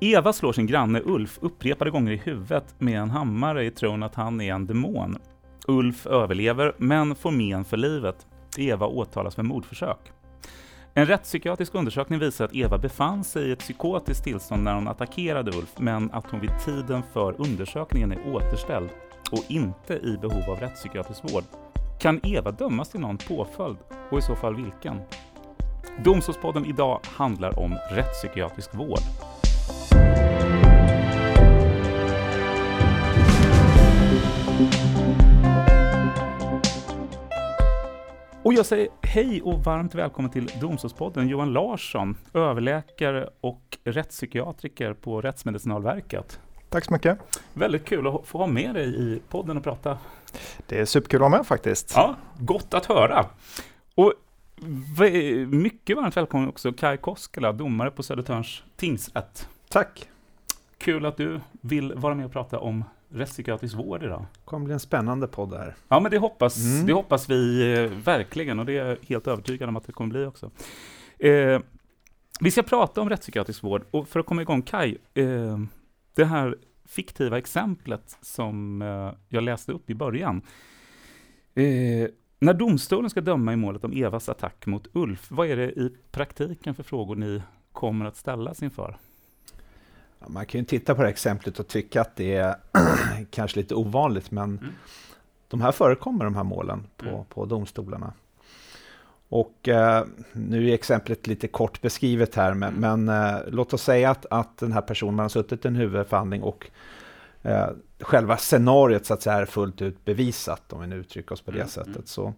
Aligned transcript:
Eva 0.00 0.32
slår 0.32 0.52
sin 0.52 0.66
granne 0.66 1.02
Ulf 1.04 1.38
upprepade 1.40 1.90
gånger 1.90 2.12
i 2.12 2.16
huvudet 2.16 2.74
med 2.78 3.00
en 3.00 3.10
hammare 3.10 3.64
i 3.64 3.70
tron 3.70 4.02
att 4.02 4.14
han 4.14 4.40
är 4.40 4.54
en 4.54 4.66
demon. 4.66 5.18
Ulf 5.66 6.06
överlever, 6.06 6.74
men 6.78 7.14
får 7.14 7.30
men 7.30 7.64
för 7.64 7.76
livet. 7.76 8.26
Eva 8.58 8.86
åtalas 8.86 9.34
för 9.34 9.42
mordförsök. 9.42 9.98
En 10.94 11.06
rättspsykiatrisk 11.06 11.74
undersökning 11.74 12.18
visar 12.18 12.44
att 12.44 12.54
Eva 12.54 12.78
befann 12.78 13.24
sig 13.24 13.48
i 13.48 13.52
ett 13.52 13.58
psykotiskt 13.58 14.24
tillstånd 14.24 14.62
när 14.62 14.74
hon 14.74 14.88
attackerade 14.88 15.56
Ulf, 15.56 15.74
men 15.78 16.10
att 16.10 16.30
hon 16.30 16.40
vid 16.40 16.50
tiden 16.64 17.02
för 17.12 17.40
undersökningen 17.40 18.12
är 18.12 18.34
återställd 18.34 18.88
och 19.32 19.44
inte 19.48 19.94
i 19.94 20.18
behov 20.20 20.50
av 20.50 20.60
rättspsykiatrisk 20.60 21.32
vård. 21.32 21.44
Kan 22.00 22.20
Eva 22.22 22.50
dömas 22.50 22.88
till 22.88 23.00
någon 23.00 23.18
påföljd 23.18 23.78
och 24.10 24.18
i 24.18 24.22
så 24.22 24.36
fall 24.36 24.56
vilken? 24.56 25.00
Domstolspodden 26.04 26.66
idag 26.66 27.00
handlar 27.04 27.58
om 27.58 27.74
rättspsykiatrisk 27.90 28.74
vård. 28.74 29.37
Och 38.42 38.54
jag 38.54 38.66
säger 38.66 38.88
hej 39.02 39.42
och 39.42 39.64
varmt 39.64 39.94
välkommen 39.94 40.30
till 40.30 40.50
Domstolspodden 40.60 41.28
Johan 41.28 41.52
Larsson, 41.52 42.16
överläkare 42.34 43.28
och 43.40 43.78
rättspsykiatriker 43.84 44.94
på 44.94 45.20
Rättsmedicinalverket. 45.20 46.40
Tack 46.68 46.84
så 46.84 46.92
mycket. 46.92 47.18
Väldigt 47.54 47.84
kul 47.84 48.06
att 48.06 48.26
få 48.26 48.38
ha 48.38 48.46
med 48.46 48.74
dig 48.74 49.00
i 49.00 49.22
podden 49.28 49.56
och 49.56 49.64
prata. 49.64 49.98
Det 50.66 50.80
är 50.80 50.84
superkul 50.84 51.18
att 51.18 51.30
vara 51.30 51.38
med 51.38 51.46
faktiskt. 51.46 51.92
Ja, 51.96 52.16
gott 52.38 52.74
att 52.74 52.86
höra. 52.86 53.26
Och 53.94 54.12
mycket 55.48 55.96
varmt 55.96 56.16
välkommen 56.16 56.48
också 56.48 56.72
Kai 56.72 56.96
Koskela, 56.96 57.52
domare 57.52 57.90
på 57.90 58.02
Södertörns 58.02 58.62
tingsrätt. 58.76 59.48
Tack. 59.68 60.08
Kul 60.78 61.06
att 61.06 61.16
du 61.16 61.40
vill 61.50 61.92
vara 61.94 62.14
med 62.14 62.26
och 62.26 62.32
prata 62.32 62.58
om 62.58 62.84
rättspsykiatrisk 63.10 63.76
vård 63.76 64.02
idag. 64.02 64.26
Det 64.32 64.40
kommer 64.44 64.64
bli 64.64 64.72
en 64.72 64.80
spännande 64.80 65.26
podd 65.26 65.54
här. 65.54 65.74
Ja, 65.88 66.00
men 66.00 66.10
det 66.10 66.18
hoppas, 66.18 66.64
mm. 66.64 66.86
det 66.86 66.92
hoppas 66.92 67.30
vi 67.30 67.72
eh, 67.74 67.90
verkligen 67.90 68.58
och 68.58 68.66
det 68.66 68.72
är 68.72 68.86
jag 68.86 68.96
helt 69.08 69.26
övertygad 69.26 69.68
om 69.68 69.76
att 69.76 69.86
det 69.86 69.92
kommer 69.92 70.10
bli 70.10 70.24
också. 70.24 70.50
Eh, 71.18 71.60
vi 72.40 72.50
ska 72.50 72.62
prata 72.62 73.00
om 73.00 73.08
rättspsykiatrisk 73.08 73.62
vård 73.62 73.84
och 73.90 74.08
för 74.08 74.20
att 74.20 74.26
komma 74.26 74.42
igång, 74.42 74.62
Kai, 74.62 74.96
eh, 75.14 75.58
det 76.14 76.24
här 76.24 76.56
fiktiva 76.84 77.38
exemplet 77.38 78.18
som 78.20 78.82
eh, 78.82 79.12
jag 79.28 79.42
läste 79.42 79.72
upp 79.72 79.90
i 79.90 79.94
början. 79.94 80.42
Eh, 81.54 82.08
när 82.40 82.54
domstolen 82.54 83.10
ska 83.10 83.20
döma 83.20 83.52
i 83.52 83.56
målet 83.56 83.84
om 83.84 83.92
Evas 83.92 84.28
attack 84.28 84.66
mot 84.66 84.86
Ulf, 84.92 85.30
vad 85.30 85.48
är 85.48 85.56
det 85.56 85.70
i 85.72 85.96
praktiken 86.10 86.74
för 86.74 86.82
frågor 86.82 87.16
ni 87.16 87.42
kommer 87.72 88.04
att 88.04 88.16
ställas 88.16 88.62
inför? 88.62 88.96
Man 90.26 90.46
kan 90.46 90.60
ju 90.60 90.64
titta 90.64 90.94
på 90.94 91.00
det 91.00 91.06
här 91.06 91.12
exemplet 91.12 91.60
och 91.60 91.68
tycka 91.68 92.00
att 92.00 92.16
det 92.16 92.34
är 92.34 92.56
kanske 93.30 93.60
lite 93.60 93.74
ovanligt, 93.74 94.30
men 94.30 94.58
mm. 94.58 94.72
de 95.48 95.60
här 95.60 95.72
förekommer, 95.72 96.24
de 96.24 96.36
här 96.36 96.44
målen, 96.44 96.86
på, 96.96 97.08
mm. 97.08 97.24
på 97.24 97.44
domstolarna. 97.44 98.12
Och 99.28 99.68
eh, 99.68 100.04
nu 100.32 100.70
är 100.70 100.74
exemplet 100.74 101.26
lite 101.26 101.48
kort 101.48 101.80
beskrivet 101.80 102.34
här, 102.34 102.54
men, 102.54 102.76
mm. 102.76 103.04
men 103.04 103.34
eh, 103.34 103.40
låt 103.48 103.72
oss 103.72 103.82
säga 103.82 104.10
att, 104.10 104.26
att 104.30 104.58
den 104.58 104.72
här 104.72 104.80
personen 104.80 105.18
har 105.18 105.28
suttit 105.28 105.64
i 105.64 105.68
en 105.68 105.76
huvudförhandling 105.76 106.42
och 106.42 106.70
eh, 107.42 107.68
själva 108.00 108.36
scenariot 108.36 109.06
så 109.06 109.14
att 109.14 109.22
säga 109.22 109.36
är 109.36 109.46
fullt 109.46 109.82
ut 109.82 110.04
bevisat, 110.04 110.72
om 110.72 110.80
vi 110.80 110.86
nu 110.86 110.96
uttrycker 110.96 111.32
oss 111.32 111.40
på 111.40 111.50
det 111.50 111.56
mm. 111.56 111.68
sättet. 111.68 111.88
Mm. 111.88 112.06
Så 112.06 112.34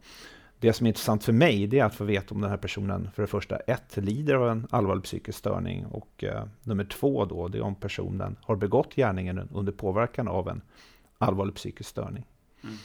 det 0.61 0.73
som 0.73 0.87
är 0.87 0.89
intressant 0.89 1.25
för 1.25 1.33
mig 1.33 1.67
det 1.67 1.79
är 1.79 1.85
att 1.85 1.95
få 1.95 2.05
veta 2.05 2.35
om 2.35 2.41
den 2.41 2.51
här 2.51 2.57
personen 2.57 3.11
för 3.15 3.23
det 3.23 3.27
första 3.27 3.57
ett 3.57 3.97
lider 3.97 4.35
av 4.35 4.49
en 4.49 4.67
allvarlig 4.71 5.05
psykisk 5.05 5.39
störning 5.39 5.87
och 5.87 6.25
eh, 6.25 6.45
nummer 6.63 6.85
två 6.85 7.25
då 7.25 7.49
det 7.49 7.59
är 7.59 7.63
om 7.63 7.75
personen 7.75 8.37
har 8.43 8.57
begått 8.57 8.95
gärningen 8.95 9.49
under 9.53 9.73
påverkan 9.73 10.29
av 10.29 10.49
en 10.49 10.63
allvarlig 11.19 11.55
psykisk 11.55 11.91
störning. 11.91 12.25
Mm. 12.63 12.77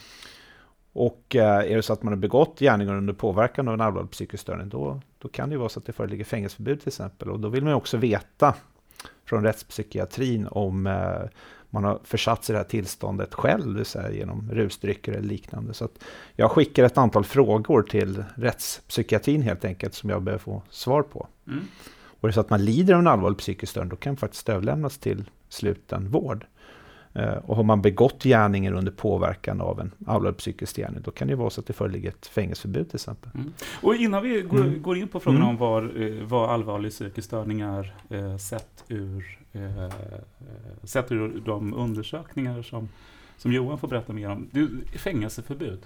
Och 0.93 1.35
eh, 1.35 1.71
är 1.71 1.75
det 1.75 1.83
så 1.83 1.93
att 1.93 2.03
man 2.03 2.13
har 2.13 2.19
begått 2.19 2.59
gärningen 2.59 2.95
under 2.95 3.13
påverkan 3.13 3.67
av 3.67 3.73
en 3.73 3.81
allvarlig 3.81 4.11
psykisk 4.11 4.41
störning 4.41 4.69
då, 4.69 5.01
då 5.19 5.27
kan 5.27 5.49
det 5.49 5.53
ju 5.53 5.59
vara 5.59 5.69
så 5.69 5.79
att 5.79 5.85
det 5.85 5.93
föreligger 5.93 6.23
fängelseförbud 6.23 6.79
till 6.79 6.87
exempel 6.87 7.29
och 7.29 7.39
då 7.39 7.49
vill 7.49 7.63
man 7.63 7.71
ju 7.71 7.75
också 7.75 7.97
veta 7.97 8.55
från 9.25 9.43
rättspsykiatrin 9.43 10.47
om 10.47 10.87
eh, 10.87 11.21
man 11.75 11.83
har 11.83 11.99
försatt 12.03 12.43
sig 12.43 12.53
i 12.53 12.55
det 12.55 12.59
här 12.59 12.69
tillståndet 12.69 13.33
själv, 13.33 13.75
vill 13.75 13.85
säga 13.85 14.11
genom 14.11 14.49
rusdrycker 14.51 15.11
eller 15.11 15.27
liknande. 15.27 15.73
Så 15.73 15.87
jag 16.35 16.51
skickar 16.51 16.83
ett 16.83 16.97
antal 16.97 17.23
frågor 17.23 17.81
till 17.81 18.23
rättspsykiatrin 18.35 19.41
helt 19.41 19.65
enkelt 19.65 19.93
som 19.93 20.09
jag 20.09 20.21
behöver 20.21 20.43
få 20.43 20.61
svar 20.69 21.01
på. 21.01 21.27
Mm. 21.47 21.63
Och 22.19 22.23
är 22.23 22.27
det 22.27 22.33
så 22.33 22.39
att 22.39 22.49
man 22.49 22.65
lider 22.65 22.93
av 22.93 22.99
en 22.99 23.07
allvarlig 23.07 23.37
psykisk 23.37 23.71
störning, 23.71 23.89
då 23.89 23.95
kan 23.95 24.11
man 24.11 24.17
faktiskt 24.17 24.49
överlämnas 24.49 24.97
till 24.97 25.29
sluten 25.49 26.09
vård. 26.09 26.45
Eh, 27.13 27.33
och 27.33 27.55
har 27.55 27.63
man 27.63 27.81
begått 27.81 28.23
gärningen 28.23 28.75
under 28.75 28.91
påverkan 28.91 29.61
av 29.61 29.79
en 29.79 29.91
allvarlig 30.05 30.37
psykisk 30.37 30.75
gärning, 30.75 31.01
då 31.01 31.11
kan 31.11 31.27
det 31.27 31.35
vara 31.35 31.49
så 31.49 31.61
att 31.61 31.67
det 31.67 31.73
föreligger 31.73 32.09
ett 32.09 32.27
fängelseförbud 32.27 32.89
till 32.89 32.95
exempel. 32.95 33.31
Mm. 33.33 33.53
Och 33.81 33.95
innan 33.95 34.23
vi 34.23 34.41
går, 34.41 34.57
mm. 34.57 34.81
går 34.81 34.97
in 34.97 35.07
på 35.07 35.19
frågan 35.19 35.41
mm. 35.41 35.49
om 35.49 35.57
vad, 35.57 35.83
eh, 35.83 36.23
vad 36.23 36.49
allvarlig 36.49 36.91
psykisk 36.91 37.27
störning 37.27 37.61
är 37.61 37.95
eh, 38.09 38.37
sett 38.37 38.83
ur 38.87 39.39
Eh, 39.55 39.83
eh, 39.83 39.89
sett 40.83 41.11
ur 41.11 41.41
de 41.45 41.73
undersökningar 41.73 42.61
som, 42.61 42.89
som 43.37 43.53
Johan 43.53 43.77
får 43.77 43.87
berätta 43.87 44.13
mer 44.13 44.29
om. 44.29 44.49
Du, 44.51 44.69
fängelseförbud. 44.97 45.79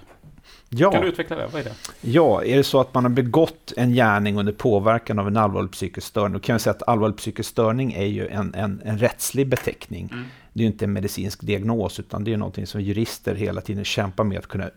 Ja. 0.69 0.91
Kan 0.91 1.01
du 1.01 1.07
utveckla 1.07 1.35
det? 1.35 1.47
Vad 1.47 1.61
är 1.61 1.65
det? 1.65 1.75
Ja, 2.01 2.43
är 2.43 2.57
det 2.57 2.63
så 2.63 2.79
att 2.79 2.93
man 2.93 3.03
har 3.03 3.11
begått 3.11 3.73
en 3.77 3.91
gärning 3.91 4.39
under 4.39 4.53
påverkan 4.53 5.19
av 5.19 5.27
en 5.27 5.37
allvarlig 5.37 5.71
psykisk 5.71 6.07
störning, 6.07 6.33
då 6.33 6.39
kan 6.39 6.53
jag 6.53 6.61
säga 6.61 6.71
att 6.71 6.87
allvarlig 6.87 7.17
psykisk 7.17 7.49
störning 7.49 7.93
är 7.93 8.05
ju 8.05 8.27
en, 8.27 8.53
en, 8.53 8.81
en 8.85 8.97
rättslig 8.97 9.47
beteckning. 9.47 10.09
Mm. 10.11 10.25
Det 10.53 10.59
är 10.59 10.63
ju 10.63 10.71
inte 10.71 10.85
en 10.85 10.93
medicinsk 10.93 11.41
diagnos, 11.41 11.99
utan 11.99 12.23
det 12.23 12.33
är 12.33 12.37
någonting 12.37 12.67
som 12.67 12.81
jurister 12.81 13.35
hela 13.35 13.61
tiden 13.61 13.85
kämpar 13.85 14.23
med 14.23 14.37
att 14.37 14.47
kunna 14.47 14.69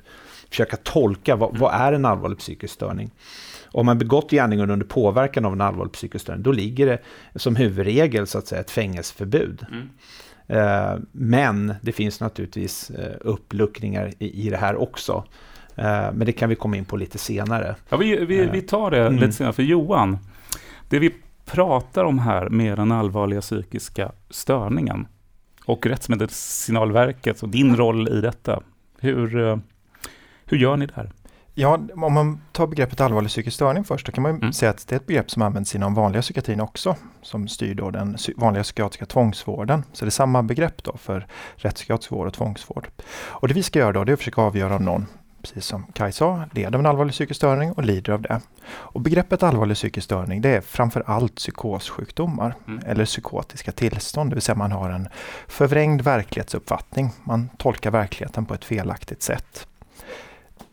försöka 0.51 0.77
tolka. 0.77 1.37
Vad, 1.37 1.49
mm. 1.49 1.61
vad 1.61 1.75
är 1.75 1.93
en 1.93 2.05
allvarlig 2.05 2.39
psykisk 2.39 2.75
störning? 2.75 3.11
Om 3.65 3.87
man 3.87 3.99
begått 3.99 4.31
gärningar 4.31 4.71
under 4.71 4.87
påverkan 4.87 5.45
av 5.45 5.53
en 5.53 5.61
allvarlig 5.61 5.93
psykisk 5.93 6.23
störning, 6.23 6.43
då 6.43 6.53
ligger 6.53 6.87
det 6.87 6.99
som 7.39 7.57
huvudregel 7.57 8.27
så 8.27 8.39
att 8.39 8.47
säga 8.47 8.61
ett 8.61 8.71
fängelseförbud. 8.71 9.67
Mm. 9.71 9.89
Eh, 10.53 10.99
men 11.13 11.75
det 11.81 11.93
finns 11.93 12.21
naturligtvis 12.21 12.91
eh, 12.91 13.17
uppluckringar 13.21 14.13
i 14.19 14.51
det 14.51 14.57
här 14.57 14.77
också. 14.77 15.25
Eh, 15.77 16.13
men 16.13 16.19
det 16.19 16.33
kan 16.33 16.49
vi 16.49 16.55
komma 16.55 16.77
in 16.77 16.85
på 16.85 16.97
lite 16.97 17.19
senare. 17.19 17.77
Ja, 17.89 17.97
vi, 17.97 18.25
vi, 18.25 18.47
vi 18.47 18.63
tar 18.63 18.91
det 18.91 19.07
mm. 19.07 19.21
lite 19.21 19.33
senare, 19.33 19.53
för 19.53 19.63
Johan, 19.63 20.19
det 20.89 20.99
vi 20.99 21.15
pratar 21.45 22.05
om 22.05 22.19
här 22.19 22.49
med 22.49 22.79
den 22.79 22.93
allvarliga 22.93 23.41
psykiska 23.41 24.13
störningen 24.31 25.07
och 25.65 25.87
Rättsmedicinalverket 25.87 27.43
och 27.43 27.49
din 27.49 27.77
roll 27.77 28.09
i 28.09 28.21
detta. 28.21 28.63
Hur, 29.01 29.61
hur 30.45 30.59
gör 30.59 30.77
ni 30.77 30.87
där? 30.87 31.11
Ja, 31.55 31.79
om 31.97 32.13
man 32.13 32.41
tar 32.53 32.67
begreppet 32.67 33.01
allvarlig 33.01 33.31
psykisk 33.31 33.55
störning 33.55 33.85
först, 33.85 34.07
då 34.07 34.13
kan 34.13 34.23
man 34.23 34.37
mm. 34.37 34.53
säga 34.53 34.71
att 34.71 34.89
det 34.89 34.95
är 34.95 34.97
ett 34.97 35.07
begrepp 35.07 35.31
som 35.31 35.43
används 35.43 35.75
inom 35.75 35.95
vanliga 35.95 36.23
psykiatrin 36.23 36.61
också, 36.61 36.97
som 37.23 37.49
styr 37.49 37.75
då 37.75 37.91
den 37.91 38.17
vanliga 38.37 38.63
psykiatriska 38.63 39.07
tvångsvården. 39.07 39.85
Så 39.93 40.05
det 40.05 40.09
är 40.09 40.11
samma 40.11 40.43
begrepp 40.43 40.85
då 40.85 40.97
för 40.97 41.27
rättspsykiatrisk 41.57 42.13
vård 42.13 42.27
och 42.27 42.35
tvångsvård. 42.35 42.89
Och 43.15 43.49
det 43.49 43.55
vi 43.55 43.63
ska 43.63 43.79
göra 43.79 43.93
då, 43.93 44.05
det 44.05 44.13
är 44.13 44.15
att 44.15 44.19
försöka 44.19 44.41
avgöra 44.41 44.77
om 44.77 44.85
någon, 44.85 45.07
precis 45.43 45.67
som 45.67 45.87
Kaj 45.93 46.13
sa, 46.13 46.45
leder 46.53 46.75
av 46.75 46.81
en 46.81 46.87
allvarlig 46.87 47.13
psykisk 47.13 47.39
störning 47.39 47.73
och 47.73 47.85
lider 47.85 48.13
av 48.13 48.23
det. 48.23 48.41
Och 48.65 49.01
begreppet 49.01 49.43
allvarlig 49.43 49.77
psykisk 49.77 50.05
störning, 50.05 50.41
det 50.41 50.49
är 50.49 50.61
framför 50.61 51.03
allt 51.07 51.35
psykossjukdomar 51.35 52.55
mm. 52.67 52.85
eller 52.87 53.05
psykotiska 53.05 53.73
tillstånd, 53.73 54.31
det 54.31 54.35
vill 54.35 54.43
säga 54.43 54.57
man 54.57 54.73
har 54.73 54.91
en 54.91 55.09
förvrängd 55.49 56.03
verklighetsuppfattning. 56.03 57.11
Man 57.25 57.49
tolkar 57.59 57.91
verkligheten 57.91 58.47
på 58.47 58.55
ett 58.55 58.65
felaktigt 58.65 59.23
sätt. 59.23 59.67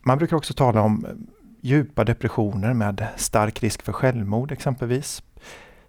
Man 0.02 0.18
brukar 0.18 0.36
också 0.36 0.54
tala 0.54 0.82
om 0.82 1.04
eh, 1.04 1.12
djupa 1.60 2.04
depressioner 2.04 2.74
med 2.74 3.06
stark 3.16 3.62
risk 3.62 3.82
för 3.82 3.92
självmord 3.92 4.52
exempelvis. 4.52 5.22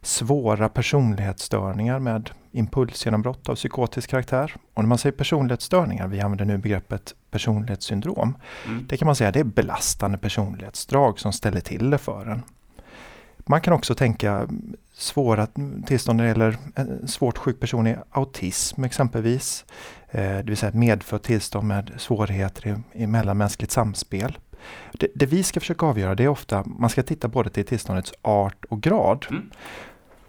Svåra 0.02 0.70
personlighetsstörningar 0.70 2.00
med 2.00 2.30
impulsgenombrott 2.52 3.50
av 3.50 3.56
psykotisk 3.56 4.10
karaktär. 4.10 4.56
Och 4.74 4.84
när 4.84 4.88
man 4.88 4.98
säger 4.98 5.18
personlighetsstörningar, 5.18 6.08
vi 6.08 6.22
använder 6.22 6.46
nu 6.46 6.58
begreppet 6.58 7.16
personlighetssyndrom. 7.32 8.38
Mm. 8.68 8.86
Det 8.90 8.98
kan 8.98 9.06
man 9.06 9.16
säga 9.16 9.32
det 9.32 9.40
är 9.40 9.44
belastande 9.44 10.18
personlighetsdrag 10.18 11.20
som 11.20 11.34
ställer 11.34 11.62
till 11.62 11.90
det 11.90 11.98
för 11.98 12.26
en. 12.26 12.44
Man 13.52 13.62
kan 13.62 13.74
också 13.74 13.96
tänka 13.96 14.48
svåra 14.94 15.48
tillstånd 15.86 16.18
när 16.18 16.24
det 16.24 16.28
gäller 16.28 16.58
en 16.76 17.08
svårt 17.08 17.38
sjuk 17.38 17.60
person 17.60 17.88
i 17.88 17.96
autism 18.12 18.84
exempelvis. 18.84 19.66
Eh, 20.10 20.22
det 20.22 20.44
vill 20.44 20.58
säga 20.58 20.70
ett 20.70 20.76
medfött 20.76 21.24
tillstånd 21.24 21.68
med 21.68 21.92
svårigheter 21.98 22.68
i, 22.68 23.04
i 23.04 23.08
mellanmänskligt 23.08 23.72
samspel. 23.72 24.38
Det, 24.92 25.08
det, 25.16 25.26
vi 25.26 25.44
ska 25.44 25.60
försöka 25.60 25.86
avgöra 25.86 26.16
det 26.16 26.24
är 26.24 26.28
ofta, 26.28 26.64
man 26.66 26.90
ska 26.90 27.04
titta 27.04 27.28
både 27.28 27.50
till 27.50 27.66
tillståndets 27.66 28.14
art 28.22 28.66
och 28.70 28.82
grad. 28.82 29.26
Mm. 29.30 29.50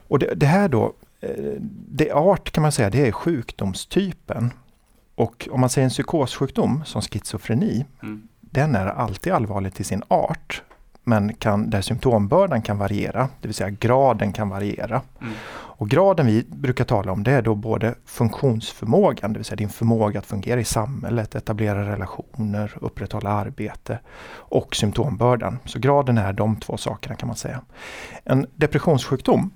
Och 0.09 0.19
det, 0.19 0.35
det, 0.35 0.47
här 0.47 0.69
då, 0.69 0.93
eh, 1.21 1.55
det 1.89 2.13
art 2.13 2.51
kan 2.51 2.63
man 2.63 2.73
säga, 2.73 2.91
det 2.91 3.09
är 3.09 3.13
sjukdomstypen. 3.13 4.51
Och 5.15 5.49
om 5.51 5.61
man 5.61 5.71
säger 5.71 5.85
en 5.85 5.91
psykossjukdom 5.91 6.83
som 6.85 7.03
schizofreni, 7.03 7.85
mm. 8.03 8.29
den 8.41 8.75
är 8.75 8.87
alltid 8.87 9.33
allvarlig 9.33 9.75
till 9.75 9.85
sin 9.85 10.03
art 10.09 10.63
men 11.05 11.35
kan, 11.35 11.71
där 11.71 11.81
symptombördan 11.81 12.63
kan 12.63 12.79
variera, 12.79 13.29
det 13.41 13.49
vill 13.49 13.55
säga 13.55 13.71
graden 13.71 14.33
kan 14.33 14.49
variera. 14.49 15.03
Mm. 15.21 15.33
Och 15.83 15.89
graden 15.91 16.27
vi 16.27 16.45
brukar 16.49 16.85
tala 16.85 17.13
om 17.13 17.23
det 17.23 17.31
är 17.33 17.43
då 17.43 17.55
både 17.55 17.95
funktionsförmågan, 18.05 19.33
det 19.33 19.39
vill 19.39 19.45
säga 19.45 19.57
din 19.57 19.69
förmåga 19.69 20.19
att 20.19 20.27
fungera 20.27 20.61
i 20.61 20.65
samhället, 20.65 21.35
etablera 21.35 21.93
relationer, 21.93 22.73
upprätthålla 22.81 23.31
arbete 23.31 23.99
och 24.35 24.77
symptombördan. 24.77 25.59
Så 25.65 25.79
graden 25.79 26.19
är 26.19 26.33
de 26.33 26.57
två 26.57 26.77
sakerna 26.77 27.15
kan 27.15 27.27
man 27.27 27.37
säga. 27.37 27.61
En 28.25 28.47
depressionssjukdom, 28.55 29.51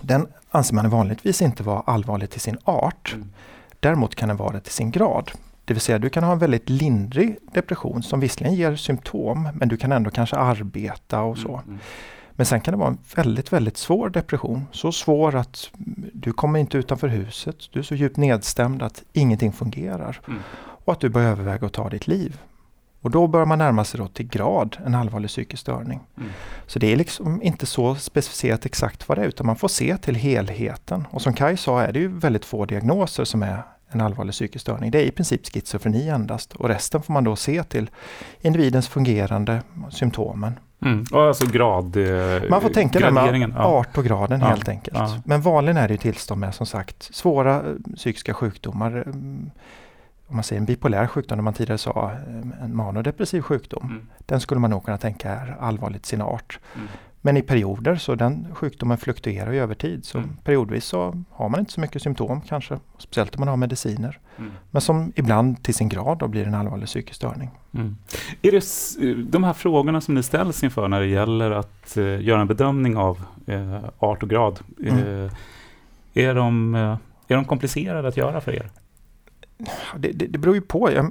den 0.00 0.26
anser 0.50 0.74
man 0.74 0.90
vanligtvis 0.90 1.42
inte 1.42 1.62
vara 1.62 1.80
allvarlig 1.80 2.30
till 2.30 2.40
sin 2.40 2.58
art. 2.64 3.12
Mm. 3.14 3.30
Däremot 3.80 4.14
kan 4.14 4.28
den 4.28 4.36
vara 4.36 4.52
det 4.52 4.60
till 4.60 4.72
sin 4.72 4.90
grad. 4.90 5.30
Det 5.66 5.74
vill 5.74 5.80
säga 5.80 5.98
du 5.98 6.08
kan 6.08 6.24
ha 6.24 6.32
en 6.32 6.38
väldigt 6.38 6.68
lindrig 6.68 7.38
depression 7.52 8.02
som 8.02 8.20
visserligen 8.20 8.54
ger 8.54 8.76
symptom 8.76 9.48
men 9.54 9.68
du 9.68 9.76
kan 9.76 9.92
ändå 9.92 10.10
kanske 10.10 10.36
arbeta 10.36 11.20
och 11.22 11.38
så. 11.38 11.60
Mm. 11.66 11.78
Men 12.32 12.46
sen 12.46 12.60
kan 12.60 12.72
det 12.72 12.78
vara 12.78 12.88
en 12.88 12.98
väldigt, 13.16 13.52
väldigt 13.52 13.76
svår 13.76 14.10
depression. 14.10 14.66
Så 14.72 14.92
svår 14.92 15.34
att 15.34 15.70
du 16.12 16.32
kommer 16.32 16.58
inte 16.58 16.78
utanför 16.78 17.08
huset. 17.08 17.56
Du 17.72 17.78
är 17.78 17.82
så 17.82 17.94
djupt 17.94 18.16
nedstämd 18.16 18.82
att 18.82 19.02
ingenting 19.12 19.52
fungerar. 19.52 20.20
Mm. 20.28 20.40
Och 20.84 20.92
att 20.92 21.00
du 21.00 21.08
börjar 21.08 21.30
överväga 21.30 21.66
att 21.66 21.72
ta 21.72 21.88
ditt 21.88 22.06
liv. 22.06 22.40
Och 23.00 23.10
då 23.10 23.26
börjar 23.26 23.46
man 23.46 23.58
närma 23.58 23.84
sig 23.84 24.00
då 24.00 24.08
till 24.08 24.28
grad 24.28 24.76
en 24.86 24.94
allvarlig 24.94 25.30
psykisk 25.30 25.60
störning. 25.60 26.00
Mm. 26.16 26.30
Så 26.66 26.78
det 26.78 26.92
är 26.92 26.96
liksom 26.96 27.42
inte 27.42 27.66
så 27.66 27.94
specificerat 27.94 28.66
exakt 28.66 29.08
vad 29.08 29.18
det 29.18 29.22
är 29.22 29.28
utan 29.28 29.46
man 29.46 29.56
får 29.56 29.68
se 29.68 29.96
till 29.96 30.14
helheten. 30.14 31.06
Och 31.10 31.22
som 31.22 31.32
Kai 31.32 31.56
sa 31.56 31.82
är 31.82 31.92
det 31.92 31.98
ju 31.98 32.08
väldigt 32.08 32.44
få 32.44 32.64
diagnoser 32.64 33.24
som 33.24 33.42
är 33.42 33.62
en 33.88 34.00
allvarlig 34.00 34.32
psykisk 34.32 34.62
störning. 34.62 34.90
Det 34.90 34.98
är 35.02 35.06
i 35.06 35.10
princip 35.10 35.46
schizofreni 35.46 36.08
endast 36.08 36.52
och 36.52 36.68
resten 36.68 37.02
får 37.02 37.12
man 37.12 37.24
då 37.24 37.36
se 37.36 37.62
till 37.62 37.90
individens 38.40 38.88
fungerande 38.88 39.62
symptomen. 39.90 40.58
Mm. 40.82 41.04
Och 41.12 41.22
alltså 41.22 41.46
grad... 41.46 41.96
Eh, 41.96 42.42
Man 42.50 42.60
får 42.60 42.68
tänka. 42.68 42.98
Ja. 43.54 43.64
art 43.64 43.92
på 43.92 44.02
graden 44.02 44.40
Ja. 44.40 44.46
helt 44.46 44.68
enkelt. 44.68 44.96
Ja. 44.98 45.18
Men 45.24 45.40
vanligen 45.40 45.76
är 45.76 45.88
det 45.88 45.94
ju 45.94 45.98
tillstånd 45.98 46.40
med 46.40 46.54
som 46.54 46.66
sagt 46.66 47.02
svåra 47.14 47.54
eh, 47.56 47.62
psykiska 47.96 48.34
sjukdomar. 48.34 48.90
mm, 48.90 49.50
Om 50.26 50.36
man 50.36 50.44
säger 50.44 50.60
en 50.60 50.66
bipolär 50.66 51.06
sjukdom, 51.06 51.36
när 51.38 51.42
man 51.42 51.54
tidigare 51.54 51.78
sa 51.78 52.10
eh, 52.12 52.64
en 52.64 52.76
manodepressiv 52.76 53.40
sjukdom. 53.42 53.84
Mm. 53.90 54.06
Den 54.18 54.40
skulle 54.40 54.60
man 54.60 54.70
nog 54.70 54.84
kunna 54.84 54.98
tänka 54.98 55.30
är 55.30 55.56
allvarligt 55.60 56.06
sin 56.06 56.22
art. 56.22 56.58
Mm. 56.74 56.88
Men 57.26 57.36
i 57.36 57.42
perioder 57.42 57.96
så 57.96 58.14
den 58.14 58.46
sjukdomen 58.54 58.98
fluktuerar 58.98 59.52
ju 59.52 59.58
över 59.60 59.74
tid. 59.74 60.04
Så 60.04 60.18
Mm. 60.18 60.30
periodvis 60.44 60.84
så 60.84 61.22
har 61.30 61.48
man 61.48 61.60
inte 61.60 61.72
så 61.72 61.80
mycket 61.80 62.02
symptom 62.02 62.40
kanske. 62.40 62.78
Speciellt 62.98 63.34
om 63.36 63.40
man 63.40 63.48
har 63.48 63.56
mediciner. 63.56 64.18
Mm. 64.38 64.50
Men 64.70 64.82
som 64.82 65.12
ibland 65.16 65.62
till 65.62 65.74
sin 65.74 65.88
grad 65.88 66.18
då 66.18 66.28
blir 66.28 66.46
en 66.46 66.54
allvarlig 66.54 66.86
psykisk 66.86 67.16
störning. 67.16 67.50
Mm. 67.74 67.96
Är 68.42 68.50
det 68.50 68.56
s- 68.56 68.96
de 69.30 69.44
här 69.44 69.52
frågorna 69.52 70.00
som 70.00 70.14
ni 70.14 70.22
ställs 70.22 70.64
inför 70.64 70.88
när 70.88 71.00
det 71.00 71.06
gäller 71.06 71.50
att 71.50 71.96
eh, 71.96 72.20
göra 72.22 72.40
en 72.40 72.46
bedömning 72.46 72.96
av 72.96 73.22
eh, 73.46 73.84
art 73.98 74.22
och 74.22 74.30
grad, 74.30 74.60
eh, 74.86 74.92
Mm. 74.98 75.30
är, 76.14 76.34
de, 76.34 76.74
eh, 76.74 76.96
är 77.28 77.34
de 77.36 77.44
komplicerade 77.44 78.08
att 78.08 78.16
göra 78.16 78.40
för 78.40 78.52
er? 78.52 78.70
Det, 79.96 80.12
det, 80.12 80.26
det 80.26 80.38
beror 80.38 80.54
ju 80.54 80.60
på. 80.60 80.92
Jag, 80.92 81.04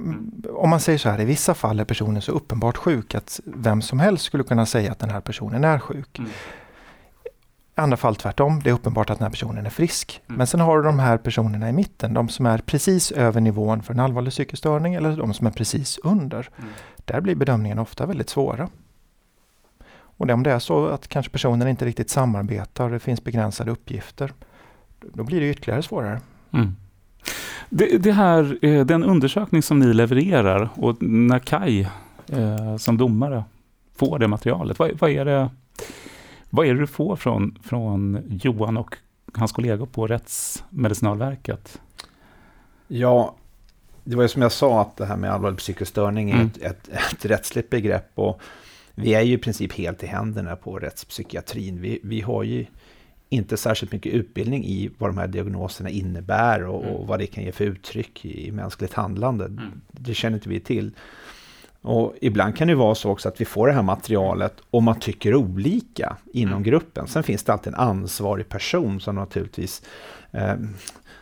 om 0.50 0.70
man 0.70 0.80
säger 0.80 0.98
så 0.98 1.08
här, 1.08 1.20
i 1.20 1.24
vissa 1.24 1.54
fall 1.54 1.80
är 1.80 1.84
personen 1.84 2.22
så 2.22 2.32
uppenbart 2.32 2.76
sjuk 2.76 3.14
att 3.14 3.40
vem 3.44 3.82
som 3.82 4.00
helst 4.00 4.24
skulle 4.24 4.44
kunna 4.44 4.66
säga 4.66 4.92
att 4.92 4.98
den 4.98 5.10
här 5.10 5.20
personen 5.20 5.64
är 5.64 5.78
sjuk. 5.78 6.18
Mm. 6.18 6.30
I 7.76 7.80
andra 7.80 7.96
fall 7.96 8.16
tvärtom, 8.16 8.60
det 8.62 8.70
är 8.70 8.74
uppenbart 8.74 9.10
att 9.10 9.18
den 9.18 9.24
här 9.24 9.30
personen 9.30 9.66
är 9.66 9.70
frisk. 9.70 10.22
Mm. 10.26 10.38
Men 10.38 10.46
sen 10.46 10.60
har 10.60 10.76
du 10.76 10.82
de 10.82 10.98
här 10.98 11.18
personerna 11.18 11.68
i 11.68 11.72
mitten, 11.72 12.14
de 12.14 12.28
som 12.28 12.46
är 12.46 12.58
precis 12.58 13.12
över 13.12 13.40
nivån 13.40 13.82
för 13.82 13.94
en 13.94 14.00
allvarlig 14.00 14.32
psykisk 14.32 14.58
störning 14.58 14.94
eller 14.94 15.16
de 15.16 15.34
som 15.34 15.46
är 15.46 15.50
precis 15.50 15.98
under. 15.98 16.48
Mm. 16.58 16.70
Där 17.04 17.20
blir 17.20 17.34
bedömningen 17.34 17.78
ofta 17.78 18.06
väldigt 18.06 18.30
svåra. 18.30 18.68
Och 20.18 20.26
det, 20.26 20.34
om 20.34 20.42
det 20.42 20.52
är 20.52 20.58
så 20.58 20.86
att 20.86 21.08
kanske 21.08 21.32
personen 21.32 21.68
inte 21.68 21.84
riktigt 21.84 22.10
samarbetar, 22.10 22.90
det 22.90 22.98
finns 22.98 23.24
begränsade 23.24 23.70
uppgifter, 23.70 24.32
då 25.00 25.24
blir 25.24 25.40
det 25.40 25.50
ytterligare 25.50 25.82
svårare. 25.82 26.20
Mm. 26.52 26.76
Det, 27.68 27.98
det 27.98 28.12
här, 28.12 28.58
eh, 28.62 28.86
den 28.86 29.04
undersökning 29.04 29.62
som 29.62 29.78
ni 29.78 29.94
levererar 29.94 30.68
och 30.74 31.02
när 31.02 31.38
Kai 31.38 31.88
eh, 32.26 32.76
som 32.76 32.96
domare 32.96 33.44
får 33.96 34.18
det 34.18 34.28
materialet, 34.28 34.78
vad, 34.78 34.90
vad, 34.98 35.10
är 35.10 35.24
det, 35.24 35.50
vad 36.50 36.66
är 36.66 36.74
det 36.74 36.80
du 36.80 36.86
får 36.86 37.16
från, 37.16 37.58
från 37.62 38.22
Johan 38.42 38.76
och 38.76 38.96
hans 39.34 39.52
kollegor 39.52 39.86
på 39.86 40.06
Rättsmedicinalverket? 40.06 41.80
Ja, 42.88 43.34
det 44.04 44.16
var 44.16 44.22
ju 44.22 44.28
som 44.28 44.42
jag 44.42 44.52
sa 44.52 44.80
att 44.80 44.96
det 44.96 45.06
här 45.06 45.16
med 45.16 45.30
allvarlig 45.32 45.58
psykisk 45.58 45.90
störning 45.90 46.30
är 46.30 46.34
Mm. 46.34 46.46
ett, 46.46 46.58
ett, 46.58 46.88
ett 47.12 47.24
rättsligt 47.24 47.70
begrepp 47.70 48.10
och 48.14 48.40
vi 48.94 49.14
är 49.14 49.20
ju 49.22 49.34
i 49.34 49.38
princip 49.38 49.72
helt 49.72 50.02
i 50.02 50.06
händerna 50.06 50.56
på 50.56 50.78
rättspsykiatrin. 50.78 51.80
Vi, 51.80 52.00
vi 52.02 52.20
har 52.20 52.42
ju 52.42 52.66
inte 53.28 53.56
särskilt 53.56 53.92
mycket 53.92 54.12
utbildning 54.14 54.64
i 54.64 54.90
vad 54.98 55.10
de 55.10 55.18
här 55.18 55.26
diagnoserna 55.26 55.90
innebär 55.90 56.62
och, 56.66 56.82
Mm. 56.84 56.94
och 56.96 57.06
vad 57.06 57.18
det 57.18 57.26
kan 57.26 57.44
ge 57.44 57.52
för 57.52 57.64
uttryck 57.64 58.24
i, 58.24 58.46
i 58.48 58.52
mänskligt 58.52 58.92
handlande. 58.94 59.44
Mm. 59.44 59.80
Det 59.90 60.14
känner 60.14 60.36
inte 60.36 60.48
vi 60.48 60.60
till. 60.60 60.90
Och 61.80 62.14
ibland 62.20 62.56
kan 62.56 62.68
det 62.68 62.74
vara 62.74 62.94
så 62.94 63.10
också 63.10 63.28
att 63.28 63.40
vi 63.40 63.44
får 63.44 63.66
det 63.66 63.72
här 63.72 63.82
materialet 63.82 64.54
och 64.70 64.82
man 64.82 65.00
tycker 65.00 65.34
olika 65.34 66.16
inom 66.32 66.52
Mm. 66.52 66.62
gruppen. 66.62 67.06
Sen 67.06 67.22
finns 67.22 67.42
det 67.44 67.52
alltid 67.52 67.72
en 67.72 67.78
ansvarig 67.80 68.48
person 68.48 69.00
som 69.00 69.14
naturligtvis 69.14 69.82
eh, 70.30 70.54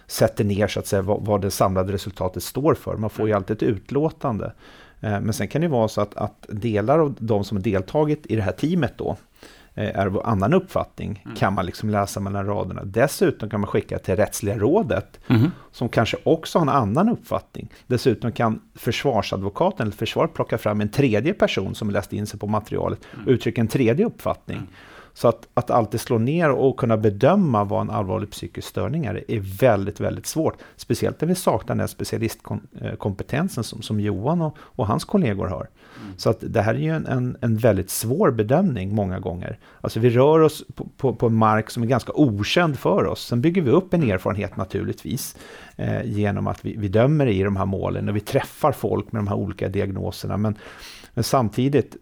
sätter 0.07 0.45
ner 0.45 0.69
så 0.69 0.81
att 0.81 0.87
säga 0.87 1.03
vad, 1.03 1.25
vad 1.25 1.41
det 1.43 1.51
samlade 1.51 1.93
resultatet 1.93 2.43
står 2.43 2.75
för. 2.75 2.97
Man 2.97 3.11
får 3.11 3.29
ju 3.29 3.35
alltid 3.35 3.57
ett 3.57 3.63
utlåtande. 3.63 4.53
Eh, 5.01 5.21
men 5.21 5.33
sen 5.33 5.49
kan 5.49 5.61
det 5.61 5.69
vara 5.69 5.89
så 5.89 6.01
att, 6.01 6.17
att 6.17 6.47
delar 6.49 6.99
av 6.99 7.15
de 7.19 7.45
som 7.45 7.63
deltagit 7.63 8.27
i 8.27 8.37
det 8.37 8.43
här 8.43 8.53
teamet 8.53 8.93
då 8.99 9.17
är 9.75 10.07
av 10.07 10.21
annan 10.27 10.55
uppfattning 10.55 11.23
Mm. 11.25 11.37
kan 11.37 11.55
man 11.55 11.67
liksom 11.67 11.91
läsa 11.91 12.21
mellan 12.21 12.47
raderna. 12.47 12.83
Dessutom 12.85 13.51
kan 13.51 13.61
man 13.61 13.67
skicka 13.67 13.99
till 13.99 14.17
Rättsliga 14.17 14.59
rådet 14.59 15.21
Mhm. 15.27 15.51
som 15.73 15.89
kanske 15.89 16.17
också 16.25 16.59
har 16.59 16.63
en 16.63 16.69
annan 16.69 17.09
uppfattning. 17.09 17.69
Dessutom 17.87 18.33
kan 18.33 18.61
försvarsadvokaten 18.75 19.87
eller 19.87 19.97
försvaret 19.97 20.35
plocka 20.35 20.59
fram 20.59 20.81
en 20.81 20.89
tredje 20.89 21.35
person 21.35 21.75
som 21.75 21.91
läst 21.91 22.13
in 22.13 22.27
sig 22.27 22.41
på 22.41 22.47
materialet 22.47 23.01
och 23.25 23.29
uttrycka 23.31 23.61
en 23.61 23.69
tredje 23.69 24.07
uppfattning. 24.07 24.57
Mm. 24.57 24.69
Så 25.15 25.29
att, 25.29 25.49
att 25.55 25.71
alltid 25.71 26.01
slå 26.01 26.19
ner 26.19 26.51
och 26.51 26.77
kunna 26.77 26.97
bedöma 26.97 27.65
vad 27.65 27.81
en 27.81 27.91
allvarlig 27.91 28.31
psykisk 28.31 28.69
störning 28.69 29.05
är, 29.05 29.31
är 29.31 29.41
väldigt, 29.41 30.01
väldigt 30.01 30.27
svårt. 30.27 30.57
Speciellt 30.77 31.21
när 31.21 31.29
vi 31.29 31.35
saknar 31.35 31.77
den 31.77 31.89
specialistkompetensen 31.89 33.65
som, 33.65 33.83
som 33.83 34.01
Johan 34.01 34.43
och, 34.43 34.57
och 34.59 34.87
hans 34.87 35.05
kollegor 35.05 35.47
har. 35.47 35.69
Så 36.17 36.31
att 36.31 36.39
det 36.41 36.63
här 36.63 36.75
är 36.75 36.79
ju 36.79 36.91
en, 36.91 37.07
en, 37.07 37.37
en 37.41 37.57
väldigt 37.57 37.91
svår 37.91 38.31
bedömning 38.31 38.95
många 38.95 39.19
gånger. 39.19 39.59
Alltså 39.81 40.01
vi 40.01 40.11
rör 40.11 40.41
oss 40.41 40.65
på, 40.75 40.89
på, 40.97 41.15
på 41.15 41.27
en 41.27 41.35
mark 41.35 41.71
som 41.71 41.83
är 41.83 41.87
ganska 41.87 42.13
okänd 42.15 42.79
för 42.79 43.07
oss. 43.07 43.27
Sen 43.27 43.41
bygger 43.41 43.63
vi 43.63 43.71
upp 43.71 43.95
en 43.95 44.11
erfarenhet 44.11 44.57
naturligtvis 44.57 45.37
eh, 45.77 46.05
genom 46.05 46.47
att 46.47 46.65
vi, 46.65 46.77
vi 46.77 46.89
dömer 46.89 47.27
i 47.27 47.43
de 47.43 47.57
här 47.57 47.67
målen 47.67 48.09
och 48.09 48.17
vi 48.17 48.21
träffar 48.21 48.73
folk 48.73 49.13
med 49.13 49.19
de 49.19 49.29
här 49.29 49.37
olika 49.37 49.69
diagnoserna. 49.69 50.37
Men, 50.37 50.59
men 51.15 51.25
samtidigt, 51.25 51.97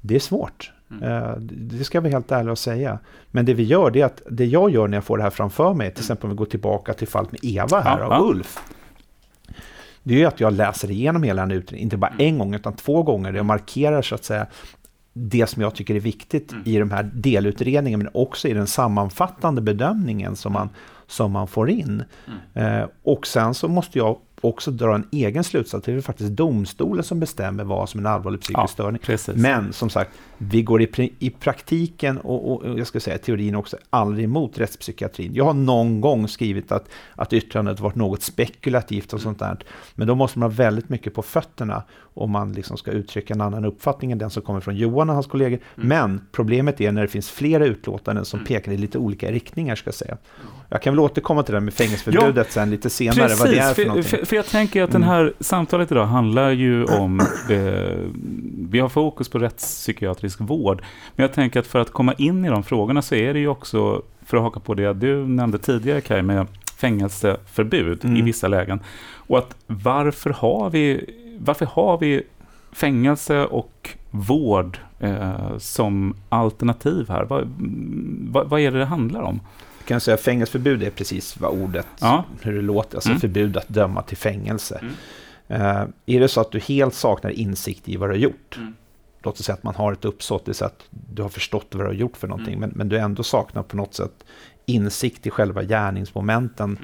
det 0.00 0.14
är 0.14 0.20
svårt. 0.20 0.72
Eh, 1.02 1.32
Det 1.40 1.84
ska 1.84 2.00
vi 2.00 2.10
helt 2.10 2.32
ärliga 2.32 2.52
och 2.52 2.58
säga. 2.58 2.98
Men 3.30 3.44
det 3.46 3.54
vi 3.54 3.62
gör, 3.62 3.90
det 3.90 4.00
är 4.00 4.04
att 4.06 4.22
det 4.30 4.46
jag 4.46 4.70
gör 4.70 4.88
när 4.88 4.96
jag 4.96 5.04
får 5.04 5.16
det 5.16 5.22
här 5.22 5.30
framför 5.30 5.74
mig, 5.74 5.90
till 5.90 6.02
exempel 6.02 6.24
om 6.24 6.30
vi 6.30 6.36
går 6.36 6.46
tillbaka 6.46 6.94
till 6.94 7.08
fallet 7.08 7.32
med 7.32 7.40
Eva 7.44 7.80
här 7.80 7.98
Ja, 7.98 8.06
och 8.06 8.12
ja. 8.12 8.30
Ulf. 8.30 8.58
Det 10.02 10.14
är 10.14 10.18
ju 10.18 10.24
att 10.24 10.40
jag 10.40 10.52
läser 10.52 10.90
igenom 10.90 11.22
hela 11.22 11.42
den 11.42 11.50
utredningen, 11.50 11.82
inte 11.86 11.96
bara 11.96 12.12
en 12.18 12.38
gång 12.38 12.54
utan 12.54 12.72
två 12.72 13.02
gånger. 13.02 13.32
Jag 13.32 13.46
markerar 13.46 14.02
så 14.02 14.14
att 14.14 14.24
säga 14.24 14.46
det 15.12 15.46
som 15.46 15.62
jag 15.62 15.74
tycker 15.74 15.94
är 15.94 16.00
viktigt 16.00 16.52
Mm. 16.52 16.62
i 16.66 16.78
de 16.78 16.90
här 16.90 17.10
delutredningarna, 17.12 18.04
men 18.04 18.12
också 18.14 18.48
i 18.48 18.52
den 18.52 18.66
sammanfattande 18.66 19.60
bedömningen 19.62 20.36
som 20.36 20.52
man, 20.52 20.68
som 21.06 21.32
man 21.32 21.48
får 21.48 21.70
in. 21.70 22.02
Mm. 22.54 22.82
Eh, 22.82 22.88
och 23.02 23.26
sen 23.26 23.54
så 23.54 23.68
måste 23.68 23.98
jag 23.98 24.18
också 24.40 24.70
dra 24.70 24.94
en 24.94 25.06
egen 25.10 25.44
slutsats. 25.44 25.86
Det 25.86 25.92
är 25.92 26.00
faktiskt 26.00 26.30
domstolen 26.30 27.04
som 27.04 27.20
bestämmer 27.20 27.64
vad 27.64 27.88
som 27.88 28.00
är 28.00 28.04
en 28.04 28.14
allvarlig 28.14 28.40
psykisk 28.40 28.58
Ja, 28.58 28.66
störning. 28.66 29.00
Precis. 29.04 29.36
Men 29.36 29.72
som 29.72 29.90
sagt, 29.90 30.10
vi 30.38 30.62
går 30.62 30.82
i, 30.82 31.12
i 31.18 31.30
praktiken 31.30 32.18
och, 32.18 32.52
och, 32.52 32.62
och 32.62 32.78
jag 32.78 32.86
ska 32.86 33.00
säga 33.00 33.18
teorin 33.18 33.54
också 33.54 33.76
aldrig 33.90 34.24
emot 34.24 34.58
rättspsykiatrin. 34.58 35.34
Jag 35.34 35.44
har 35.44 35.54
någon 35.54 36.00
gång 36.00 36.28
skrivit 36.28 36.72
att, 36.72 36.88
att 37.14 37.32
yttrandet 37.32 37.80
varit 37.80 37.94
något 37.94 38.22
spekulativt 38.22 39.12
och 39.12 39.20
sånt 39.20 39.38
där. 39.38 39.58
Men 39.94 40.08
då 40.08 40.14
måste 40.14 40.38
man 40.38 40.50
ha 40.50 40.56
väldigt 40.56 40.88
mycket 40.88 41.14
på 41.14 41.22
fötterna 41.22 41.82
om 42.14 42.30
man 42.30 42.52
liksom 42.52 42.76
ska 42.76 42.90
uttrycka 42.90 43.34
en 43.34 43.40
annan 43.40 43.64
uppfattning 43.64 44.12
än 44.12 44.18
den 44.18 44.30
som 44.30 44.42
kommer 44.42 44.60
från 44.60 44.76
Johan 44.76 45.08
och 45.08 45.14
hans 45.14 45.26
kollegor. 45.26 45.58
Men 45.74 46.20
problemet 46.32 46.80
är 46.80 46.92
när 46.92 47.02
det 47.02 47.08
finns 47.08 47.30
flera 47.30 47.66
utlåtanden 47.66 48.24
som 48.24 48.44
pekar 48.44 48.72
i 48.72 48.76
lite 48.76 48.98
olika 48.98 49.30
riktningar 49.30 49.76
ska 49.76 49.88
jag 49.88 49.94
säga. 49.94 50.16
Jag 50.70 50.82
kan 50.82 50.92
väl 50.94 51.00
återkomma 51.00 51.42
till 51.42 51.52
det 51.52 51.58
här 51.58 51.64
med 51.64 51.74
fängelseförbudet 51.74 52.52
sen 52.52 52.70
lite 52.70 52.90
senare, 52.90 53.34
vad 53.38 53.50
det 53.50 53.58
är 53.58 53.68
för 53.68 53.74
för, 53.74 53.88
någonting. 53.88 54.10
för, 54.18 54.26
för 54.26 54.36
jag 54.36 54.46
tänker 54.46 54.82
att 54.82 54.90
den 54.92 55.02
Mm. 55.02 55.14
här 55.14 55.32
samtalet 55.40 55.92
idag 55.92 56.06
handlar 56.06 56.50
ju 56.50 56.84
om, 57.00 57.20
eh, 57.50 57.98
vi 58.70 58.78
har 58.80 58.88
fokus 58.88 59.28
på 59.28 59.38
rättspsykiatrisk 59.38 60.40
vård, 60.40 60.82
men 61.16 61.24
jag 61.24 61.32
tänker 61.32 61.60
att 61.60 61.66
för 61.66 61.78
att 61.78 61.90
komma 61.90 62.12
in 62.12 62.44
i 62.44 62.48
de 62.48 62.62
frågorna 62.62 63.02
så 63.02 63.14
är 63.14 63.34
det 63.34 63.40
ju 63.40 63.48
också, 63.48 64.02
för 64.26 64.36
att 64.36 64.42
haka 64.42 64.60
på 64.60 64.74
det 64.74 64.92
du 64.92 65.26
nämnde 65.28 65.58
tidigare 65.58 66.00
Kaj, 66.00 66.22
med 66.22 66.46
fängelseförbud 66.76 68.04
i 68.04 68.08
Mm. 68.08 68.24
vissa 68.24 68.48
lägen. 68.48 68.80
Och 69.14 69.38
att 69.38 69.56
varför 69.66 70.30
har 70.30 70.70
vi, 70.70 71.04
varför 71.38 71.66
har 71.66 71.98
vi 71.98 72.22
fängelse 72.72 73.44
och 73.44 73.90
vård 74.10 74.78
eh, 75.00 75.58
som 75.58 76.14
alternativ 76.28 77.08
här? 77.08 77.24
Vad, 77.24 77.48
vad, 78.32 78.48
vad, 78.48 78.60
är 78.60 78.70
det 78.70 78.78
det 78.78 78.84
handlar 78.84 79.22
om? 79.22 79.40
Kan 79.88 80.00
säga 80.00 80.16
fängelseförbud 80.16 80.82
är 80.82 80.90
precis 80.90 81.40
vad 81.40 81.62
ordet, 81.62 81.86
ja. 82.00 82.24
hur 82.42 82.54
det 82.54 82.62
låter, 82.62 82.96
alltså 82.96 83.08
mm. 83.08 83.20
förbud 83.20 83.56
att 83.56 83.68
döma 83.68 84.02
till 84.02 84.16
fängelse. 84.16 84.80
Mm. 84.82 84.94
Eh, 85.48 85.88
är 86.06 86.20
det 86.20 86.28
så 86.28 86.40
att 86.40 86.50
du 86.50 86.60
helt 86.60 86.94
saknar 86.94 87.30
insikt 87.30 87.88
i 87.88 87.96
vad 87.96 88.08
du 88.08 88.12
har 88.12 88.18
gjort, 88.18 88.56
mm. 88.56 88.74
låt 89.22 89.40
oss 89.40 89.46
säga 89.46 89.54
att 89.54 89.62
man 89.62 89.74
har 89.74 89.92
ett 89.92 90.04
uppsåt, 90.04 90.44
det 90.44 90.50
är 90.50 90.54
så 90.54 90.64
att 90.64 90.84
du 90.90 91.22
har 91.22 91.28
förstått 91.28 91.66
vad 91.70 91.82
du 91.82 91.86
har 91.86 91.94
gjort 91.94 92.16
för 92.16 92.28
någonting, 92.28 92.54
mm. 92.54 92.60
men, 92.60 92.78
men 92.78 92.88
du 92.88 92.98
ändå 92.98 93.22
saknar 93.22 93.62
på 93.62 93.76
något 93.76 93.94
sätt 93.94 94.24
insikt 94.66 95.26
i 95.26 95.30
själva 95.30 95.62
gärningsmomenten. 95.62 96.78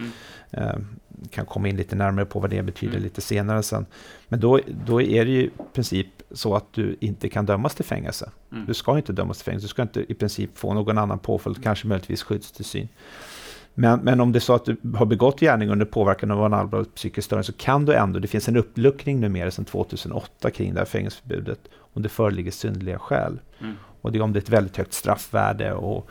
Mm. 0.52 0.86
Kan 1.30 1.46
komma 1.46 1.68
in 1.68 1.76
lite 1.76 1.96
närmare 1.96 2.24
på 2.24 2.40
vad 2.40 2.50
det 2.50 2.62
betyder 2.62 2.94
mm. 2.94 3.04
lite 3.04 3.20
senare 3.20 3.62
sen. 3.62 3.86
Men 4.28 4.40
då, 4.40 4.60
då 4.86 5.02
är 5.02 5.24
det 5.24 5.30
ju 5.30 5.42
i 5.42 5.50
princip 5.72 6.06
så 6.30 6.54
att 6.54 6.72
du 6.72 6.96
inte 7.00 7.28
kan 7.28 7.46
dömas 7.46 7.74
till 7.74 7.84
fängelse. 7.84 8.30
Mm. 8.52 8.66
Du 8.66 8.74
ska 8.74 8.96
inte 8.96 9.12
dömas 9.12 9.38
till 9.38 9.44
fängelse, 9.44 9.64
du 9.64 9.68
ska 9.68 9.82
inte 9.82 10.12
i 10.12 10.14
princip 10.14 10.58
få 10.58 10.74
någon 10.74 10.98
annan 10.98 11.18
påföljd, 11.18 11.62
kanske 11.62 11.86
möjligtvis 11.86 12.22
skyddstillsyn. 12.22 12.88
Men, 13.74 14.00
men 14.00 14.20
om 14.20 14.32
det 14.32 14.38
är 14.38 14.40
så 14.40 14.54
att 14.54 14.64
du 14.64 14.76
har 14.94 15.06
begått 15.06 15.40
gärning 15.40 15.70
under 15.70 15.86
påverkan 15.86 16.30
av 16.30 16.46
en 16.46 16.54
allvarlig 16.54 16.94
psykisk 16.94 17.26
störning 17.26 17.44
så 17.44 17.52
kan 17.52 17.84
du 17.84 17.94
ändå, 17.94 18.18
det 18.18 18.28
finns 18.28 18.48
en 18.48 18.56
uppluckring 18.56 19.20
numera 19.20 19.50
sedan 19.50 19.64
2008 19.64 20.50
kring 20.50 20.74
det 20.74 20.80
här 20.80 20.86
fängelseförbudet, 20.86 21.60
om 21.76 22.02
det 22.02 22.08
föreligger 22.08 22.50
synnerliga 22.50 22.98
skäl. 22.98 23.40
Mm. 23.60 23.74
Och 24.00 24.12
det 24.12 24.18
är 24.18 24.22
om 24.22 24.32
det 24.32 24.38
är 24.38 24.42
ett 24.42 24.48
väldigt 24.48 24.76
högt 24.76 24.92
straffvärde 24.92 25.72
och 25.72 26.08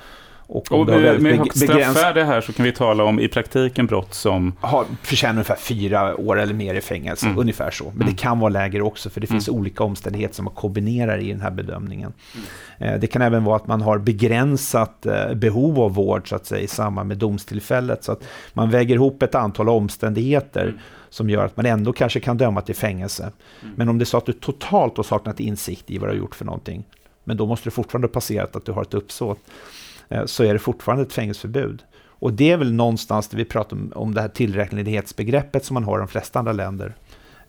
och, 0.53 0.71
och 0.71 0.87
med, 0.87 1.21
med 1.21 1.51
straffvärde 1.55 2.23
här 2.23 2.41
så 2.41 2.53
kan 2.53 2.65
vi 2.65 2.71
tala 2.71 3.03
om 3.03 3.19
i 3.19 3.27
praktiken 3.27 3.85
brott 3.85 4.13
som... 4.13 4.53
Har, 4.61 4.85
förtjänar 5.01 5.33
ungefär 5.33 5.55
fyra 5.55 6.15
år 6.17 6.39
eller 6.39 6.53
mer 6.53 6.75
i 6.75 6.81
fängelse, 6.81 7.25
mm. 7.25 7.39
ungefär 7.39 7.71
så. 7.71 7.83
Men 7.83 7.93
mm. 7.93 8.07
det 8.07 8.21
kan 8.21 8.39
vara 8.39 8.49
lägre 8.49 8.81
också, 8.81 9.09
för 9.09 9.21
det 9.21 9.27
finns 9.27 9.47
mm. 9.47 9.59
olika 9.59 9.83
omständigheter 9.83 10.35
som 10.35 10.45
man 10.45 10.53
kombinerar 10.53 11.17
i 11.17 11.31
den 11.31 11.41
här 11.41 11.51
bedömningen. 11.51 12.13
Mm. 12.33 12.93
Eh, 12.93 12.99
det 12.99 13.07
kan 13.07 13.21
även 13.21 13.43
vara 13.43 13.55
att 13.55 13.67
man 13.67 13.81
har 13.81 13.97
begränsat 13.97 15.05
eh, 15.05 15.33
behov 15.33 15.79
av 15.79 15.93
vård, 15.93 16.29
så 16.29 16.35
att 16.35 16.45
säga, 16.45 16.61
i 16.61 16.67
samband 16.67 17.07
med 17.07 17.17
domstillfället. 17.17 18.03
Så 18.03 18.11
att 18.11 18.23
man 18.53 18.69
väger 18.69 18.95
ihop 18.95 19.23
ett 19.23 19.35
antal 19.35 19.69
omständigheter 19.69 20.63
mm. 20.63 20.77
som 21.09 21.29
gör 21.29 21.45
att 21.45 21.57
man 21.57 21.65
ändå 21.65 21.93
kanske 21.93 22.19
kan 22.19 22.37
döma 22.37 22.61
till 22.61 22.75
fängelse. 22.75 23.23
Mm. 23.23 23.73
Men 23.77 23.89
om 23.89 23.97
det 23.97 24.03
är 24.03 24.05
så 24.05 24.17
att 24.17 24.25
du 24.25 24.33
totalt 24.33 24.97
har 24.97 25.03
saknat 25.03 25.39
insikt 25.39 25.91
i 25.91 25.97
vad 25.97 26.09
du 26.09 26.13
har 26.13 26.19
gjort 26.19 26.35
för 26.35 26.45
någonting, 26.45 26.83
men 27.23 27.37
då 27.37 27.45
måste 27.45 27.67
du 27.67 27.71
fortfarande 27.71 28.07
passerat 28.07 28.55
att 28.55 28.65
du 28.65 28.71
har 28.71 28.81
ett 28.81 28.93
uppsåt. 28.93 29.39
Eh, 30.13 30.25
så 30.25 30.43
är 30.43 30.53
det 30.53 30.59
fortfarande 30.59 31.03
ett 31.03 31.13
fängelseförbud. 31.13 31.83
Och 32.05 32.33
det 32.33 32.51
är 32.51 32.57
väl 32.57 32.73
någonstans 32.73 33.27
där 33.27 33.37
vi 33.37 33.45
pratar 33.45 33.77
om, 33.77 33.91
om 33.95 34.13
det 34.13 34.21
här 34.21 34.27
tillräknelighetsbegreppet 34.27 35.65
som 35.65 35.73
man 35.73 35.83
har 35.83 35.97
i 35.97 35.99
de 35.99 36.07
flesta 36.07 36.39
andra 36.39 36.53
länder. 36.53 36.95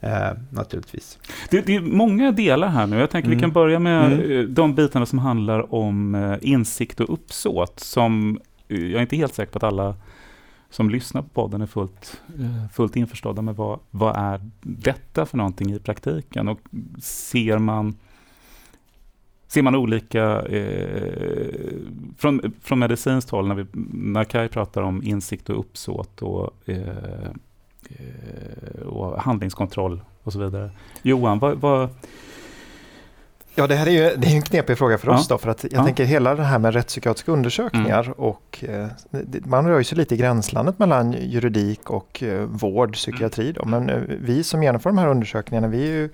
Eh, 0.00 0.30
naturligtvis. 0.50 1.18
Det, 1.50 1.66
det, 1.66 1.76
är 1.76 1.80
många 1.80 2.32
delar 2.32 2.68
här 2.68 2.86
nu. 2.86 2.98
Jag 2.98 3.10
tänker 3.10 3.26
mm. 3.26 3.36
vi 3.36 3.40
kan 3.40 3.50
mm. 3.50 3.54
börja 3.54 3.78
med 3.78 4.12
mm. 4.12 4.30
Eh, 4.30 4.44
de 4.44 4.74
bitarna 4.74 5.06
som 5.06 5.18
handlar 5.18 5.74
om 5.74 6.14
eh, 6.14 6.36
insikt 6.40 7.00
och 7.00 7.12
uppsåt. 7.12 7.80
Som 7.80 8.40
jag 8.66 8.78
är 8.78 9.00
inte 9.00 9.16
helt 9.16 9.34
säker 9.34 9.52
på 9.52 9.58
att 9.58 9.72
alla 9.72 9.96
som 10.70 10.90
lyssnar 10.90 11.22
på 11.22 11.28
podden 11.28 11.62
är 11.62 11.66
fullt, 11.66 12.22
fullt 12.72 12.96
införstådda 12.96 13.42
med 13.42 13.56
vad, 13.56 13.78
vad 13.90 14.16
är 14.16 14.40
detta 14.60 15.26
för 15.26 15.36
någonting 15.36 15.72
i 15.72 15.78
praktiken. 15.78 16.48
Och 16.48 16.60
ser 17.00 17.58
man 17.58 17.96
ser 19.54 19.62
man 19.62 19.74
olika, 19.74 20.42
eh, 20.42 21.72
från, 22.18 22.52
från 22.62 22.78
medicinskt 22.78 23.30
håll, 23.30 23.48
när, 23.48 23.54
vi, 23.54 23.66
när 23.92 24.24
Kai 24.24 24.48
pratar 24.48 24.82
om 24.82 25.02
insikt 25.02 25.50
och 25.50 25.58
uppsåt 25.58 26.22
och, 26.22 26.50
eh, 26.66 26.78
eh, 27.88 28.82
och 28.86 29.22
handlingskontroll 29.22 30.00
och 30.22 30.32
så 30.32 30.38
vidare. 30.38 30.70
Johan, 31.02 31.38
vad, 31.38 31.58
vad 31.58 31.88
Ja, 33.56 33.66
det 33.66 33.74
här 33.74 33.86
är 33.86 33.90
ju 33.90 34.16
det 34.16 34.26
är 34.28 34.34
en 34.34 34.42
knepig 34.42 34.78
fråga 34.78 34.98
för 34.98 35.08
oss 35.08 35.26
ja. 35.30 35.34
då, 35.34 35.38
för 35.38 35.50
att 35.50 35.64
jag 35.64 35.72
ja. 35.72 35.84
tänker 35.84 36.04
hela 36.04 36.34
det 36.34 36.42
här 36.42 36.58
med 36.58 36.74
rättspsykiatriska 36.74 37.32
undersökningar 37.32 38.04
mm. 38.04 38.12
och 38.12 38.64
eh, 38.68 38.86
man 39.44 39.68
rör 39.68 39.82
sig 39.82 39.98
lite 39.98 40.14
i 40.14 40.18
gränslandet 40.18 40.78
mellan 40.78 41.12
juridik 41.12 41.90
och 41.90 42.22
eh, 42.22 42.40
vård, 42.40 42.92
psykiatri 42.92 43.52
då, 43.52 43.64
men 43.64 43.90
eh, 43.90 44.00
vi 44.06 44.44
som 44.44 44.62
genomför 44.62 44.90
de 44.90 44.98
här 44.98 45.08
undersökningarna, 45.08 45.68
vi 45.68 45.82
är 45.82 45.92
ju 45.92 46.10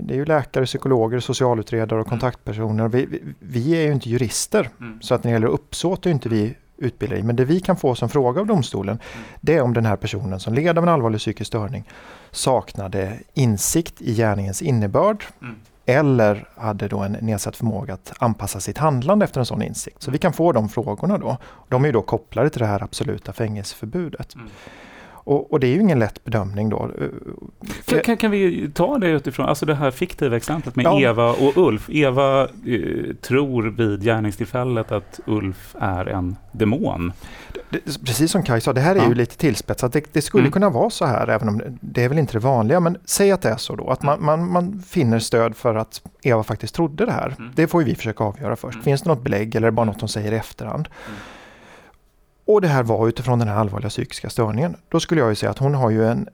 det 0.00 0.14
är 0.14 0.18
ju 0.18 0.24
läkare, 0.24 0.66
psykologer, 0.66 1.20
socialutredare 1.20 2.00
och 2.00 2.06
mm. 2.06 2.10
kontaktpersoner. 2.10 2.88
Vi, 2.88 3.06
vi, 3.06 3.22
vi 3.38 3.76
är 3.76 3.82
ju 3.82 3.92
inte 3.92 4.10
jurister, 4.10 4.68
mm. 4.80 5.02
så 5.02 5.14
att 5.14 5.24
när 5.24 5.30
det 5.30 5.34
gäller 5.34 5.46
uppsåt 5.46 6.06
är 6.06 6.10
inte 6.10 6.28
vi 6.28 6.54
utbildade 6.76 7.20
i. 7.20 7.22
Men 7.22 7.36
det 7.36 7.44
vi 7.44 7.60
kan 7.60 7.76
få 7.76 7.94
som 7.94 8.08
fråga 8.08 8.40
av 8.40 8.46
domstolen, 8.46 8.98
mm. 9.14 9.26
det 9.40 9.56
är 9.56 9.62
om 9.62 9.74
den 9.74 9.86
här 9.86 9.96
personen 9.96 10.40
som 10.40 10.54
led 10.54 10.78
av 10.78 10.84
en 10.84 10.90
allvarlig 10.90 11.20
psykisk 11.20 11.48
störning 11.48 11.84
saknade 12.30 13.18
insikt 13.34 14.02
i 14.02 14.14
gärningens 14.14 14.62
innebörd 14.62 15.24
mm. 15.42 15.54
eller 15.86 16.48
hade 16.56 16.88
då 16.88 16.98
en 16.98 17.12
nedsatt 17.12 17.56
förmåga 17.56 17.94
att 17.94 18.12
anpassa 18.18 18.60
sitt 18.60 18.78
handlande 18.78 19.24
efter 19.24 19.40
en 19.40 19.46
sån 19.46 19.62
insikt. 19.62 20.02
Så 20.02 20.10
vi 20.10 20.18
kan 20.18 20.32
få 20.32 20.52
de 20.52 20.68
frågorna 20.68 21.18
då. 21.18 21.36
De 21.68 21.84
är 21.84 21.92
då 21.92 22.02
kopplade 22.02 22.50
till 22.50 22.60
det 22.60 22.66
här 22.66 22.82
absoluta 22.82 23.32
fängelseförbudet. 23.32 24.34
Mm. 25.26 25.38
Och, 25.38 25.52
och, 25.52 25.60
det 25.60 25.66
är 25.66 25.74
ju 25.74 25.80
ingen 25.80 25.98
lätt 25.98 26.24
bedömning 26.24 26.68
då. 26.68 26.90
Kan, 27.84 28.00
kan, 28.00 28.16
kan, 28.16 28.30
vi 28.30 28.70
ta 28.74 28.98
det 28.98 29.08
utifrån, 29.08 29.46
alltså 29.46 29.66
det 29.66 29.74
här 29.74 29.90
fiktiva 29.90 30.36
exemplet 30.36 30.76
med 30.76 30.84
ja. 30.84 31.00
Eva 31.00 31.30
och 31.30 31.56
Ulf. 31.56 31.90
Eva 31.90 32.42
eh, 32.42 33.14
tror 33.20 33.62
vid 33.62 34.02
gärningstillfället 34.02 34.92
att 34.92 35.20
Ulf 35.26 35.76
är 35.80 36.06
en 36.06 36.36
demon. 36.52 37.12
Det, 37.70 38.04
precis 38.04 38.30
som 38.30 38.42
Kaj 38.42 38.60
sa, 38.60 38.72
det 38.72 38.80
här 38.80 38.96
är 38.96 39.00
ja. 39.00 39.08
ju 39.08 39.14
lite 39.14 39.36
tillspetsat. 39.36 39.92
Det, 39.92 40.04
det 40.12 40.22
skulle 40.22 40.42
mm. 40.42 40.52
kunna 40.52 40.70
vara 40.70 40.90
så 40.90 41.04
här, 41.04 41.28
även 41.28 41.48
om 41.48 41.62
det 41.80 42.04
är 42.04 42.08
väl 42.08 42.18
inte 42.18 42.32
det 42.32 42.38
vanliga. 42.38 42.80
Men 42.80 42.98
säg 43.04 43.32
att 43.32 43.42
det 43.42 43.48
är 43.48 43.56
så 43.56 43.76
då, 43.76 43.88
att 43.88 44.02
man, 44.02 44.24
man, 44.24 44.52
man 44.52 44.82
finner 44.86 45.18
stöd 45.18 45.56
för 45.56 45.74
att 45.74 46.02
Eva 46.22 46.42
faktiskt 46.42 46.74
trodde 46.74 47.06
det 47.06 47.12
här. 47.12 47.34
Mm. 47.38 47.50
Det 47.54 47.66
får 47.66 47.82
vi 47.82 47.94
försöka 47.94 48.24
avgöra 48.24 48.56
först. 48.56 48.74
Mm. 48.74 48.84
Finns 48.84 49.02
det 49.02 49.08
något 49.08 49.22
belägg 49.22 49.54
eller 49.54 49.66
är 49.66 49.70
det 49.70 49.74
bara 49.74 49.86
något 49.86 50.00
hon 50.00 50.08
säger 50.08 50.32
i 50.32 50.36
efterhand? 50.36 50.88
Och 52.50 52.60
det 52.60 52.68
här 52.68 52.82
var 52.82 53.08
utifrån 53.08 53.38
den 53.38 53.48
här 53.48 53.56
allvarliga 53.56 53.88
psykiska 53.88 54.30
störningen. 54.30 54.76
Då 54.88 55.00
skulle 55.00 55.20
jag 55.20 55.30
ju 55.30 55.34
säga 55.34 55.50
att 55.50 55.58
hon 55.58 55.74
har 55.74 55.90
ju 55.90 56.06
en, 56.06 56.28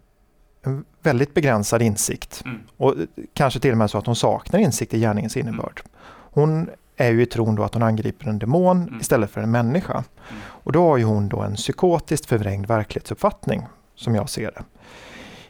en 0.63 0.85
väldigt 1.03 1.35
begränsad 1.35 1.83
insikt. 1.83 2.43
Mm. 2.45 2.61
Och 2.77 2.95
kanske 3.33 3.61
till 3.61 3.71
och 3.71 3.79
med 3.79 3.91
så 3.91 3.99
att 3.99 4.07
hon 4.07 4.17
saknar 4.17 4.61
insikt 4.61 4.95
i 4.95 5.01
gärningens 5.01 5.37
mm. 5.37 5.49
innebörd. 5.49 5.83
Hon 6.09 6.69
är 6.97 7.11
ju 7.11 7.23
i 7.23 7.27
tron 7.27 7.55
då 7.55 7.63
att 7.63 7.75
hon 7.75 7.83
angriper 7.83 8.29
en 8.29 8.39
demon 8.39 8.83
mm. 8.83 9.01
istället 9.01 9.31
för 9.31 9.41
en 9.41 9.51
människa. 9.51 9.93
Mm. 9.93 10.43
Och 10.49 10.73
då 10.73 10.89
har 10.89 10.97
ju 10.97 11.05
hon 11.05 11.29
då 11.29 11.41
en 11.41 11.55
psykotiskt 11.55 12.27
förvrängd 12.27 12.67
verklighetsuppfattning, 12.67 13.67
som 13.95 14.15
jag 14.15 14.29
ser 14.29 14.51
det. 14.51 14.63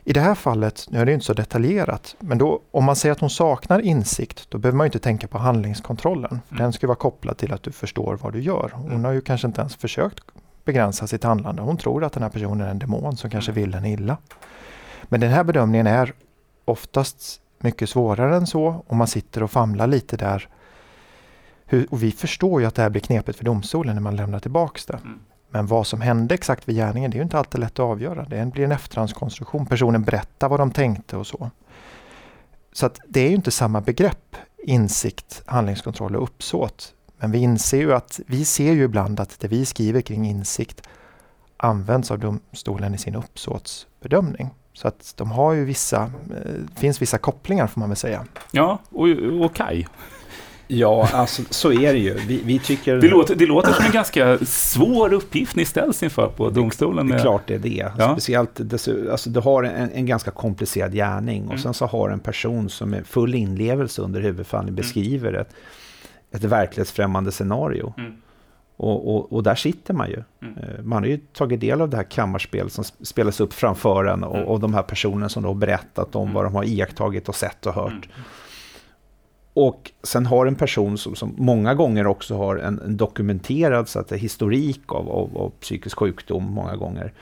I 0.05 0.13
det 0.13 0.21
här 0.21 0.35
fallet, 0.35 0.87
nu 0.91 0.99
är 0.99 1.07
det 1.07 1.13
inte 1.13 1.27
så 1.27 1.33
detaljerat, 1.33 2.17
men 2.21 2.39
då, 2.39 2.61
om 2.71 2.85
man 2.85 2.97
säger 2.97 3.13
att 3.13 3.21
hon 3.21 3.31
saknar 3.31 3.81
insikt, 3.81 4.47
då 4.51 4.59
behöver 4.59 4.77
man 4.77 4.87
inte 4.87 4.99
tänka 4.99 5.29
på 5.29 5.39
handlingskontrollen. 5.39 6.31
Mm. 6.31 6.63
Den 6.63 6.73
ska 6.73 6.87
vara 6.87 6.97
kopplad 6.97 7.37
till 7.37 7.53
att 7.53 7.63
du 7.63 7.73
förstår 7.73 8.19
vad 8.23 8.33
du 8.33 8.41
gör. 8.41 8.71
Hon 8.75 8.91
mm. 8.91 9.05
har 9.05 9.13
ju 9.13 9.21
kanske 9.21 9.47
inte 9.47 9.61
ens 9.61 9.77
försökt 9.77 10.25
begränsa 10.67 11.07
sitt 11.07 11.25
handlande. 11.25 11.63
Hon 11.63 11.77
tror 11.77 12.05
att 12.05 12.13
den 12.13 12.23
här 12.23 12.31
personen 12.31 12.67
är 12.67 12.71
en 12.71 12.79
demon 12.79 13.17
som 13.17 13.31
kanske 13.31 13.53
mm. 13.53 13.63
vill 13.63 13.75
henne 13.75 13.91
illa. 13.91 14.17
Men 15.03 15.21
den 15.21 15.31
här 15.31 15.45
bedömningen 15.45 15.87
är 15.87 16.13
oftast 16.65 17.41
mycket 17.59 17.91
svårare 17.91 18.37
än 18.37 18.47
så 18.47 18.85
och 18.87 18.97
man 18.97 19.07
sitter 19.07 19.43
och 19.43 19.51
famlar 19.51 19.87
lite 19.87 20.17
där. 20.17 20.49
Och 21.91 22.03
vi 22.03 22.13
förstår 22.13 22.61
ju 22.61 22.67
att 22.67 22.75
det 22.75 22.83
här 22.83 22.91
blir 22.91 23.01
knepigt 23.01 23.39
för 23.39 23.45
domstolen 23.45 23.95
när 23.95 24.03
man 24.03 24.17
lämnar 24.17 24.41
tillbaks 24.41 24.87
det. 24.87 24.95
Mm. 25.05 25.19
Men 25.51 25.67
vad 25.67 25.87
som 25.87 26.01
hände 26.01 26.35
exakt 26.35 26.69
vid 26.69 26.77
gärningen, 26.77 27.11
det 27.11 27.19
är 27.19 27.23
inte 27.23 27.39
alltid 27.39 27.61
lätt 27.61 27.73
att 27.73 27.79
avgöra. 27.79 28.25
Det 28.25 28.53
blir 28.53 28.65
en 28.65 28.73
efterhandskonstruktion. 28.73 29.67
Personen 29.67 30.03
berättar 30.03 30.49
vad 30.49 30.61
de 30.61 30.71
tänkte 30.71 31.17
och 31.17 31.27
så. 31.27 31.51
Så 32.73 32.87
att 32.87 33.01
det 33.09 33.21
är 33.21 33.29
ju 33.29 33.35
inte 33.35 33.51
samma 33.51 33.81
begrepp, 33.81 34.37
insikt, 34.59 35.43
handlingskontroll 35.47 36.17
och 36.17 36.23
uppsåt. 36.23 36.95
Men 37.19 37.31
vi 37.31 37.39
inser 37.39 37.79
ju 37.79 37.93
att 37.93 38.21
vi 38.27 38.45
ser 38.45 38.73
ju 38.73 38.85
ibland 38.85 39.21
att 39.21 39.41
det 39.41 39.49
vi 39.49 39.65
skriver 39.65 40.01
kring 40.01 40.27
insikt 40.27 40.89
används 41.57 42.11
av 42.11 42.19
domstolen 42.19 42.95
i 42.95 42.99
sin 42.99 43.15
uppsåtsbedömning. 43.15 44.51
Så 44.73 44.89
att 44.89 45.15
de 45.17 45.31
har 45.31 45.53
ju 45.53 45.65
vissa, 45.65 46.03
eh, 46.03 46.79
finns 46.81 47.03
vissa 47.03 47.19
kopplingar 47.19 47.67
får 47.67 47.81
man 47.81 47.89
väl 47.89 47.97
säga. 47.97 48.25
Ja, 48.51 48.79
och, 48.91 49.09
och 49.45 49.55
Kai? 49.55 49.87
Ja, 50.69 51.09
alltså 51.13 51.43
så 51.51 51.73
är 51.73 51.93
det 51.93 51.99
ju. 51.99 52.15
Vi, 52.15 52.43
vi 52.45 52.59
tycker... 52.59 52.97
Det 52.97 53.09
låter, 53.09 53.35
det 53.35 53.47
låter 53.47 53.73
som 53.73 53.85
en 53.85 53.93
ganska 53.93 54.39
svår 54.39 55.13
uppgift 55.13 55.57
ni 55.57 55.65
ställs 55.65 56.03
inför 56.03 56.29
på 56.29 56.51
domstolen. 56.51 57.07
Det, 57.07 57.13
det 57.13 57.19
är 57.19 57.23
klart 57.23 57.43
det 57.47 57.55
är 57.55 57.59
det. 57.59 57.93
Ja. 57.99 58.13
Speciellt, 58.13 58.61
alltså, 59.11 59.31
du 59.31 59.41
har 59.41 59.63
en, 59.63 59.91
en 59.91 60.07
ganska 60.07 60.31
komplicerad 60.31 60.93
gärning 60.93 61.43
och 61.45 61.51
mm. 61.51 61.63
sen 61.63 61.75
så 61.75 61.87
har 61.87 62.11
en 62.11 62.21
person 62.21 62.69
som 62.69 62.95
är 62.95 63.03
full 63.03 63.35
inlevelse 63.35 64.03
under 64.03 64.21
huvudförhandling 64.21 64.73
mm. 64.73 64.83
beskriver 64.83 65.33
ett 65.33 65.55
ett 66.31 66.45
verklighetsfrämmande 66.45 67.33
scenario. 67.33 67.95
Mm. 67.99 68.13
Och, 68.77 69.15
och, 69.15 69.33
och, 69.33 69.43
där 69.43 69.55
sitter 69.55 69.95
man 69.95 70.09
ju. 70.09 70.23
Mm. 70.43 70.59
Eh, 70.59 70.83
man 70.83 71.03
har 71.03 71.09
ju 71.09 71.19
tagit 71.19 71.61
del 71.61 71.81
av 71.81 71.89
det 71.89 71.97
här 71.97 72.05
kammarspel 72.05 72.71
som 72.71 72.85
spelas 72.85 73.41
upp 73.41 73.53
framför 73.53 74.05
en 74.05 74.25
och, 74.25 74.37
mm. 74.37 74.49
och 74.49 74.61
de 74.61 74.75
här 74.75 74.83
personerna 74.83 75.29
som 75.29 75.43
då 75.43 75.55
berättat 75.55 76.17
om 76.17 76.23
mm. 76.23 76.35
vad 76.35 76.45
de 76.45 76.55
har 76.55 76.65
iakttagit 76.65 77.29
och 77.29 77.35
sett 77.35 77.67
och 77.67 77.75
hört. 77.75 77.93
Mm. 77.93 78.25
Och 79.55 79.91
sen 80.03 80.27
har 80.27 80.47
en 80.47 80.55
person 80.55 80.99
som, 80.99 81.15
som 81.15 81.35
många 81.39 81.75
gånger 81.75 82.07
också 82.07 82.37
har 82.37 82.57
en, 82.57 82.79
en 82.79 82.97
dokumenterad 82.97 83.89
så 83.89 83.99
att, 83.99 84.13
historik 84.13 84.93
av, 84.93 85.11
av, 85.11 85.39
av, 85.39 85.53
psykisk 85.61 85.99
sjukdom 85.99 86.45
många 86.45 86.77
gånger. 86.77 87.13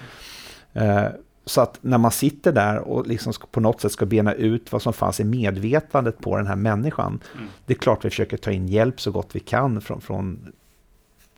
Eh, 0.73 1.05
så 1.47 1.61
att 1.61 1.79
när 1.81 1.99
man 1.99 2.11
sitter 2.11 2.53
där 2.53 2.79
och 2.79 3.07
liksom 3.07 3.33
på 3.51 3.61
något 3.61 3.81
sätt 3.81 3.93
ska 3.93 4.07
bena 4.07 4.33
ut 4.33 4.73
vad 4.73 4.83
som 4.83 4.93
fanns 4.93 5.21
i 5.21 5.25
medvetandet 5.25 6.19
på 6.19 6.37
den 6.37 6.47
här 6.47 6.57
människan. 6.57 7.21
Mm. 7.35 7.49
Det 7.67 7.73
är 7.73 7.79
klart 7.79 8.05
vi 8.05 8.11
försöker 8.11 8.37
ta 8.37 8.51
in 8.51 8.69
hjälp 8.69 9.01
så 9.01 9.11
gott 9.11 9.29
vi 9.33 9.41
kan 9.41 9.81
från, 9.81 10.01
från 10.01 10.53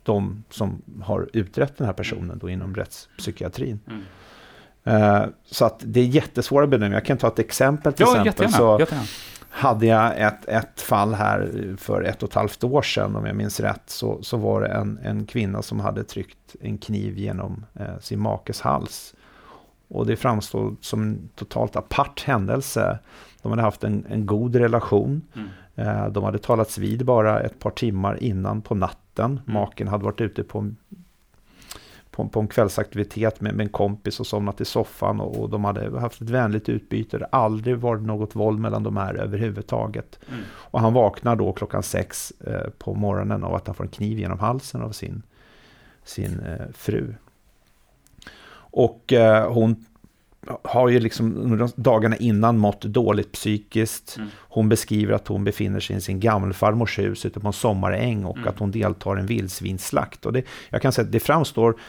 de 0.03 0.43
som 0.49 0.81
har 1.01 1.29
utrett 1.33 1.77
den 1.77 1.87
här 1.87 1.93
personen 1.93 2.37
då 2.37 2.49
inom 2.49 2.75
rättspsykiatrin. 2.75 3.79
Mm. 3.87 4.03
Uh, 4.87 5.27
så 5.45 5.65
att 5.65 5.81
det 5.85 5.99
är 5.99 6.05
jättesvåra 6.05 6.67
bedömningar. 6.67 6.95
Jag 6.95 7.05
kan 7.05 7.17
ta 7.17 7.27
ett 7.27 7.39
exempel 7.39 7.93
till 7.93 8.05
ja, 8.09 8.17
exempel. 8.17 8.51
Så 8.51 8.77
jättegärna. 8.79 9.07
hade 9.49 9.85
jag 9.85 10.21
ett, 10.21 10.45
ett 10.47 10.81
fall 10.81 11.13
här 11.13 11.75
för 11.77 12.01
ett 12.01 12.23
och 12.23 12.29
ett 12.29 12.35
halvt 12.35 12.63
år 12.63 12.81
sedan, 12.81 13.15
om 13.15 13.25
jag 13.25 13.35
minns 13.35 13.59
rätt, 13.59 13.83
så, 13.85 14.23
så 14.23 14.37
var 14.37 14.61
det 14.61 14.67
en, 14.67 14.99
en 15.03 15.25
kvinna 15.25 15.61
som 15.61 15.79
hade 15.79 16.03
tryckt 16.03 16.55
en 16.61 16.77
kniv 16.77 17.17
genom 17.17 17.65
eh, 17.79 17.99
sin 17.99 18.19
makes 18.19 18.61
hals. 18.61 19.13
Och 19.87 20.05
det 20.05 20.15
framstod 20.15 20.77
som 20.81 21.01
en 21.01 21.29
totalt 21.35 21.75
apart 21.75 22.23
händelse. 22.23 22.99
De 23.41 23.51
hade 23.51 23.61
haft 23.61 23.83
en, 23.83 24.05
en 24.09 24.25
god 24.25 24.55
relation. 24.55 25.21
Mm. 25.35 25.47
Eh, 25.75 26.07
de 26.07 26.23
hade 26.23 26.37
talats 26.37 26.77
vid 26.77 27.05
bara 27.05 27.39
ett 27.39 27.59
par 27.59 27.71
timmar 27.71 28.23
innan 28.23 28.61
på 28.61 28.75
natten. 28.75 29.31
Mm. 29.31 29.41
Maken 29.45 29.87
hade 29.87 30.03
varit 30.03 30.21
ute 30.21 30.43
på, 30.43 30.71
på, 32.11 32.27
på 32.27 32.39
en 32.39 32.47
kvällsaktivitet 32.47 33.41
med, 33.41 33.55
med, 33.55 33.63
en 33.63 33.69
kompis 33.69 34.19
och 34.19 34.27
somnat 34.27 34.61
i 34.61 34.65
soffan. 34.65 35.19
Och, 35.19 35.41
och, 35.41 35.49
de 35.49 35.63
hade 35.63 35.99
haft 35.99 36.21
ett 36.21 36.29
vänligt 36.29 36.69
utbyte. 36.69 37.17
Det 37.17 37.25
hade 37.25 37.45
aldrig 37.45 37.77
varit 37.77 38.01
något 38.03 38.35
våld 38.35 38.59
mellan 38.59 38.83
de 38.83 38.97
här 38.97 39.13
överhuvudtaget. 39.13 40.19
Mm. 40.29 40.41
Och 40.49 40.79
han 40.79 40.93
vaknar 40.93 41.35
då 41.35 41.53
klockan 41.53 41.83
sex 41.83 42.33
eh, 42.47 42.69
på 42.77 42.93
morgonen 42.93 43.43
av 43.43 43.55
att 43.55 43.67
han 43.67 43.75
får 43.75 43.83
en 43.83 43.89
kniv 43.89 44.19
genom 44.19 44.39
halsen 44.39 44.81
av 44.81 44.91
sin, 44.91 45.21
sin 46.03 46.39
eh, 46.39 46.67
fru. 46.73 47.13
Och 48.77 49.13
eh, 49.13 49.51
hon 49.51 49.85
har 50.63 50.89
ju 50.89 50.99
liksom 50.99 51.69
dagarna 51.75 52.15
innan 52.15 52.57
mått 52.57 52.81
dåligt 52.81 53.31
psykiskt. 53.31 54.17
Mm. 54.17 54.29
Hon 54.39 54.69
beskriver 54.69 55.13
att 55.13 55.27
hon 55.27 55.43
befinner 55.43 55.79
sig 55.79 55.95
i 55.95 56.01
sin 56.01 56.19
gammelfarmors 56.19 56.99
hus 56.99 57.25
ute 57.25 57.39
på 57.39 57.47
en 57.47 57.53
sommaräng 57.53 58.25
och 58.25 58.37
mm. 58.37 58.49
att 58.49 58.59
hon 58.59 58.71
deltar 58.71 59.17
i 59.17 59.19
en 59.19 59.25
vildsvinsslakt. 59.25 60.25
Och 60.25 60.33
det, 60.33 60.43
jag 60.69 60.81
kan 60.81 60.91
säga 60.91 61.05
att 61.05 61.11
det 61.11 61.19
framstår, 61.19 61.79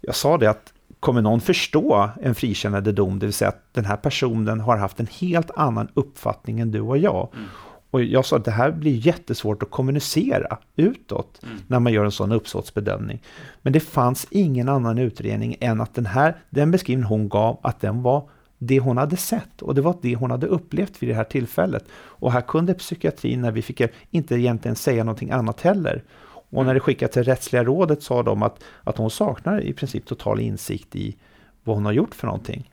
jag 0.00 0.14
sa 0.14 0.38
det 0.38 0.50
att 0.50 0.72
kommer 1.00 1.22
någon 1.22 1.40
förstå 1.40 2.08
en 2.22 2.34
frikännande 2.34 2.92
dom, 2.92 3.18
det 3.18 3.26
vill 3.26 3.32
säga 3.32 3.48
att 3.48 3.64
den 3.72 3.84
här 3.84 3.96
personen 3.96 4.60
har 4.60 4.76
haft 4.76 5.00
en 5.00 5.08
helt 5.20 5.50
annan 5.56 5.88
uppfattning 5.94 6.60
än 6.60 6.70
du 6.70 6.80
och 6.80 6.98
jag. 6.98 7.28
Mm. 7.34 7.48
Och 7.90 8.02
jag 8.02 8.24
sa 8.24 8.36
att 8.36 8.44
det 8.44 8.50
här 8.50 8.70
blir 8.70 9.06
jättesvårt 9.06 9.62
att 9.62 9.70
kommunicera 9.70 10.58
utåt 10.76 11.40
mm. 11.42 11.56
när 11.66 11.80
man 11.80 11.92
gör 11.92 12.04
en 12.04 12.10
sån 12.10 12.32
uppsåtsbedömning. 12.32 13.22
Men 13.62 13.72
det 13.72 13.80
fanns 13.80 14.26
ingen 14.30 14.68
annan 14.68 14.98
utredning 14.98 15.56
än 15.60 15.80
att 15.80 15.94
den 15.94 16.06
här, 16.06 16.36
den 16.50 16.70
beskrivning 16.70 17.06
hon 17.06 17.28
gav, 17.28 17.58
att 17.62 17.80
den 17.80 18.02
var 18.02 18.28
det 18.58 18.80
hon 18.80 18.96
hade 18.96 19.16
sett 19.16 19.62
och 19.62 19.74
det 19.74 19.80
var 19.80 19.96
det 20.02 20.14
hon 20.14 20.30
hade 20.30 20.46
upplevt 20.46 21.02
vid 21.02 21.08
det 21.08 21.14
här 21.14 21.24
tillfället. 21.24 21.84
Och 21.92 22.32
här 22.32 22.40
kunde 22.40 22.74
psykiatrin, 22.74 23.40
när 23.40 23.52
vi 23.52 23.62
fick 23.62 23.82
inte 24.10 24.34
egentligen 24.34 24.76
säga 24.76 25.04
någonting 25.04 25.30
annat 25.30 25.60
heller. 25.60 26.02
Och 26.50 26.64
när 26.64 26.74
det 26.74 26.80
skickades 26.80 27.12
till 27.12 27.24
rättsliga 27.24 27.64
rådet 27.64 28.02
sa 28.02 28.22
de 28.22 28.42
att, 28.42 28.64
att 28.84 28.98
hon 28.98 29.10
saknar 29.10 29.60
i 29.60 29.72
princip 29.72 30.06
total 30.06 30.40
insikt 30.40 30.96
i 30.96 31.16
vad 31.64 31.76
hon 31.76 31.84
har 31.84 31.92
gjort 31.92 32.14
för 32.14 32.26
någonting. 32.26 32.72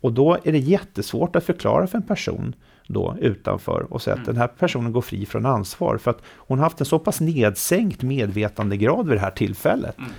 Och 0.00 0.12
då 0.12 0.38
är 0.44 0.52
det 0.52 0.58
jättesvårt 0.58 1.36
att 1.36 1.44
förklara 1.44 1.86
för 1.86 1.98
en 1.98 2.06
person 2.06 2.54
då 2.92 3.16
utanför 3.20 3.86
och 3.90 4.02
säga 4.02 4.14
att 4.14 4.18
mm. 4.18 4.26
den 4.34 4.36
här 4.36 4.48
personen 4.48 4.92
går 4.92 5.00
fri 5.00 5.26
från 5.26 5.46
ansvar 5.46 5.98
för 5.98 6.10
att 6.10 6.22
hon 6.36 6.58
har 6.58 6.64
haft 6.64 6.80
en 6.80 6.86
så 6.86 6.98
pass 6.98 7.20
nedsänkt 7.20 8.02
medvetandegrad 8.02 9.08
vid 9.08 9.16
det 9.16 9.20
här 9.20 9.30
tillfället. 9.30 9.98
Mm. 9.98 10.10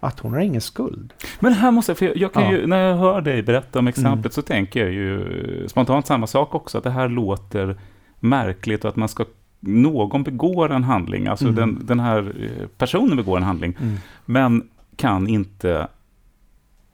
Att 0.00 0.20
hon 0.20 0.32
har 0.32 0.40
ingen 0.40 0.60
skuld. 0.60 1.12
Men 1.40 1.52
här 1.52 1.70
måste 1.70 1.90
jag, 1.90 1.98
för 1.98 2.18
jag 2.18 2.32
kan 2.32 2.42
ja. 2.42 2.52
ju, 2.52 2.66
när 2.66 2.88
jag 2.88 2.96
hör 2.96 3.20
dig 3.20 3.42
berätta 3.42 3.78
om 3.78 3.88
exemplet 3.88 4.24
mm. 4.24 4.30
så 4.30 4.42
tänker 4.42 4.80
jag 4.80 4.92
ju 4.92 5.68
spontant 5.68 6.06
samma 6.06 6.26
sak 6.26 6.54
också, 6.54 6.78
att 6.78 6.84
det 6.84 6.90
här 6.90 7.08
låter 7.08 7.76
märkligt 8.20 8.84
och 8.84 8.88
att 8.88 8.96
man 8.96 9.08
ska 9.08 9.24
någon 9.60 10.22
begår 10.22 10.72
en 10.72 10.84
handling, 10.84 11.26
alltså 11.26 11.44
mm. 11.44 11.56
den, 11.56 11.86
den 11.86 12.00
här 12.00 12.34
personen 12.78 13.16
begår 13.16 13.36
en 13.36 13.42
handling, 13.42 13.76
mm. 13.80 13.96
men 14.24 14.68
kan 14.96 15.28
inte 15.28 15.88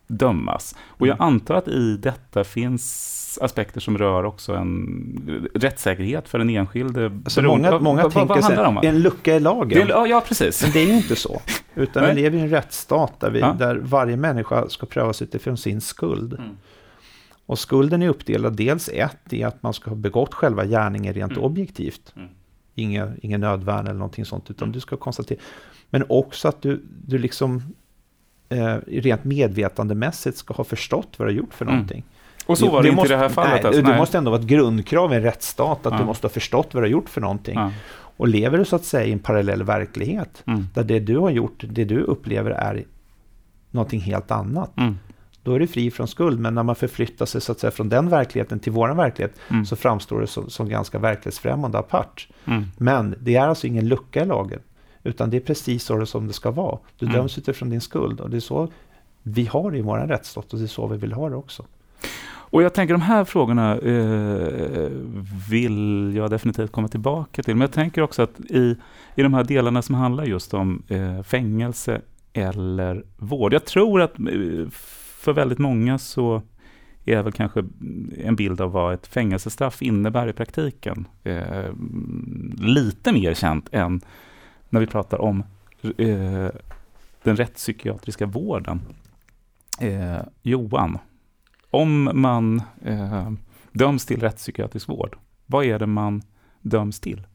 dömas. 0.07 0.75
Och 0.87 1.07
jag 1.07 1.15
mm. 1.15 1.27
antar 1.27 1.55
att 1.55 1.69
i 1.69 1.97
detta 1.97 2.45
finns 2.45 3.13
aspekter 3.43 3.81
som 3.81 3.99
rör 3.99 4.25
också 4.25 4.55
en 4.55 5.49
rättssäkerhet 5.55 6.29
för 6.29 6.39
den 6.39 6.51
enskilde. 6.51 7.05
Alltså 7.05 7.43
många 7.43 7.79
många 7.79 8.03
vad, 8.03 8.13
tänker 8.13 8.43
sig 8.43 8.89
en 8.89 9.03
lucka 9.03 9.37
i 9.37 9.41
lagen. 9.41 9.87
Det, 9.89 10.09
ja, 10.09 10.25
precis. 10.29 10.63
Men 10.63 10.73
det 10.73 10.81
är 10.81 10.87
ju 10.87 10.97
inte 10.97 11.17
så. 11.17 11.43
Utan 11.75 12.07
vi 12.07 12.23
lever 12.23 12.39
i 12.39 12.41
en 12.41 12.49
rättsstat 12.49 13.21
där, 13.21 13.31
vi, 13.31 13.41
ja. 13.41 13.53
där 13.53 13.77
varje 13.77 14.17
människa 14.17 14.69
ska 14.69 14.87
prövas 14.87 15.23
utifrån 15.23 15.57
sin 15.57 15.81
skuld. 15.81 16.33
Mm. 16.33 16.57
Och 17.47 17.59
skulden 17.59 18.03
är 18.03 18.09
uppdelad 18.09 18.57
dels 18.57 18.89
ett 18.89 19.33
i 19.33 19.43
att 19.43 19.63
man 19.63 19.75
ska 19.75 19.91
ha 19.91 19.97
begått 19.97 20.35
själva 20.35 20.65
gärningen 20.65 21.15
rent 21.15 21.33
mm. 21.33 21.45
objektivt. 21.45 22.13
Mm. 22.17 22.29
Inga, 22.75 23.13
ingen 23.23 23.41
nödvärn 23.41 23.87
eller 23.87 23.99
någonting 23.99 24.25
sånt, 24.25 24.51
utan 24.51 24.67
mm. 24.67 24.73
du 24.73 24.81
ska 24.81 24.97
konstatera. 24.97 25.39
Men 25.91 26.05
också 26.09 26.49
att 26.49 26.63
du, 26.63 26.83
du 27.07 27.19
liksom 27.19 27.63
eh, 28.49 28.77
rent 28.87 29.25
medvetandemässigt 29.25 30.39
ska 30.39 30.55
ha 30.55 30.65
förstått 30.65 31.09
vad 31.17 31.29
du 31.29 31.33
har 31.33 31.39
gjort 31.39 31.55
för 31.55 31.65
mm. 31.65 31.75
någonting. 31.75 32.05
Och 32.47 32.59
så 32.59 32.71
var 32.71 32.83
det, 32.83 32.83
det 32.83 32.89
inte 32.89 32.97
måste, 32.97 33.13
i 33.13 33.17
det 33.17 33.23
här 33.23 33.29
fallet? 33.29 33.63
Nej, 33.63 33.67
alltså, 33.67 33.83
det 33.83 33.97
måste 33.97 34.19
ändå 34.19 34.31
vara 34.31 34.41
ett 34.41 34.47
grundkrav 34.47 35.13
i 35.13 35.17
en 35.17 35.23
rättsstat 35.23 35.87
att 35.87 35.93
ja. 35.93 35.99
du 35.99 36.05
måste 36.05 36.27
ha 36.27 36.33
förstått 36.33 36.69
vad 36.73 36.83
du 36.83 36.87
har 36.87 36.93
gjort 36.93 37.09
för 37.09 37.21
någonting. 37.21 37.55
Ja. 37.55 37.73
Och 38.17 38.29
lever 38.29 38.59
du 38.59 38.65
så 38.65 38.77
att 38.77 38.85
säga 38.85 39.07
i 39.07 39.13
en 39.13 39.19
parallell 39.19 39.63
verklighet, 39.63 40.43
mm. 40.47 40.67
där 40.75 40.85
det 40.85 40.99
du 40.99 41.19
har 41.19 41.31
gjort, 41.31 41.65
det 41.69 41.85
du 41.85 42.01
upplever 42.01 42.51
är 42.51 42.85
någonting 43.71 44.01
helt 44.01 44.31
annat. 44.31 44.77
Mm. 44.77 44.99
Då 45.43 45.55
är 45.55 45.59
du 45.59 45.67
fri 45.67 45.91
från 45.91 46.09
skuld, 46.09 46.41
men 46.41 46.55
när 46.55 46.63
man 46.63 46.75
förflyttar 46.77 47.27
sig 47.27 47.41
så 47.41 47.53
att 47.53 47.61
säga 47.61 47.71
från 47.71 47.89
den 47.89 48.09
verkligheten 48.09 48.59
till 48.59 48.73
vår 48.73 48.89
verklighet, 48.89 49.35
mm. 49.51 49.67
så 49.67 49.77
framstår 49.77 50.21
det 50.21 50.27
som, 50.27 50.51
som 50.51 50.69
ganska 50.69 50.99
verklighetsfrämmande 50.99 51.79
apart. 51.79 52.29
Mm. 52.45 52.65
Men 52.79 53.15
det 53.21 53.37
är 53.37 53.49
alltså 53.49 53.67
ingen 53.67 53.89
lucka 53.89 54.23
i 54.23 54.27
lagen, 54.27 54.61
utan 55.07 55.31
det 55.31 55.37
är 55.37 55.41
precis 55.41 55.85
så 55.85 56.07
som 56.07 56.27
det 56.27 56.33
ska 56.33 56.51
vara. 56.51 56.79
Du 56.99 57.07
mm. 57.07 57.19
döms 57.19 57.39
utifrån 57.39 57.71
din 57.71 57.81
skuld 57.81 58.21
och 58.21 58.31
det 58.31 58.37
är 58.37 58.41
så 58.41 58.69
vi 59.23 59.47
har 59.47 59.71
det 59.71 59.79
i 59.79 59.81
vår 59.81 59.99
rättsstat 59.99 60.53
och 60.53 60.59
det 60.59 60.65
är 60.65 60.69
så 60.69 60.87
vi 60.87 60.97
vill 60.97 61.13
ha 61.13 61.29
det 61.29 61.37
också. 61.37 61.65
Och 62.49 62.63
jag 62.63 62.75
tänker 62.75 62.95
de 62.95 63.01
här 63.01 63.25
frågorna 63.25 63.79
eh, 63.79 64.91
vill 65.51 66.13
jag 66.17 66.31
definitivt 66.31 66.73
komma 66.73 66.89
tillbaka 66.89 67.43
till. 67.43 67.55
Men 67.55 67.61
jag 67.61 67.73
tänker 67.73 68.03
också 68.03 68.23
att 68.23 68.41
i, 68.41 68.77
i 69.15 69.23
de 69.23 69.35
här 69.35 69.45
delarna 69.45 69.83
som 69.83 69.95
handlar 69.95 70.25
just 70.25 70.55
om 70.55 70.83
eh, 70.89 71.23
fängelse 71.23 72.01
eller 72.33 73.05
vård. 73.17 73.53
Jag 73.53 73.65
tror 73.65 74.01
att 74.01 74.19
eh, 74.19 74.69
för 75.19 75.33
väldigt 75.33 75.59
många 75.59 75.99
så 75.99 76.43
är 77.05 77.23
väl 77.23 77.33
kanske 77.33 77.65
en 78.25 78.37
bild 78.37 78.61
av 78.61 78.73
vad 78.73 78.95
ett 78.95 79.07
fängelsestraff 79.07 79.83
innebär 79.83 80.29
i 80.29 80.33
praktiken. 80.33 81.09
Eh, 81.25 81.73
lite 82.59 83.13
mer 83.13 83.35
känt 83.35 83.69
än 83.73 84.01
när 84.69 84.81
vi 84.81 84.87
pratar 84.87 85.21
om 85.21 85.45
eh, 85.99 86.49
den 87.23 87.37
rättspsykiatriska 87.37 88.27
vården. 88.27 88.81
Eh, 89.81 90.21
Johan, 90.43 90.99
om 91.71 92.11
man 92.15 92.63
eh, 92.85 93.31
döms 93.73 94.07
till 94.07 94.21
rättspsykiatrisk 94.21 94.89
vård, 94.89 95.17
vad 95.47 95.65
är 95.65 95.79
det 95.79 95.87
man 95.87 96.23
döms 96.61 97.01
till? 97.01 97.27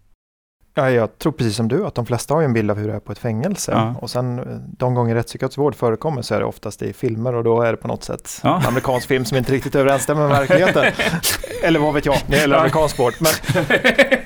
Ja, 0.74 0.92
jag 0.92 1.18
tror 1.18 1.32
precis 1.32 1.56
som 1.56 1.68
du 1.68 1.86
att 1.86 1.96
de 1.96 2.06
flesta 2.06 2.34
har 2.34 2.44
en 2.44 2.54
bild 2.54 2.72
av 2.72 2.78
hur 2.78 2.88
det 2.88 2.94
är 2.94 3.00
på 3.00 3.12
ett 3.12 3.20
fängelse. 3.20 3.72
Ja. 3.72 3.96
Och 4.02 4.10
sen 4.10 4.40
eh, 4.40 4.46
de 4.78 4.96
gånger 4.96 5.16
rättspsykiatrisk 5.16 5.58
vård 5.58 5.76
förekommer 5.76 6.22
så 6.22 6.36
är 6.36 6.40
det 6.40 6.46
oftast 6.46 6.82
i 6.82 6.94
filmer 6.94 7.36
och 7.36 7.44
då 7.44 7.62
är 7.62 7.72
det 7.72 7.78
på 7.78 7.88
något 7.88 8.04
sätt 8.04 8.40
ja. 8.44 8.60
en 8.60 8.68
amerikansk 8.68 9.08
film 9.08 9.26
som 9.26 9.38
inte 9.38 9.52
riktigt 9.54 9.76
överensstämmer 9.76 10.28
med 10.28 10.30
verkligheten. 10.30 10.86
eller 11.64 11.80
vad 11.80 11.94
vet 11.94 12.06
jag, 12.06 12.18
det 12.28 12.38
gäller 12.38 12.56
amerikansk 12.56 13.00
vård. 13.00 13.14
Men, 13.20 13.32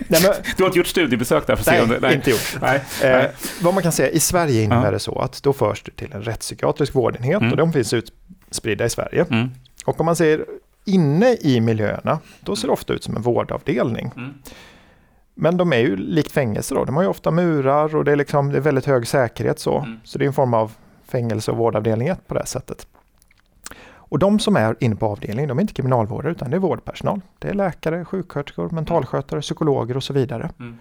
nej, 0.07 0.21
men, 0.21 0.33
du 0.57 0.63
har 0.63 0.67
inte 0.67 0.77
gjort 0.77 0.87
studiebesök 0.87 1.47
där? 1.47 1.55
För 1.55 1.71
nej, 1.71 1.97
nej, 2.01 2.15
inte 2.15 2.29
gjort. 2.29 2.57
Nej. 2.61 2.81
Eh, 3.03 3.25
vad 3.61 3.73
man 3.73 3.83
kan 3.83 3.91
säga, 3.91 4.09
i 4.09 4.19
Sverige 4.19 4.63
innebär 4.63 4.85
ja. 4.85 4.91
det 4.91 4.99
så 4.99 5.19
att 5.19 5.43
då 5.43 5.53
förs 5.53 5.83
du 5.83 5.91
till 5.91 6.13
en 6.13 6.21
rättspsykiatrisk 6.21 6.95
vårdenhet 6.95 7.41
mm. 7.41 7.51
och 7.51 7.57
de 7.57 7.73
finns 7.73 7.93
utspridda 7.93 8.85
i 8.85 8.89
Sverige. 8.89 9.25
Mm. 9.29 9.51
Och 9.85 9.99
om 9.99 10.05
man 10.05 10.15
ser 10.15 10.45
inne 10.85 11.37
i 11.41 11.61
miljöerna, 11.61 12.19
då 12.39 12.55
ser 12.55 12.67
det 12.67 12.73
ofta 12.73 12.93
ut 12.93 13.03
som 13.03 13.15
en 13.15 13.21
vårdavdelning. 13.21 14.11
Mm. 14.15 14.33
Men 15.35 15.57
de 15.57 15.73
är 15.73 15.77
ju 15.77 15.95
likt 15.95 16.31
fängelse 16.31 16.75
då. 16.75 16.85
De 16.85 16.95
har 16.95 17.03
ju 17.03 17.09
ofta 17.09 17.31
murar 17.31 17.95
och 17.95 18.05
det 18.05 18.11
är, 18.11 18.15
liksom, 18.15 18.51
det 18.51 18.57
är 18.57 18.61
väldigt 18.61 18.85
hög 18.85 19.07
säkerhet 19.07 19.59
så. 19.59 19.79
Mm. 19.79 19.99
Så 20.03 20.17
det 20.17 20.25
är 20.25 20.27
en 20.27 20.33
form 20.33 20.53
av 20.53 20.71
fängelse 21.05 21.51
och 21.51 21.57
vårdavdelning 21.57 22.11
på 22.27 22.33
det 22.33 22.45
sättet. 22.45 22.87
Och 24.07 24.19
de 24.19 24.39
som 24.39 24.55
är 24.55 24.75
inne 24.79 24.95
på 24.95 25.05
avdelningen, 25.05 25.47
de 25.49 25.57
är 25.57 25.61
inte 25.61 25.73
kriminalvårdare 25.73 26.31
utan 26.31 26.49
det 26.49 26.57
är 26.57 26.59
vårdpersonal. 26.59 27.21
Det 27.39 27.47
är 27.47 27.53
läkare, 27.53 28.05
sjuksköterskor, 28.05 28.69
mentalskötare, 28.69 29.41
psykologer 29.41 29.97
och 29.97 30.03
så 30.03 30.13
vidare. 30.13 30.49
Mm. 30.59 30.77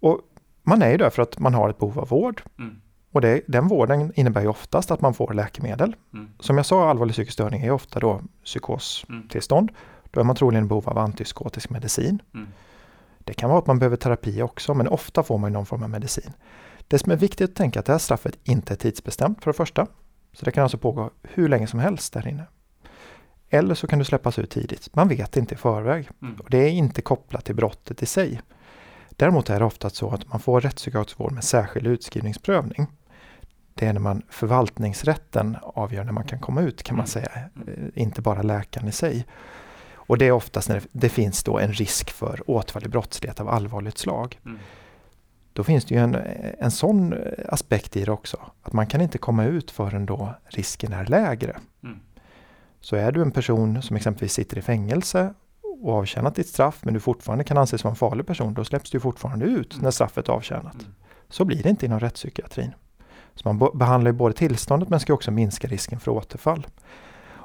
Och 0.00 0.20
man 0.62 0.82
är 0.82 0.90
ju 0.90 0.96
där 0.96 1.10
för 1.10 1.22
att 1.22 1.38
man 1.38 1.54
har 1.54 1.68
ett 1.68 1.78
behov 1.78 1.98
av 1.98 2.08
vård. 2.08 2.42
Mm. 2.58 2.80
Och 3.12 3.20
det, 3.20 3.40
den 3.46 3.68
vården 3.68 4.12
innebär 4.14 4.40
ju 4.40 4.48
oftast 4.48 4.90
att 4.90 5.00
man 5.00 5.14
får 5.14 5.34
läkemedel. 5.34 5.96
Mm. 6.14 6.28
Som 6.40 6.56
jag 6.56 6.66
sa, 6.66 6.90
allvarlig 6.90 7.14
psykisk 7.14 7.32
störning 7.32 7.62
är 7.62 7.70
ofta 7.70 8.00
då 8.00 8.20
psykostillstånd. 8.44 9.70
Mm. 9.70 9.80
Då 10.10 10.20
är 10.20 10.24
man 10.24 10.36
troligen 10.36 10.64
i 10.64 10.68
behov 10.68 10.88
av 10.88 10.98
antipsykotisk 10.98 11.70
medicin. 11.70 12.22
Mm. 13.24 13.34
Det 13.34 13.34
kan 13.34 13.50
vara 13.50 13.58
att 13.58 13.66
man 13.66 13.78
behöver 13.78 13.96
terapi 13.96 14.42
också, 14.42 14.74
men 14.74 14.88
ofta 14.88 15.22
får 15.22 15.38
man 15.38 15.52
någon 15.52 15.66
form 15.66 15.82
av 15.82 15.90
medicin. 15.90 16.32
Det 16.88 16.98
som 16.98 17.12
är 17.12 17.16
viktigt 17.16 17.50
att 17.50 17.56
tänka 17.56 17.78
är 17.78 17.80
att 17.80 17.86
det 17.86 17.92
här 17.92 17.98
straffet 17.98 18.38
inte 18.44 18.74
är 18.74 18.76
tidsbestämt 18.76 19.42
för 19.44 19.50
det 19.50 19.56
första. 19.56 19.86
Så 20.32 20.44
det 20.44 20.50
kan 20.50 20.62
alltså 20.62 20.78
pågå 20.78 21.10
hur 21.22 21.48
länge 21.48 21.66
som 21.66 21.80
helst 21.80 22.12
där 22.12 22.28
inne. 22.28 22.44
Eller 23.50 23.74
så 23.74 23.86
kan 23.86 23.98
du 23.98 24.04
släppas 24.04 24.38
ut 24.38 24.50
tidigt. 24.50 24.94
Man 24.94 25.08
vet 25.08 25.36
inte 25.36 25.54
i 25.54 25.58
förväg. 25.58 26.08
Mm. 26.22 26.34
Och 26.40 26.50
det 26.50 26.58
är 26.58 26.70
inte 26.70 27.02
kopplat 27.02 27.44
till 27.44 27.54
brottet 27.54 28.02
i 28.02 28.06
sig. 28.06 28.40
Däremot 29.10 29.50
är 29.50 29.58
det 29.58 29.64
ofta 29.64 29.90
så 29.90 30.10
att 30.10 30.28
man 30.28 30.40
får 30.40 30.60
rättspsykiatrisk 30.60 31.20
vård 31.20 31.32
med 31.32 31.44
särskild 31.44 31.86
utskrivningsprövning. 31.86 32.86
Det 33.74 33.86
är 33.86 33.92
när 33.92 34.00
man 34.00 34.22
förvaltningsrätten 34.30 35.56
avgör 35.62 36.04
när 36.04 36.12
man 36.12 36.24
kan 36.24 36.38
komma 36.38 36.60
ut 36.62 36.82
kan 36.82 36.96
man 36.96 37.04
Mm. 37.04 37.06
säga. 37.06 37.30
Eh, 37.66 38.02
Inte 38.02 38.22
bara 38.22 38.42
läkaren 38.42 38.88
i 38.88 38.92
sig. 38.92 39.26
Och 40.06 40.18
det 40.18 40.24
är 40.26 40.32
oftast 40.32 40.68
när 40.68 40.80
det, 40.80 40.86
det 40.92 41.08
finns 41.08 41.42
då 41.42 41.58
en 41.58 41.72
risk 41.72 42.10
för 42.10 42.50
återfall 42.50 42.84
i 42.84 42.88
brottslighet 42.88 43.40
av 43.40 43.48
allvarligt 43.48 43.98
slag. 43.98 44.40
Mm. 44.44 44.58
Då 45.52 45.64
finns 45.64 45.84
det 45.84 45.94
ju 45.94 46.00
en, 46.00 46.14
en 46.58 46.70
sån 46.70 47.14
aspekt 47.48 47.96
i 47.96 48.04
det 48.04 48.12
också. 48.12 48.36
Att 48.62 48.72
man 48.72 48.86
kan 48.86 49.00
inte 49.00 49.18
komma 49.18 49.44
ut 49.44 49.70
förrän 49.70 50.06
då 50.06 50.34
risken 50.46 50.92
är 50.92 51.06
lägre. 51.06 51.56
Mm. 51.82 51.98
Så 52.80 52.96
är 52.96 53.12
du 53.12 53.22
en 53.22 53.30
person 53.30 53.82
som 53.82 53.96
exempelvis 53.96 54.32
sitter 54.32 54.58
i 54.58 54.62
fängelse 54.62 55.34
och 55.82 55.92
avtjänat 55.92 56.34
ditt 56.34 56.48
straff 56.48 56.80
men 56.82 56.94
du 56.94 57.00
fortfarande 57.00 57.44
kan 57.44 57.58
anses 57.58 57.84
vara 57.84 57.92
en 57.92 57.96
farlig 57.96 58.26
person, 58.26 58.54
då 58.54 58.64
släpps 58.64 58.90
du 58.90 59.00
fortfarande 59.00 59.44
ut 59.44 59.72
Mm. 59.72 59.84
när 59.84 59.90
straffet 59.90 60.28
är 60.28 60.32
avtjänat. 60.32 60.74
Mm. 60.74 60.94
Så 61.28 61.44
blir 61.44 61.62
det 61.62 61.70
inte 61.70 61.86
inom 61.86 62.00
rättspsykiatrin. 62.00 62.74
Så 63.34 63.52
man 63.52 63.70
behandlar 63.78 64.12
ju 64.12 64.16
både 64.16 64.34
tillståndet 64.34 64.88
men 64.88 65.00
ska 65.00 65.14
också 65.14 65.30
minska 65.30 65.68
risken 65.68 66.00
för 66.00 66.10
återfall. 66.10 66.66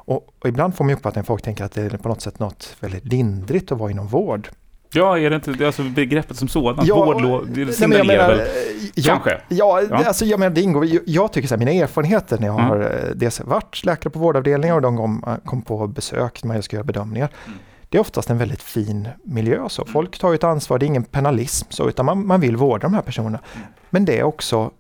Och, 0.10 0.28
och 0.40 0.48
ibland 0.50 0.76
får 0.76 0.84
man 0.86 0.94
uppfattningen 0.94 1.22
att 1.24 1.28
folk 1.28 1.42
tänker 1.44 1.64
att 1.64 1.72
det 1.72 1.82
är 1.82 1.90
på 1.90 2.10
något 2.10 2.22
sätt 2.22 2.40
något 2.40 2.76
väldigt 2.80 3.06
lindrigt 3.06 3.72
att 3.72 3.78
vara 3.78 3.92
inom 3.92 4.08
vård. 4.08 4.50
Ja, 4.94 5.20
är 5.20 5.30
det 5.30 5.36
inte 5.48 5.66
alltså 5.66 5.84
begreppet 5.84 6.38
som 6.38 6.48
sådant? 6.48 6.88
Ja, 6.88 6.96
Vårdlov, 7.06 7.48
det 7.52 7.66
men 7.66 7.74
signalerar 7.74 8.06
menar, 8.06 8.28
väl? 8.30 8.40
eh, 8.40 8.90
ja, 8.96 9.04
Kanske. 9.14 9.42
Ja, 9.50 9.82
Ja. 9.90 9.96
Alltså, 9.96 10.26
jag 10.26 10.40
menar, 10.40 10.56
det 10.56 10.62
ingår, 10.62 10.86
jag, 10.86 11.02
jag 11.06 11.34
tycker 11.34 11.48
så 11.48 11.54
här, 11.56 11.60
mina 11.60 11.72
erfarenheter 11.72 12.38
när 12.40 12.48
jag 12.48 12.56
Mm. 12.60 12.70
har 12.70 12.80
eh, 12.82 13.16
dels 13.16 13.40
varit 13.42 13.86
läkare 13.86 14.10
på 14.12 14.20
vårdavdelningar 14.20 14.76
och 14.76 14.82
de 14.82 14.98
kom, 14.98 15.26
kom 15.46 15.62
på 15.62 15.88
besök 15.88 16.44
när 16.44 16.56
jag 16.56 16.64
ska 16.64 16.76
göra 16.76 16.84
bedömningar. 16.86 17.30
Mm. 17.48 17.60
Det 17.90 17.98
är 17.98 18.02
oftast 18.02 18.30
en 18.30 18.38
väldigt 18.38 18.62
fin 18.64 19.08
miljö. 19.24 19.70
Så. 19.70 19.86
Folk 19.86 20.20
tar 20.20 20.30
ju 20.30 20.36
ett 20.36 20.44
ansvar, 20.44 20.80
det 20.80 20.86
är 20.86 20.88
ingen 20.88 21.04
penalism 21.04 21.68
så, 21.70 21.90
utan 21.90 22.06
man, 22.06 22.28
man 22.28 22.42
vill 22.42 22.56
vårda 22.56 22.82
de 22.88 22.94
här 22.94 23.02
personerna. 23.02 23.40
Mm. 23.56 23.68
Men 23.90 24.06
det 24.06 24.20
är 24.20 24.24
också, 24.24 24.72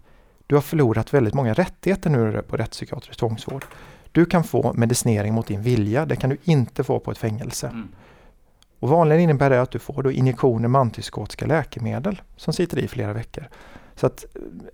du 0.48 0.56
har 0.56 0.62
förlorat 0.62 1.14
väldigt 1.14 1.34
många 1.34 1.54
rättigheter 1.54 2.10
nu 2.10 2.42
på 2.48 2.58
rättspsykiatrisk 2.58 3.20
tvångsvård. 3.20 3.66
Du 4.12 4.26
kan 4.26 4.44
få 4.44 4.74
medicinering 4.74 5.34
mot 5.34 5.48
din 5.48 5.62
vilja, 5.62 6.06
det 6.06 6.16
kan 6.16 6.30
du 6.30 6.38
inte 6.44 6.84
få 6.84 7.00
på 7.00 7.12
ett 7.12 7.18
fängelse. 7.18 7.68
Mm. 7.68 7.88
Och 8.80 8.90
vanligen 8.90 9.22
innebär 9.22 9.50
det 9.50 9.62
att 9.62 9.72
du 9.72 9.80
får 9.80 10.04
då 10.04 10.12
injektioner 10.12 10.68
med 10.68 10.82
antipsykotiska 10.82 11.46
läkemedel 11.46 12.22
som 12.36 12.54
sitter 12.54 12.80
i 12.80 12.88
flera 12.88 13.14
veckor. 13.14 13.48
Så 13.96 14.06
att 14.08 14.26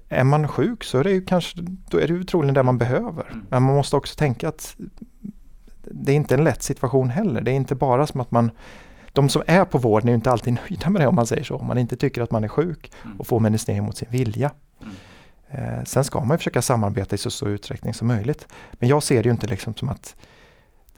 eh, 0.09 0.19
är 0.19 0.23
man 0.23 0.47
sjuk 0.47 0.83
så 0.83 0.97
är 0.97 1.03
det 1.03 1.11
ju 1.11 1.25
kanske, 1.25 1.57
då 1.61 1.97
är 1.97 2.07
det 2.07 2.13
ju 2.13 2.23
troligen 2.23 2.53
det 2.53 2.63
man 2.63 2.77
behöver. 2.77 3.27
Mm. 3.31 3.45
Men 3.49 3.63
man 3.63 3.75
måste 3.75 3.95
också 3.95 4.15
tänka 4.15 4.47
att 4.47 4.75
det 5.81 6.11
är 6.11 6.15
inte 6.15 6.35
en 6.35 6.43
lätt 6.43 6.63
situation 6.63 7.09
heller. 7.09 7.41
Det 7.41 7.51
är 7.51 7.55
inte 7.55 7.75
bara 7.75 8.07
som 8.07 8.21
att 8.21 8.31
man 8.31 8.51
de 9.13 9.29
som 9.29 9.43
är 9.47 9.65
på 9.65 9.77
vården 9.77 10.09
är 10.09 10.13
inte 10.13 10.31
alltid 10.31 10.53
nöjda 10.69 10.89
med 10.89 11.01
det 11.01 11.07
om 11.07 11.15
man 11.15 11.27
säger 11.27 11.43
så. 11.43 11.55
Om 11.55 11.67
man 11.67 11.77
inte 11.77 11.95
tycker 11.97 12.21
att 12.21 12.31
man 12.31 12.43
är 12.43 12.47
sjuk 12.47 12.91
Mm. 13.05 13.19
och 13.19 13.27
får 13.27 13.39
medicinering 13.39 13.83
mot 13.83 13.97
sin 13.97 14.07
vilja. 14.11 14.51
Mm. 14.81 14.95
Eh, 15.49 15.83
sen 15.83 16.03
ska 16.03 16.19
man 16.19 16.31
ju 16.31 16.37
försöka 16.37 16.61
samarbeta 16.61 17.15
i 17.15 17.17
så 17.17 17.31
stor 17.31 17.49
utsträckning 17.49 17.93
som 17.93 18.07
möjligt. 18.07 18.47
Men 18.73 18.89
jag 18.89 19.03
ser 19.03 19.23
det 19.23 19.27
ju 19.27 19.31
inte 19.31 19.47
liksom 19.47 19.75
som 19.75 19.89
att 19.89 20.15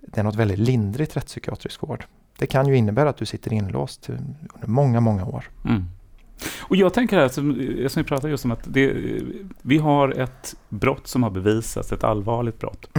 det 0.01 0.19
är 0.19 0.23
något 0.23 0.35
väldigt 0.35 0.59
lindrigt 0.59 1.17
rättspsykiatrisk 1.17 1.81
vård. 1.81 2.05
Det 2.37 2.47
kan 2.47 2.67
ju 2.67 2.77
innebära 2.77 3.09
att 3.09 3.17
du 3.17 3.25
sitter 3.25 3.53
inlåst 3.53 4.09
under 4.09 4.67
många, 4.67 4.99
många 4.99 5.25
år. 5.25 5.45
Mm. 5.65 5.85
Och 6.61 6.75
jag 6.75 6.93
tänker 6.93 7.17
här, 7.17 7.29
som, 7.29 7.53
som 7.89 8.03
vi 8.03 8.07
pratade 8.07 8.29
just 8.29 8.45
om 8.45 8.51
att 8.51 8.63
det, 8.63 8.93
vi 9.61 9.77
har 9.77 10.19
ett 10.19 10.55
brott 10.69 11.07
som 11.07 11.23
har 11.23 11.29
bevisats, 11.29 11.91
ett 11.91 12.03
allvarligt 12.03 12.59
brott. 12.59 12.89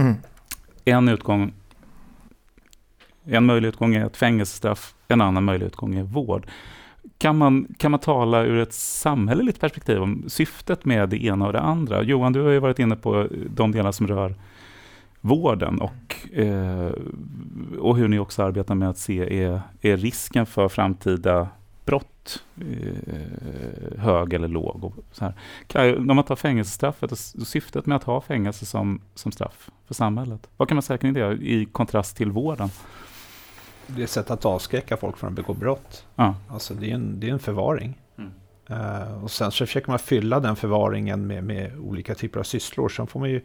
En 0.85 1.09
utgång, 1.09 1.53
en 3.25 3.45
möjlig 3.45 3.69
utgång 3.69 3.95
är 3.95 4.05
ett 4.05 4.17
fängelsestraff, 4.17 4.95
en 5.07 5.21
annan 5.21 5.43
möjlig 5.43 5.65
utgång 5.65 5.95
är 5.95 6.03
vård. 6.03 6.47
Kan 7.19 7.37
man, 7.37 7.67
kan 7.77 7.91
man 7.91 7.99
tala 7.99 8.43
ur 8.43 8.57
ett 8.57 8.73
samhälleligt 8.73 9.59
perspektiv 9.59 10.01
om 10.01 10.23
syftet 10.27 10.85
med 10.85 11.09
det 11.09 11.25
ena 11.25 11.47
och 11.47 11.53
det 11.53 11.59
andra? 11.59 12.03
Johan, 12.03 12.33
du 12.33 12.41
har 12.41 12.51
ju 12.51 12.59
varit 12.59 12.79
inne 12.79 12.95
på 12.95 13.27
de 13.49 13.71
delar 13.71 13.91
som 13.91 14.07
rör 14.07 14.35
vården 15.21 15.81
och, 15.81 16.37
eh, 16.37 16.91
och 17.79 17.97
hur 17.97 18.07
ni 18.07 18.19
också 18.19 18.43
arbetar 18.43 18.75
med 18.75 18.89
att 18.89 18.97
se 18.97 19.43
är, 19.43 19.61
är 19.81 19.97
risken 19.97 20.45
för 20.45 20.69
framtida 20.69 21.47
brott 21.85 22.43
eh, 22.57 23.99
hög 23.99 24.33
eller 24.33 24.47
låg. 24.47 24.83
Och 24.83 24.95
så 25.11 25.25
här. 25.25 25.33
Kan, 25.67 26.09
om 26.09 26.15
man 26.15 26.25
tar 26.25 26.35
fängelsestraffet 26.35 27.11
och 27.11 27.17
syftet 27.47 27.85
med 27.85 27.95
att 27.95 28.03
ha 28.03 28.21
fängelse 28.21 28.65
som, 28.65 29.01
som 29.15 29.31
straff 29.31 29.69
för 29.87 29.93
samhället. 29.93 30.47
Vad 30.57 30.67
kan 30.67 30.75
man 30.75 30.83
säga 30.83 30.97
kring 30.97 31.13
det 31.13 31.31
i 31.31 31.65
kontrast 31.71 32.17
till 32.17 32.31
vården? 32.31 32.69
Det 33.95 34.01
är 34.01 34.03
ett 34.03 34.09
sätt 34.09 34.31
att 34.31 34.45
avskräcka 34.45 34.97
folk 34.97 35.17
från 35.17 35.29
att 35.29 35.35
begå 35.35 35.53
brott. 35.53 36.05
Ja. 36.15 36.35
Alltså 36.49 36.73
det 36.73 36.91
är 36.91 36.95
en, 36.95 37.19
det 37.19 37.29
är 37.29 37.31
en 37.31 37.39
förvaring. 37.39 38.01
Mm. 38.17 38.31
Eh, 38.69 39.23
och 39.23 39.31
sen 39.31 39.51
så 39.51 39.65
försöker 39.65 39.89
man 39.89 39.99
fylla 39.99 40.39
den 40.39 40.55
förvaringen 40.55 41.27
med, 41.27 41.43
med 41.43 41.79
olika 41.79 42.15
typer 42.15 42.39
av 42.39 42.43
sysslor. 42.43 42.89
Sen 42.89 43.07
får 43.07 43.19
man 43.19 43.29
ju 43.29 43.41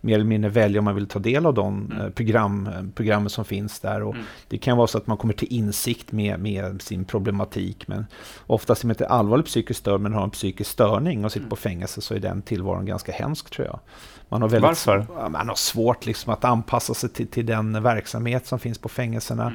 mer 0.00 0.14
eller 0.14 0.24
mindre 0.24 0.50
välja 0.50 0.78
om 0.78 0.84
man 0.84 0.94
vill 0.94 1.06
ta 1.06 1.18
del 1.18 1.46
av 1.46 1.54
de 1.54 1.86
Mm. 1.86 2.00
eh, 2.06 2.10
program, 2.10 2.66
eh, 2.66 2.82
programmen 2.94 3.30
som 3.30 3.44
finns 3.44 3.80
där. 3.80 4.02
Och 4.02 4.14
Mm. 4.14 4.26
Det 4.48 4.58
kan 4.58 4.76
vara 4.76 4.86
så 4.86 4.98
att 4.98 5.06
man 5.06 5.16
kommer 5.16 5.34
till 5.34 5.48
insikt 5.52 6.12
med, 6.12 6.40
med 6.40 6.82
sin 6.82 7.04
problematik. 7.04 7.88
Men 7.88 8.06
oftast 8.46 8.82
är 8.82 8.86
man 8.86 8.92
inte 8.94 9.06
allvarligt 9.08 9.46
psykiskt 9.46 9.80
störd 9.80 10.00
men 10.00 10.12
har 10.12 10.24
en 10.24 10.30
psykisk 10.30 10.70
störning 10.70 11.24
och 11.24 11.32
sitter 11.32 11.40
Mm. 11.40 11.50
på 11.50 11.56
fängelse 11.56 12.00
så 12.00 12.14
är 12.14 12.18
den 12.18 12.42
tillvaron 12.42 12.86
ganska 12.86 13.12
hemsk 13.12 13.50
tror 13.50 13.66
jag. 13.66 13.80
Man 14.28 14.42
har 14.42 14.48
väldigt, 14.48 14.68
Varför? 14.86 15.28
Man 15.28 15.48
har 15.48 15.54
svårt 15.54 16.06
liksom 16.06 16.32
att 16.32 16.44
anpassa 16.44 16.94
sig 16.94 17.08
till, 17.10 17.26
till 17.26 17.46
den 17.46 17.82
verksamhet 17.82 18.46
som 18.46 18.58
finns 18.58 18.78
på 18.78 18.88
fängelserna. 18.88 19.52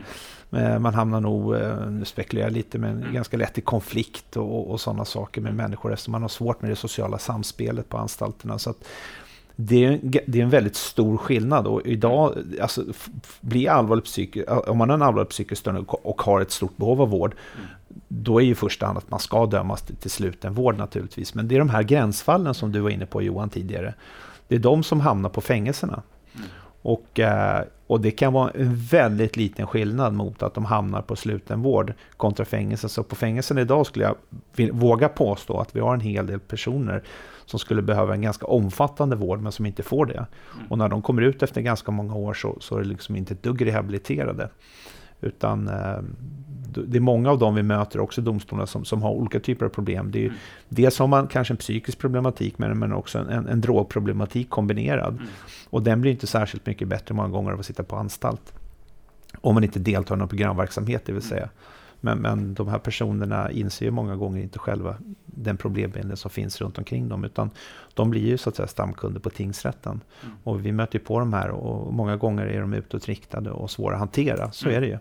Eh, 0.51 0.79
Man 0.79 0.93
hamnar 0.93 1.21
nog, 1.21 1.55
nu 1.89 2.05
spekulerar 2.05 2.45
jag 2.47 2.53
lite, 2.53 2.77
men 2.77 2.97
Mm. 3.01 3.13
ganska 3.13 3.37
lätt 3.37 3.57
i 3.57 3.61
konflikt 3.61 4.37
och, 4.37 4.71
och 4.71 4.81
sådana 4.81 5.05
saker 5.05 5.41
med 5.41 5.55
människor 5.55 5.93
eftersom 5.93 6.11
man 6.11 6.21
har 6.21 6.29
svårt 6.29 6.61
med 6.61 6.71
det 6.71 6.75
sociala 6.75 7.17
samspelet 7.17 7.89
på 7.89 7.97
anstalterna. 7.97 8.59
Så 8.59 8.69
att 8.69 8.83
det, 9.65 9.85
är, 9.85 9.91
en- 9.91 10.11
det 10.25 10.39
är 10.39 10.43
en 10.43 10.49
väldigt 10.49 10.75
stor 10.75 11.17
skillnad 11.17 11.67
och 11.67 11.81
idag, 11.85 12.35
alltså, 12.61 12.83
blir 13.41 13.69
allvarligt 13.69 14.05
psykisk, 14.05 14.45
om 14.67 14.77
man 14.77 14.89
har 14.89 14.95
en 14.95 15.01
allvarlig 15.01 15.29
psykisk 15.29 15.59
störning 15.61 15.85
och 15.87 16.21
har 16.21 16.41
ett 16.41 16.51
stort 16.51 16.77
behov 16.77 17.01
av 17.01 17.09
vård, 17.09 17.35
Mm. 17.55 17.67
då 18.07 18.41
är 18.41 18.45
ju 18.45 18.55
första 18.55 18.85
hand 18.85 18.97
att 18.97 19.09
man 19.11 19.19
ska 19.19 19.45
dömas 19.45 19.81
till, 19.81 19.95
till 19.95 20.11
sluten 20.11 20.53
vård 20.53 20.77
naturligtvis. 20.77 21.33
Men 21.35 21.47
det 21.47 21.55
är 21.55 21.59
de 21.59 21.69
här 21.69 21.83
gränsfallen 21.83 22.53
som 22.53 22.71
du 22.71 22.79
var 22.79 22.89
inne 22.89 23.05
på 23.05 23.21
Johan 23.21 23.49
tidigare. 23.49 23.93
Det 24.47 24.55
är 24.55 24.59
de 24.59 24.83
som 24.83 24.99
hamnar 25.01 25.29
på 25.29 25.41
fängelserna. 25.41 26.01
Mm. 26.35 26.47
Och, 26.81 27.19
eh, 27.19 27.61
och 27.87 28.01
det 28.01 28.11
kan 28.11 28.33
vara 28.33 28.49
en 28.51 28.75
väldigt 28.75 29.37
liten 29.37 29.67
skillnad 29.67 30.13
mot 30.13 30.43
att 30.43 30.53
de 30.53 30.65
hamnar 30.65 31.01
på 31.01 31.15
sluten 31.15 31.61
vård 31.61 31.93
kontra 32.17 32.45
fängelse. 32.45 32.89
Så 32.89 33.03
på 33.03 33.15
fängelsen 33.15 33.57
idag 33.57 33.85
skulle 33.85 34.05
jag 34.05 34.15
våga 34.71 35.09
påstå 35.09 35.57
att 35.59 35.75
vi 35.75 35.79
har 35.79 35.93
en 35.93 35.99
hel 36.01 36.27
del 36.27 36.39
personer 36.39 37.03
som 37.51 37.59
skulle 37.59 37.81
behöva 37.81 38.13
en 38.13 38.21
ganska 38.21 38.45
omfattande 38.45 39.15
vård 39.15 39.41
men 39.41 39.51
som 39.51 39.65
inte 39.65 39.83
får 39.83 40.05
det. 40.05 40.25
Och 40.69 40.77
när 40.77 40.89
de 40.89 41.01
kommer 41.01 41.21
ut 41.21 41.43
efter 41.43 41.61
ganska 41.61 41.91
många 41.91 42.15
år 42.15 42.33
så, 42.33 42.57
så 42.59 42.75
är 42.77 42.81
det 42.81 42.87
liksom 42.87 43.15
inte 43.15 43.33
ett 43.33 43.43
dugg 43.43 43.65
rehabiliterade. 43.65 44.49
Utan 45.21 45.67
eh, 45.67 45.97
det 46.87 46.97
är 46.97 47.01
många 47.01 47.31
av 47.31 47.39
dem 47.39 47.55
vi 47.55 47.63
möter 47.63 47.99
också 47.99 48.21
i 48.21 48.23
domstolarna 48.23 48.67
som, 48.67 48.85
som 48.85 49.01
har 49.01 49.11
olika 49.11 49.39
typer 49.39 49.65
av 49.65 49.69
problem. 49.69 50.11
Det 50.11 50.19
är 50.19 50.21
ju, 50.21 50.27
Mm. 50.27 50.39
Dels 50.69 50.99
har 50.99 51.07
man 51.07 51.27
kanske 51.27 51.53
en 51.53 51.57
psykisk 51.57 51.99
problematik 51.99 52.57
men, 52.57 52.79
men 52.79 52.93
också 52.93 53.19
en, 53.19 53.29
en, 53.29 53.47
en 53.47 53.61
drogproblematik 53.61 54.49
kombinerad. 54.49 55.13
Mm. 55.13 55.27
Och 55.69 55.83
den 55.83 56.01
blir 56.01 56.11
inte 56.11 56.27
särskilt 56.27 56.65
mycket 56.65 56.87
bättre 56.87 57.15
många 57.15 57.29
gånger 57.29 57.51
av 57.51 57.59
att 57.59 57.65
sitta 57.65 57.83
på 57.83 57.95
anstalt. 57.95 58.53
Om 59.41 59.53
man 59.53 59.63
inte 59.63 59.79
deltar 59.79 60.15
i 60.15 60.17
någon 60.17 60.27
programverksamhet, 60.27 61.05
det 61.05 61.13
vill 61.13 61.21
säga. 61.21 61.49
Men, 62.01 62.17
men 62.17 62.53
de 62.53 62.67
här 62.67 62.79
personerna 62.79 63.51
inser 63.51 63.85
ju 63.85 63.91
många 63.91 64.15
gånger 64.15 64.41
inte 64.41 64.59
själva 64.59 64.95
den 65.25 65.57
problembilden 65.57 66.17
som 66.17 66.31
finns 66.31 66.61
runt 66.61 66.77
omkring 66.77 67.09
dem. 67.09 67.23
Utan 67.23 67.49
de 67.93 68.09
blir 68.09 68.21
ju 68.27 68.37
så 68.37 68.49
att 68.49 68.55
säga 68.55 68.67
stamkunder 68.67 69.19
på 69.19 69.29
tingsrätten. 69.29 70.01
Mm. 70.23 70.35
Och 70.43 70.65
vi 70.65 70.71
möter 70.71 70.99
ju 70.99 71.05
på 71.05 71.19
de 71.19 71.33
här 71.33 71.49
och 71.49 71.93
många 71.93 72.17
gånger 72.17 72.45
är 72.45 72.61
de 72.61 72.73
utåtriktade 72.73 73.51
och 73.51 73.71
svåra 73.71 73.93
att 73.93 73.99
hantera. 73.99 74.51
Så 74.51 74.69
Mm. 74.69 74.77
är 74.77 74.81
det 74.81 74.87
ju. 74.87 74.97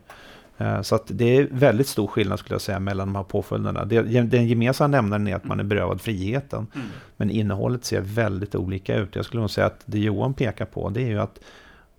Eh, 0.67 0.83
Så 0.83 0.95
att 0.95 1.05
det 1.07 1.25
är 1.37 1.49
väldigt 1.51 1.87
stor 1.89 2.07
skillnad 2.07 2.39
skulle 2.39 2.55
jag 2.55 2.61
säga 2.61 2.81
mellan 2.81 3.09
de 3.09 3.17
här 3.17 3.23
påföljderna. 3.23 3.85
Den 3.85 4.47
gemensamma 4.49 4.89
nämnaren 4.89 5.29
är 5.29 5.37
att 5.37 5.45
man 5.45 5.61
är 5.61 5.65
berövad 5.65 6.01
friheten. 6.01 6.67
Mm. 6.75 6.87
Men 7.17 7.31
innehållet 7.31 7.85
ser 7.85 8.01
väldigt 8.01 8.55
olika 8.55 8.97
ut. 8.97 9.17
Jag 9.17 9.25
skulle 9.25 9.41
nog 9.41 9.51
säga 9.51 9.67
att 9.67 9.83
det 9.87 9.99
Johan 9.99 10.35
pekar 10.35 10.65
på 10.65 10.89
det 10.91 11.03
är 11.03 11.07
ju 11.09 11.19
att, 11.21 11.41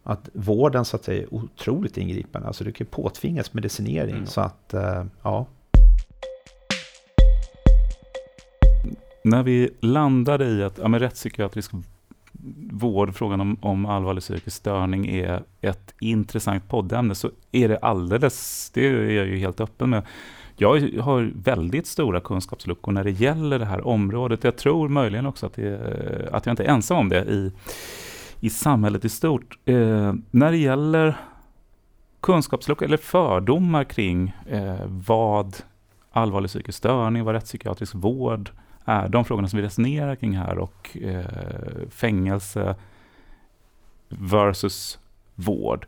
att 0.04 0.30
vården 0.34 0.86
så 0.86 0.96
att 0.96 1.04
säga 1.04 1.24
är 1.24 1.34
otroligt 1.34 1.98
ingripande. 1.98 2.48
Alltså 2.48 2.64
det 2.64 2.72
kan 2.72 2.88
påtvingas 2.88 3.54
medicinering. 3.54 4.16
Mm. 4.16 4.26
Så 4.26 4.42
att, 4.42 4.74
eh, 4.74 5.06
ja. 5.24 5.46
När 9.24 9.44
vi 9.44 9.70
landade 9.80 10.46
i 10.46 10.64
att 10.64 10.78
ja, 10.78 10.88
men 10.88 11.00
rättspsykiatrisk 11.00 11.72
vård, 12.72 13.16
frågan 13.16 13.42
om, 13.42 13.58
om 13.62 13.86
allvarlig 13.86 14.24
psykisk 14.24 14.58
störning 14.58 15.08
är 15.08 15.44
ett 15.62 15.94
intressant 16.00 16.70
poddämne 16.70 17.16
så 17.16 17.32
är 17.52 17.70
det 17.70 17.78
alldeles, 17.78 18.70
det 18.74 18.88
är 18.88 19.10
jag 19.10 19.28
ju 19.28 19.38
helt 19.38 19.62
öppen 19.62 19.90
med. 19.90 20.04
Jag 20.58 21.00
har 21.02 21.32
väldigt 21.36 21.88
stora 21.88 22.20
kunskapsluckor 22.20 22.92
när 22.92 23.04
det 23.04 23.12
gäller 23.12 23.60
det 23.60 23.66
här 23.66 23.88
området. 23.88 24.44
Jag 24.44 24.58
tror 24.58 24.90
möjligen 24.90 25.26
också 25.26 25.46
att, 25.46 25.54
det, 25.54 26.30
att 26.32 26.46
jag 26.46 26.54
inte 26.54 26.64
är 26.64 26.68
ensam 26.68 26.98
om 26.98 27.10
det 27.10 27.24
i, 27.24 27.52
i 28.42 28.50
samhället 28.50 29.06
i 29.06 29.10
stort. 29.10 29.58
Eh, 29.66 30.14
när 30.32 30.52
det 30.52 30.58
gäller 30.58 31.18
kunskapsluckor 32.20 32.86
eller 32.86 32.98
fördomar 32.98 33.84
kring 33.84 34.36
eh, 34.50 34.80
vad 34.88 35.56
allvarlig 36.12 36.50
psykisk 36.50 36.78
störning, 36.78 37.24
vad 37.24 37.36
rättspsykiatrisk 37.36 37.96
vård 37.96 38.52
är. 38.86 39.10
De 39.10 39.26
frågorna 39.26 39.48
som 39.48 39.58
vi 39.58 39.66
resonerar 39.66 40.16
kring 40.16 40.38
här 40.38 40.58
och 40.58 40.98
eh, 41.02 41.90
fängelse 41.90 42.76
versus 44.10 45.00
vård. 45.36 45.86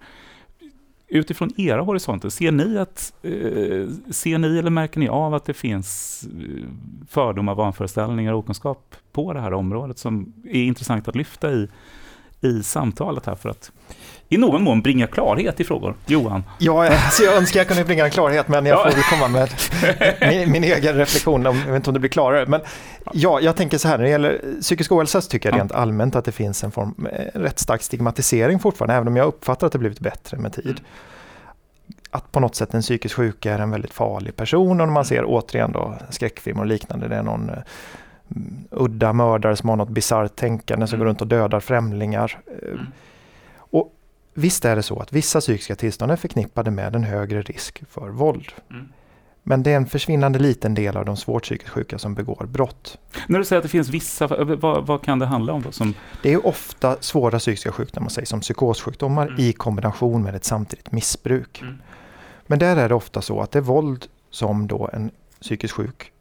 Utifrån 1.07 1.49
era 1.57 1.81
horisonter, 1.81 2.29
ser 2.29 2.51
ni, 2.51 2.77
att, 2.77 3.13
eh, 3.21 4.11
ser 4.11 4.37
ni 4.37 4.57
eller 4.57 4.69
märker 4.69 4.99
ni 4.99 5.07
av 5.07 5.33
att 5.33 5.45
det 5.45 5.53
finns 5.53 6.23
eh, 6.23 6.65
fördomar, 7.07 7.55
vanföreställningar 7.55 8.33
och 8.33 8.39
okunskap 8.39 8.95
på 9.11 9.33
det 9.33 9.39
här 9.39 9.53
området 9.53 9.97
som 9.97 10.33
är 10.45 10.63
intressant 10.63 11.07
att 11.07 11.15
lyfta 11.15 11.51
i, 11.51 11.67
i 12.43 12.63
samtalet 12.63 13.25
här 13.25 13.35
för 13.35 13.49
att 13.49 13.71
i 14.29 14.37
någon 14.37 14.63
mån 14.63 14.81
bringa 14.81 15.07
klarhet 15.07 15.59
i 15.59 15.63
frågor. 15.63 15.95
Johan? 16.05 16.43
Ja, 16.59 16.89
alltså 16.89 17.23
jag 17.23 17.35
önskar 17.35 17.59
jag 17.59 17.67
kunde 17.67 17.83
bringa 17.85 18.09
klarhet, 18.09 18.47
men 18.47 18.65
jag 18.65 18.83
får 18.83 18.91
väl 18.91 19.03
komma 19.03 19.27
med 19.27 19.49
min, 20.29 20.51
min, 20.51 20.63
egen 20.63 20.95
reflektion. 20.95 21.47
Om, 21.47 21.57
jag 21.57 21.65
vet 21.65 21.75
inte 21.75 21.89
om 21.89 21.93
det 21.93 21.99
blir 21.99 22.09
klarare. 22.09 22.45
Men 22.45 22.61
ja, 23.11 23.39
jag 23.39 23.55
tänker 23.55 23.77
så 23.77 23.87
här, 23.87 23.97
när 23.97 24.03
det 24.03 24.09
gäller 24.09 24.41
psykisk 24.61 24.91
ohälsa 24.91 25.21
så 25.21 25.29
tycker 25.29 25.49
jag 25.49 25.59
rent 25.59 25.71
allmänt 25.71 26.15
att 26.15 26.25
det 26.25 26.31
finns 26.31 26.63
en 26.63 26.71
form, 26.71 27.07
en 27.33 27.41
rätt 27.41 27.59
stark 27.59 27.81
stigmatisering 27.81 28.59
fortfarande, 28.59 28.93
även 28.93 29.07
om 29.07 29.15
jag 29.15 29.27
uppfattar 29.27 29.67
att 29.67 29.73
det 29.73 29.79
blivit 29.79 29.99
bättre 29.99 30.37
med 30.37 30.53
tid. 30.53 30.81
Att 32.11 32.31
på 32.31 32.39
något 32.39 32.55
sätt 32.55 32.73
en 32.73 32.81
psykisk 32.81 33.15
sjuka 33.15 33.53
är 33.53 33.59
en 33.59 33.71
väldigt 33.71 33.93
farlig 33.93 34.35
person 34.35 34.81
och 34.81 34.87
man 34.87 35.05
ser 35.05 35.23
återigen 35.25 35.71
då 35.71 35.97
skräckfilmer 36.09 36.61
och 36.61 36.67
liknande, 36.67 37.07
det 37.07 37.15
är 37.15 37.23
någon 37.23 37.49
mm, 37.49 37.59
udda 38.71 39.13
mördare 39.13 39.55
som 39.55 39.69
har 39.69 39.75
något 39.75 39.89
bisarrt 39.89 40.35
tänkande 40.35 40.87
som 40.87 40.95
mm. 40.95 40.99
går 40.99 41.09
runt 41.09 41.21
och 41.21 41.27
dödar 41.27 41.59
främlingar. 41.59 42.39
Mm. 42.63 42.85
Och 43.57 43.93
Visst 44.33 44.65
är 44.65 44.75
det 44.75 44.83
så 44.83 44.99
att 44.99 45.13
vissa 45.13 45.39
psykiska 45.39 45.75
tillstånd 45.75 46.11
är 46.11 46.15
förknippade 46.15 46.71
med 46.71 46.95
en 46.95 47.03
högre 47.03 47.41
risk 47.41 47.83
för 47.89 48.09
våld. 48.09 48.51
Mm. 48.69 48.87
Men 49.43 49.63
det 49.63 49.71
är 49.71 49.77
en 49.77 49.85
försvinnande 49.85 50.39
liten 50.39 50.73
del 50.73 50.97
av 50.97 51.05
de 51.05 51.17
svårt 51.17 51.43
psykiskt 51.43 51.69
sjuka 51.69 51.99
som 51.99 52.15
begår 52.15 52.45
brott. 52.45 52.97
När 53.27 53.39
du 53.39 53.45
säger 53.45 53.57
att 53.57 53.63
det 53.63 53.69
finns 53.69 53.89
vissa, 53.89 54.27
vad, 54.27 54.87
vad 54.87 55.01
kan 55.01 55.19
det 55.19 55.25
handla 55.25 55.53
om? 55.53 55.61
Då, 55.61 55.71
som... 55.71 55.93
Det 56.21 56.33
är 56.33 56.47
ofta 56.47 56.97
svåra 56.99 57.39
psykiska 57.39 57.71
sjukdomar, 57.71 58.09
säg, 58.09 58.25
som 58.25 58.39
psykossjukdomar 58.39 59.27
mm. 59.27 59.39
i 59.39 59.53
kombination 59.53 60.23
med 60.23 60.35
ett 60.35 60.45
samtidigt 60.45 60.91
missbruk. 60.91 61.61
Mm. 61.61 61.81
Men 62.47 62.59
där 62.59 62.77
är 62.77 62.89
det 62.89 62.95
ofta 62.95 63.21
så 63.21 63.41
att 63.41 63.51
det 63.51 63.61
våld 63.61 64.05
som 64.29 64.67
då 64.67 64.89
en 64.93 65.11
psykiskt 65.41 65.73
sjuk 65.73 66.11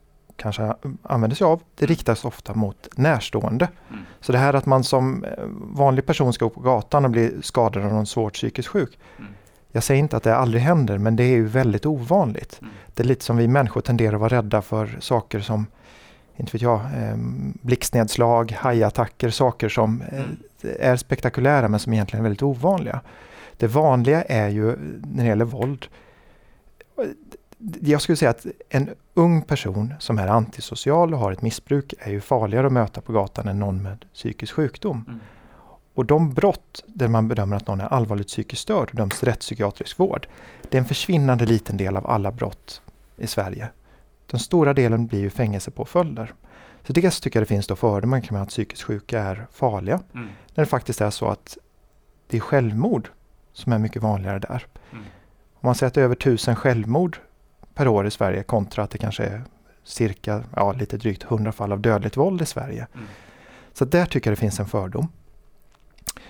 kanske 0.43 0.75
använder 1.03 1.37
sig 1.37 1.45
av, 1.45 1.63
det 1.75 1.87
riktas 1.87 2.25
ofta 2.25 2.55
mot 2.55 2.89
närstående. 2.97 3.69
Mm. 3.91 4.03
Så 4.21 4.33
det 4.33 4.39
här 4.39 4.55
att 4.55 4.67
man 4.67 4.85
som 4.85 5.25
eh, 5.25 5.31
vanlig 5.59 6.07
person 6.07 6.33
ska 6.33 6.45
gå 6.45 6.51
på 6.51 6.61
gatan 6.61 7.05
och 7.05 7.11
bli 7.11 7.33
skadad 7.43 7.85
av 7.85 7.93
någon 7.93 8.07
svårt 8.07 8.35
psykiskt 8.35 8.69
sjuk. 8.69 8.99
Mm. 9.19 9.33
Jag 9.73 9.83
säger 9.83 10.01
inte 10.01 10.17
att 10.17 10.23
det 10.23 10.37
aldrig 10.37 10.63
händer, 10.63 10.99
men 10.99 11.17
det 11.17 11.25
är 11.25 11.37
ju 11.37 11.47
väldigt 11.47 11.87
ovanligt. 11.87 12.59
Mm. 12.61 12.75
Det 12.95 13.03
är 13.03 13.07
lite 13.07 13.25
som 13.25 13.37
vi 13.37 13.49
människor 13.49 13.81
tenderar 13.81 14.15
att 14.15 14.21
vara 14.21 14.37
rädda 14.37 14.63
för 14.63 14.97
saker 15.01 15.41
som 15.41 15.67
inte 16.37 16.53
vet 16.53 16.63
jag, 16.63 16.81
eh, 16.81 17.17
blixtnedslag, 17.63 18.53
hajattacker, 18.53 19.31
saker 19.31 19.69
som 19.69 20.03
eh, 20.03 20.19
mm. 20.19 20.37
är 20.81 20.97
spektakulära 20.97 21.69
men 21.69 21.81
som 21.81 21.93
egentligen 21.93 22.25
är 22.25 22.29
väldigt 22.29 22.43
ovanliga. 22.43 23.01
Det 23.57 23.67
vanliga 23.67 24.23
är 24.23 24.49
ju 24.49 24.77
när 25.15 25.23
det 25.23 25.29
gäller 25.29 25.45
våld, 25.45 25.87
jag 27.81 28.03
skulle 28.03 28.17
säga 28.17 28.31
att 28.31 28.47
en 28.69 28.91
ung 29.15 29.43
person 29.43 29.95
som 29.99 30.19
är 30.19 30.27
antisocial 30.27 31.15
och 31.15 31.21
har 31.21 31.33
ett 31.33 31.43
missbruk 31.43 31.95
är 31.99 32.11
ju 32.11 32.21
farligare 32.21 32.67
att 32.67 32.73
möta 32.73 33.01
på 33.01 33.13
gatan 33.13 33.49
än 33.49 33.59
någon 33.59 33.83
med 33.83 34.05
psykisk 34.15 34.53
sjukdom. 34.55 35.05
Mm. 35.09 35.21
Och 35.95 36.07
de 36.07 36.35
brott 36.35 36.85
där 36.87 37.09
man 37.09 37.29
bedömer 37.29 37.57
att 37.57 37.67
någon 37.67 37.81
är 37.81 37.87
allvarligt 37.87 38.27
psykiskt 38.27 38.63
störd 38.63 38.89
och 38.91 38.97
döms 38.97 39.19
till 39.19 39.29
rättspsykiatrisk 39.29 39.99
vård, 39.99 40.27
det 40.69 40.77
är 40.77 40.81
en 40.81 40.89
försvinnande 40.89 41.47
liten 41.47 41.77
del 41.77 41.97
av 41.97 42.07
alla 42.07 42.33
brott 42.33 42.83
i 43.17 43.27
Sverige. 43.27 43.69
Den 44.27 44.41
stora 44.41 44.75
delen 44.75 45.07
blir 45.07 45.21
ju 45.21 45.31
fängelsepåföljder. 45.31 46.35
Så 46.87 46.93
dels 46.93 47.21
tycker 47.21 47.39
jag 47.39 47.43
det 47.43 47.49
finns 47.49 47.67
då 47.67 47.77
fördomar 47.77 48.21
kring 48.21 48.39
att 48.39 48.49
psykiskt 48.49 48.83
sjuka 48.83 49.23
är 49.23 49.47
farliga. 49.53 50.01
Mm. 50.15 50.29
När 50.55 50.65
det 50.65 50.71
faktiskt 50.71 51.01
är 51.01 51.11
så 51.11 51.29
att 51.29 51.59
det 52.27 52.37
är 52.37 52.41
självmord 52.41 53.09
som 53.53 53.73
är 53.73 53.79
mycket 53.79 54.03
vanligare 54.03 54.39
där. 54.39 54.67
Mm. 54.93 55.05
Om 55.55 55.67
man 55.67 55.75
säger 55.75 55.89
att 55.89 55.95
det 55.95 56.01
är 56.01 56.05
över 56.05 56.15
tusen 56.15 56.57
självmord 56.57 57.19
per 57.75 57.89
år 57.89 58.07
i 58.07 58.11
Sverige 58.11 58.43
kontra 58.43 58.85
att 58.85 58.91
det 58.91 58.99
kanske 58.99 59.25
är 59.25 59.43
cirka, 59.85 60.43
ja 60.57 60.73
lite 60.73 60.97
drygt 60.97 61.25
100 61.25 61.53
fall 61.53 61.73
av 61.73 61.81
dödligt 61.81 62.17
våld 62.17 62.43
i 62.43 62.47
Sverige. 62.47 62.87
Mm. 62.95 63.07
Så 63.73 63.85
där 63.85 64.07
tycker 64.07 64.31
jag 64.31 64.37
det 64.37 64.41
finns 64.41 64.61
en 64.61 64.67
fördom. 64.67 65.09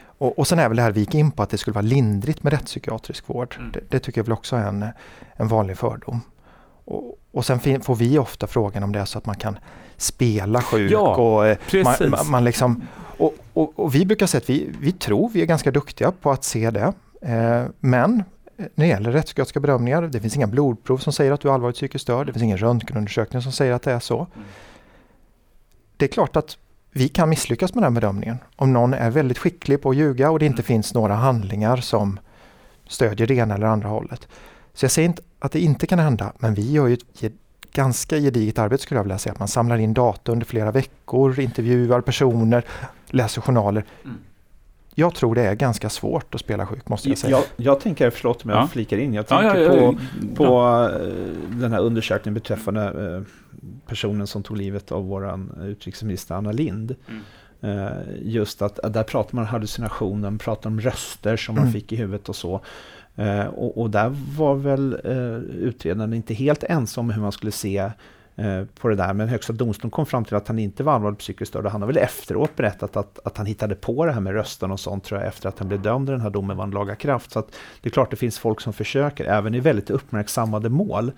Och, 0.05 0.39
och 0.39 0.49
sen 0.49 0.59
är 0.59 0.69
väl 0.69 0.77
det 0.77 0.83
här 0.83 0.93
vi 0.93 1.01
gick 1.01 1.15
in 1.15 1.31
på 1.31 1.43
att 1.43 1.51
det 1.51 1.59
skulle 1.59 1.75
vara 1.75 1.83
lindrigt 1.83 2.43
med 2.43 2.53
rättspsykiatrisk 2.53 3.29
vård. 3.29 3.57
Mm. 3.59 3.73
Det, 3.73 3.81
det, 3.89 3.99
tycker 3.99 4.19
jag 4.19 4.25
väl 4.25 4.33
också 4.33 4.57
är 4.57 4.67
en, 4.67 4.87
en 5.37 5.49
vanlig 5.49 5.79
fördom. 5.79 6.21
Och, 6.85 7.19
och 7.33 7.47
sen 7.47 7.83
får 7.83 7.95
vi 7.95 8.19
ofta 8.19 8.47
frågan 8.47 8.83
om 8.83 8.93
det 8.93 9.01
är 9.01 9.05
så 9.05 9.19
att 9.19 9.27
man 9.27 9.37
kan 9.37 9.59
spela 9.97 10.63
sjuk. 10.63 10.93
Ja, 10.93 11.17
och, 11.17 11.47
eh, 11.47 11.59
man, 11.85 12.11
man, 12.11 12.31
man, 12.31 12.45
liksom, 12.45 12.83
och, 12.97 13.35
och, 13.53 13.79
och, 13.79 13.95
vi 13.95 14.07
brukar 14.07 14.27
säga 14.27 14.39
att 14.39 14.51
vi, 14.51 14.73
vi 14.81 14.93
tror 14.93 15.29
vi 15.29 15.43
är 15.43 15.47
ganska 15.47 15.71
duktiga 15.71 16.13
på 16.13 16.31
att 16.31 16.45
se 16.45 16.71
det. 16.71 16.93
Eh, 17.23 17.65
men 17.81 18.25
när 18.75 18.85
det 18.85 18.87
gäller 18.87 19.13
rättspsykiatriska 19.13 19.61
bedömningar, 19.61 20.03
det 20.03 20.21
finns 20.21 20.37
inga 20.37 20.47
blodprov 20.47 20.99
som 20.99 21.13
säger 21.13 21.33
att 21.33 21.41
du 21.41 21.49
är 21.49 21.53
allvarligt 21.53 21.77
psykiskt 21.77 22.03
störd. 22.03 22.27
Det 22.27 22.33
finns 22.33 22.43
ingen 22.43 22.59
röntgenundersökning 22.59 23.43
som 23.43 23.53
säger 23.53 23.73
att 23.73 23.83
det 23.83 23.93
är 23.93 24.01
så. 24.01 24.19
Mm. 24.35 24.49
Det 25.97 26.05
är 26.05 26.09
klart 26.09 26.37
att 26.37 26.57
vi 26.91 27.09
kan 27.09 27.29
misslyckas 27.29 27.75
med 27.75 27.85
den 27.85 27.95
bedömningen. 27.95 28.39
Om 28.57 28.73
någon 28.73 28.95
är 28.95 29.11
väldigt 29.11 29.39
skicklig 29.39 29.83
på 29.83 29.91
att 29.91 29.97
ljuga 29.97 30.31
och 30.31 30.39
det 30.39 30.47
inte 30.47 30.63
mm. 30.63 30.65
finns 30.65 30.95
några 30.95 31.15
handlingar 31.15 31.77
som 31.77 32.21
stödjer 32.89 33.27
det 33.27 33.35
ena 33.35 33.55
eller 33.55 33.67
andra 33.67 33.89
hållet. 33.89 34.29
Så 34.75 34.85
jag 34.85 34.91
säger 34.91 35.09
inte 35.09 35.23
att 35.39 35.53
det 35.53 35.61
inte 35.61 35.87
kan 35.87 35.99
hända, 35.99 36.33
men 36.39 36.55
vi 36.55 36.73
gör 36.73 36.87
ju 36.87 36.95
ett 36.95 37.33
ganska 37.73 38.19
gediget 38.19 38.59
arbete 38.59 38.83
skulle 38.83 38.99
jag 38.99 39.05
vilja 39.05 39.19
säga. 39.19 39.33
Att 39.33 39.39
man 39.39 39.49
samlar 39.49 39.79
in 39.79 39.95
data 39.95 40.33
under 40.33 40.47
flera 40.47 40.71
veckor, 40.71 41.41
intervjuar 41.41 42.01
personer, 42.01 42.65
läser 43.07 43.41
journaler. 43.41 43.85
Jag 44.95 45.15
tror 45.15 45.35
det 45.35 45.43
är 45.43 45.55
ganska 45.55 45.89
svårt 45.89 46.35
att 46.35 46.41
spela 46.41 46.67
sjuk, 46.67 46.89
måste 46.89 47.09
jag 47.09 47.19
säga. 47.19 47.37
Jag, 47.37 47.45
jag 47.57 47.81
tänker, 47.81 48.11
förlåt 48.11 48.45
om 48.45 48.51
jag 48.51 48.63
ja. 48.63 48.67
flikar 48.67 48.97
in, 48.97 49.15
jag 49.15 49.27
tänker 49.27 49.57
ja, 49.57 49.75
ja, 49.75 49.95
på, 50.21 50.35
på 50.35 50.89
eh, 50.93 51.59
den 51.61 51.73
här 51.73 51.81
undersökningen 51.81 52.35
beträffande 52.35 52.83
eh, 53.17 53.23
personen 53.87 54.27
som 54.27 54.43
tog 54.43 54.57
livet 54.57 54.93
av 54.93 55.07
vår 55.07 55.41
utrikesminister 55.65 56.35
Anna 56.35 56.53
Lind. 56.53 56.95
Mm. 57.09 57.23
Eh, 57.61 57.93
just 58.23 58.63
att, 58.63 58.81
där 58.93 59.03
pratar 59.03 59.35
man 59.35 59.45
om 59.45 59.49
hallucinationer, 59.49 60.31
man 60.31 60.39
pratar 60.39 60.71
om 60.71 60.81
röster 60.81 61.37
som 61.37 61.55
man 61.55 61.65
mm. 61.65 61.73
fick 61.73 61.93
i 61.93 61.97
huvudet 61.97 62.29
och 62.29 62.37
så. 62.37 62.61
och, 63.53 63.79
och, 63.79 63.91
där 63.91 64.17
var 64.37 64.55
väl 64.55 64.95
utredaren 65.59 66.15
inte 66.15 66.35
helt 66.35 66.65
ensam 66.65 67.05
om 67.05 67.11
hur 67.11 67.23
man 67.23 67.33
skulle 67.33 67.53
se 67.53 67.91
på 68.81 68.89
det 68.89 68.95
där. 68.95 69.15
Men 69.15 69.29
Högsta 69.29 69.53
domstolen 69.53 69.91
kom 69.91 70.07
fram 70.07 70.25
till 70.25 70.37
att 70.37 70.49
han 70.49 70.59
inte 70.59 70.83
var 70.83 70.93
allvarligt 70.93 71.19
psykiskt 71.19 71.49
störd. 71.49 71.67
Han 71.67 71.83
har 71.83 71.87
väl 71.87 71.97
efteråt 71.97 72.57
berättat 72.57 72.97
att, 72.97 73.19
att 73.25 73.37
han 73.37 73.47
hittade 73.47 73.75
på 73.75 74.07
det 74.07 74.13
här 74.13 74.21
med 74.21 74.33
rösten 74.33 74.71
och 74.71 74.81
sånt 74.81 75.05
tror 75.05 75.21
jag 75.21 75.29
efter 75.29 75.49
att 75.49 75.59
han 75.59 75.69
blev 75.69 75.83
dömd 75.83 76.09
i 76.09 76.13
den 76.13 76.21
här 76.21 76.31
domen 76.31 76.57
vann 76.57 76.71
laga 76.71 76.95
kraft. 76.95 77.31
Så 77.31 77.39
att 77.39 77.55
det 77.81 77.89
är 77.89 77.91
klart 77.91 78.11
det 78.11 78.17
finns 78.17 78.39
folk 78.39 78.61
som 78.61 78.73
försöker, 78.73 79.25
även 79.25 79.55
i 79.55 79.61
väldigt 79.61 79.91
uppmärksammade 79.91 80.69
mål. 80.69 81.13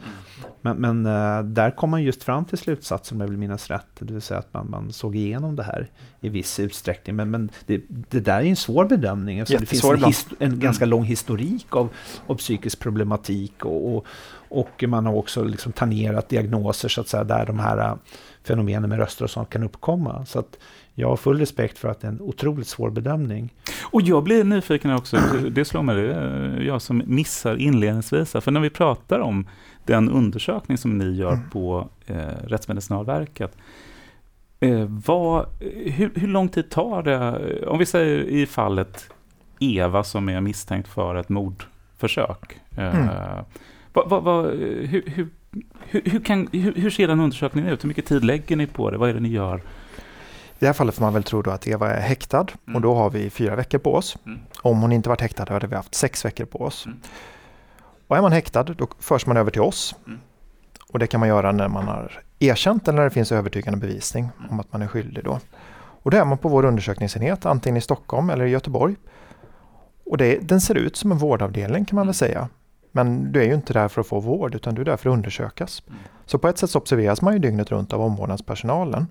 Men, 0.60 0.76
men 0.76 1.06
uh, 1.06 1.44
där 1.44 1.70
kom 1.70 1.90
man 1.90 2.02
just 2.02 2.22
fram 2.22 2.44
till 2.44 2.58
slutsatsen, 2.58 3.16
om 3.16 3.20
jag 3.20 3.28
vill 3.28 3.38
minnas 3.38 3.70
rätt, 3.70 3.86
det 3.98 4.12
vill 4.12 4.22
säga 4.22 4.40
att 4.40 4.54
man, 4.54 4.70
man 4.70 4.92
såg 4.92 5.16
igenom 5.16 5.56
det 5.56 5.62
här 5.62 5.90
i 6.20 6.28
viss 6.28 6.60
utsträckning. 6.60 7.16
Men, 7.16 7.30
men 7.30 7.50
det, 7.66 7.82
det 7.88 8.20
där 8.20 8.40
är 8.40 8.44
en 8.44 8.56
svår 8.56 8.84
bedömning. 8.84 9.40
Alltså 9.40 9.56
det 9.58 9.66
finns 9.66 9.84
en, 9.84 10.04
his, 10.04 10.26
en 10.38 10.60
ganska 10.60 10.84
lång 10.84 11.04
historik 11.04 11.76
av, 11.76 11.88
av 12.26 12.34
psykisk 12.34 12.78
problematik 12.78 13.64
och, 13.64 13.96
och 13.96 14.06
och 14.54 14.84
man 14.88 15.06
har 15.06 15.14
också 15.14 15.44
liksom 15.44 15.72
tangerat 15.72 16.28
diagnoser 16.28 16.88
så 16.88 17.00
att 17.04 17.08
säga, 17.10 17.24
där 17.24 17.46
de 17.46 17.58
här 17.58 17.78
äh, 17.78 17.94
fenomenen 18.44 18.88
med 18.90 18.98
röster 18.98 19.24
och 19.24 19.30
sånt 19.30 19.50
kan 19.50 19.62
uppkomma. 19.62 20.26
Så 20.26 20.38
att 20.38 20.58
jag 20.94 21.08
har 21.08 21.16
full 21.16 21.38
respekt 21.38 21.78
för 21.78 21.88
att 21.88 22.00
det 22.00 22.06
är 22.06 22.12
en 22.12 22.20
otroligt 22.20 22.68
svår 22.68 22.90
bedömning. 22.90 23.54
Och 23.82 24.02
jag 24.02 24.24
blir 24.24 24.44
nyfiken 24.44 24.94
också, 24.94 25.16
det 25.50 25.64
slår 25.64 25.82
mig, 25.82 25.96
det 25.96 26.64
jag 26.64 26.82
som 26.82 27.02
missar 27.06 27.56
inledningsvis, 27.56 28.32
för 28.32 28.50
när 28.50 28.60
vi 28.60 28.70
pratar 28.70 29.20
om 29.20 29.46
den 29.84 30.10
undersökning 30.10 30.78
som 30.78 30.98
ni 30.98 31.14
gör 31.14 31.32
mm. 31.32 31.50
på 31.50 31.88
eh, 32.06 32.16
Rättsmedicinalverket, 32.46 33.56
eh, 34.60 34.86
vad, 34.88 35.46
hur, 35.84 36.12
hur 36.14 36.28
lång 36.28 36.48
tid 36.48 36.70
tar 36.70 37.02
det, 37.02 37.66
om 37.66 37.78
vi 37.78 37.86
säger 37.86 38.22
i 38.22 38.46
fallet 38.46 39.10
Eva 39.58 40.04
som 40.04 40.28
är 40.28 40.40
misstänkt 40.40 40.88
för 40.88 41.14
ett 41.14 41.28
mordförsök. 41.28 42.60
Eh, 42.76 42.96
mm. 42.96 43.44
Va, 43.92 44.04
va, 44.06 44.20
va, 44.20 44.42
hur, 44.42 45.02
hur, 45.06 45.28
hur, 45.86 46.20
kan, 46.24 46.48
hur, 46.52 46.90
ser 46.90 47.08
den 47.08 47.20
undersökningen 47.20 47.70
ut? 47.70 47.84
Hur 47.84 47.88
mycket 47.88 48.06
tid 48.06 48.24
lägger 48.24 48.56
ni 48.56 48.66
på 48.66 48.90
det? 48.90 48.98
Vad 48.98 49.10
är 49.10 49.14
det 49.14 49.20
ni 49.20 49.28
gör? 49.28 49.56
I 49.56 50.56
det 50.58 50.66
här 50.66 50.72
fallet 50.72 50.94
får 50.94 51.02
man 51.02 51.14
väl 51.14 51.22
tro 51.22 51.42
då 51.42 51.50
att 51.50 51.66
Eva 51.66 51.90
är 51.90 52.00
häktad 52.00 52.46
mm. 52.66 52.76
och 52.76 52.82
då 52.82 52.94
har 52.94 53.10
vi 53.10 53.30
fyra 53.30 53.56
veckor 53.56 53.78
på 53.78 53.94
oss. 53.94 54.16
Mm. 54.26 54.38
Om 54.62 54.80
hon 54.80 54.92
inte 54.92 55.08
varit 55.08 55.20
häktad 55.20 55.46
hade 55.48 55.66
vi 55.66 55.76
haft 55.76 55.94
sex 55.94 56.24
veckor 56.24 56.44
på 56.44 56.60
oss. 56.60 56.86
Mm. 56.86 56.98
Och 58.08 58.16
är 58.16 58.22
man 58.22 58.32
häktad 58.32 58.62
då 58.62 58.88
förs 58.98 59.26
man 59.26 59.36
över 59.36 59.50
till 59.50 59.60
oss. 59.60 59.94
Mm. 60.06 60.18
Och 60.88 60.98
det 60.98 61.06
kan 61.06 61.20
man 61.20 61.28
göra 61.28 61.52
när 61.52 61.68
man 61.68 61.84
har 61.84 62.22
erkänt 62.38 62.88
eller 62.88 62.96
när 62.96 63.04
det 63.04 63.10
finns 63.10 63.32
övertygande 63.32 63.80
bevisning 63.80 64.28
mm. 64.38 64.50
om 64.50 64.60
att 64.60 64.72
man 64.72 64.82
är 64.82 64.86
skyldig 64.86 65.24
då. 65.24 65.40
Och 65.76 66.10
då 66.10 66.16
är 66.16 66.24
man 66.24 66.38
på 66.38 66.48
vår 66.48 66.64
undersökningsenhet 66.64 67.46
antingen 67.46 67.76
i 67.76 67.80
Stockholm 67.80 68.30
eller 68.30 68.44
i 68.44 68.50
Göteborg. 68.50 68.96
Och 70.06 70.16
det, 70.16 70.38
den 70.48 70.60
ser 70.60 70.74
ut 70.74 70.96
som 70.96 71.12
en 71.12 71.18
vårdavdelning 71.18 71.84
kan 71.84 71.96
man 71.96 72.06
väl 72.06 72.14
säga. 72.14 72.48
Men 72.96 73.32
du 73.32 73.40
är 73.40 73.44
ju 73.46 73.54
inte 73.54 73.72
där 73.72 73.88
för 73.88 74.00
att 74.00 74.06
få 74.06 74.20
vård 74.20 74.54
utan 74.54 74.74
du 74.74 74.80
är 74.80 74.84
där 74.84 74.96
för 74.96 75.10
att 75.10 75.14
undersökas. 75.14 75.82
Mm. 75.88 75.98
Så 76.26 76.38
på 76.38 76.48
ett 76.48 76.58
sätt 76.58 76.76
observeras 76.76 77.22
man 77.22 77.32
ju 77.32 77.38
dygnet 77.38 77.70
runt 77.70 77.92
av 77.92 78.00
omvårdnadspersonalen. 78.00 79.06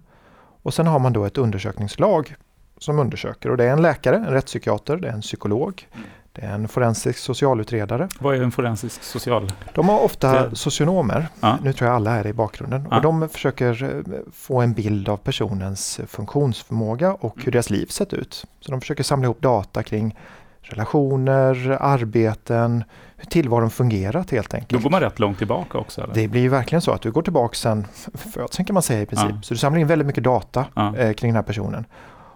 Och 0.64 0.74
sen 0.74 0.88
har 0.88 1.00
man 1.00 1.14
då 1.14 1.26
ett 1.26 1.38
undersökningslag 1.38 2.36
som 2.78 3.00
undersöker 3.00 3.50
och 3.50 3.58
det 3.58 3.64
är 3.66 3.70
en 3.74 3.82
läkare, 3.82 4.16
en 4.16 4.26
rättspsykiater, 4.26 4.98
det 4.98 5.08
är 5.08 5.14
en 5.14 5.22
psykolog, 5.22 5.88
Mm. 5.94 6.06
det 6.34 6.42
är 6.42 6.54
en 6.54 6.68
forensisk 6.68 7.20
socialutredare. 7.20 8.08
Vad 8.20 8.36
är 8.36 8.42
en 8.44 8.52
forensisk 8.52 9.04
social? 9.04 9.52
De 9.74 9.90
har 9.90 10.00
ofta 10.04 10.56
socionomer, 10.56 11.28
Ja. 11.42 11.58
nu 11.64 11.74
tror 11.74 11.88
jag 11.88 11.96
alla 11.96 12.12
är 12.12 12.28
i 12.28 12.34
bakgrunden, 12.34 12.88
Ja. 12.92 12.96
och 12.98 13.02
de 13.04 13.30
försöker 13.30 13.84
eh, 13.84 14.20
få 14.34 14.62
en 14.62 14.74
bild 14.74 15.10
av 15.10 15.18
personens 15.18 16.00
funktionsförmåga 16.08 17.14
och 17.14 17.44
hur 17.44 17.52
deras 17.52 17.70
liv 17.70 17.86
sett 17.86 18.14
ut. 18.14 18.46
Så 18.60 18.72
de 18.72 18.82
försöker 18.82 19.04
samla 19.04 19.26
ihop 19.26 19.42
data 19.42 19.84
kring 19.84 20.16
relationer, 20.62 21.78
arbeten, 21.82 22.84
tillvaron 23.30 23.70
fungerat 23.70 24.32
helt 24.32 24.50
Då 24.50 24.58
enkelt. 24.58 24.84
går 24.84 24.90
man 24.90 25.02
rätt 25.02 25.20
långt 25.20 25.38
tillbaka 25.38 25.78
också? 25.78 26.02
Eller? 26.02 26.14
Det 26.14 26.28
blir 26.28 26.42
ju 26.42 26.50
verkligen 26.50 26.82
så 26.82 26.92
att 26.92 27.02
du 27.02 27.12
går 27.12 27.22
tillbaka 27.22 27.56
sen 27.56 27.88
födseln 28.14 28.66
kan 28.66 28.74
man 28.74 28.84
säga 28.84 29.02
i 29.02 29.06
princip. 29.06 29.30
Ja. 29.32 29.42
Så 29.42 29.54
du 29.54 29.58
samlar 29.58 29.80
in 29.80 29.88
väldigt 29.88 30.06
mycket 30.06 30.24
data 30.24 30.66
Ja. 30.74 30.96
eh, 30.98 31.14
kring 31.14 31.30
den 31.32 31.36
här 31.36 31.44
personen. 31.44 31.86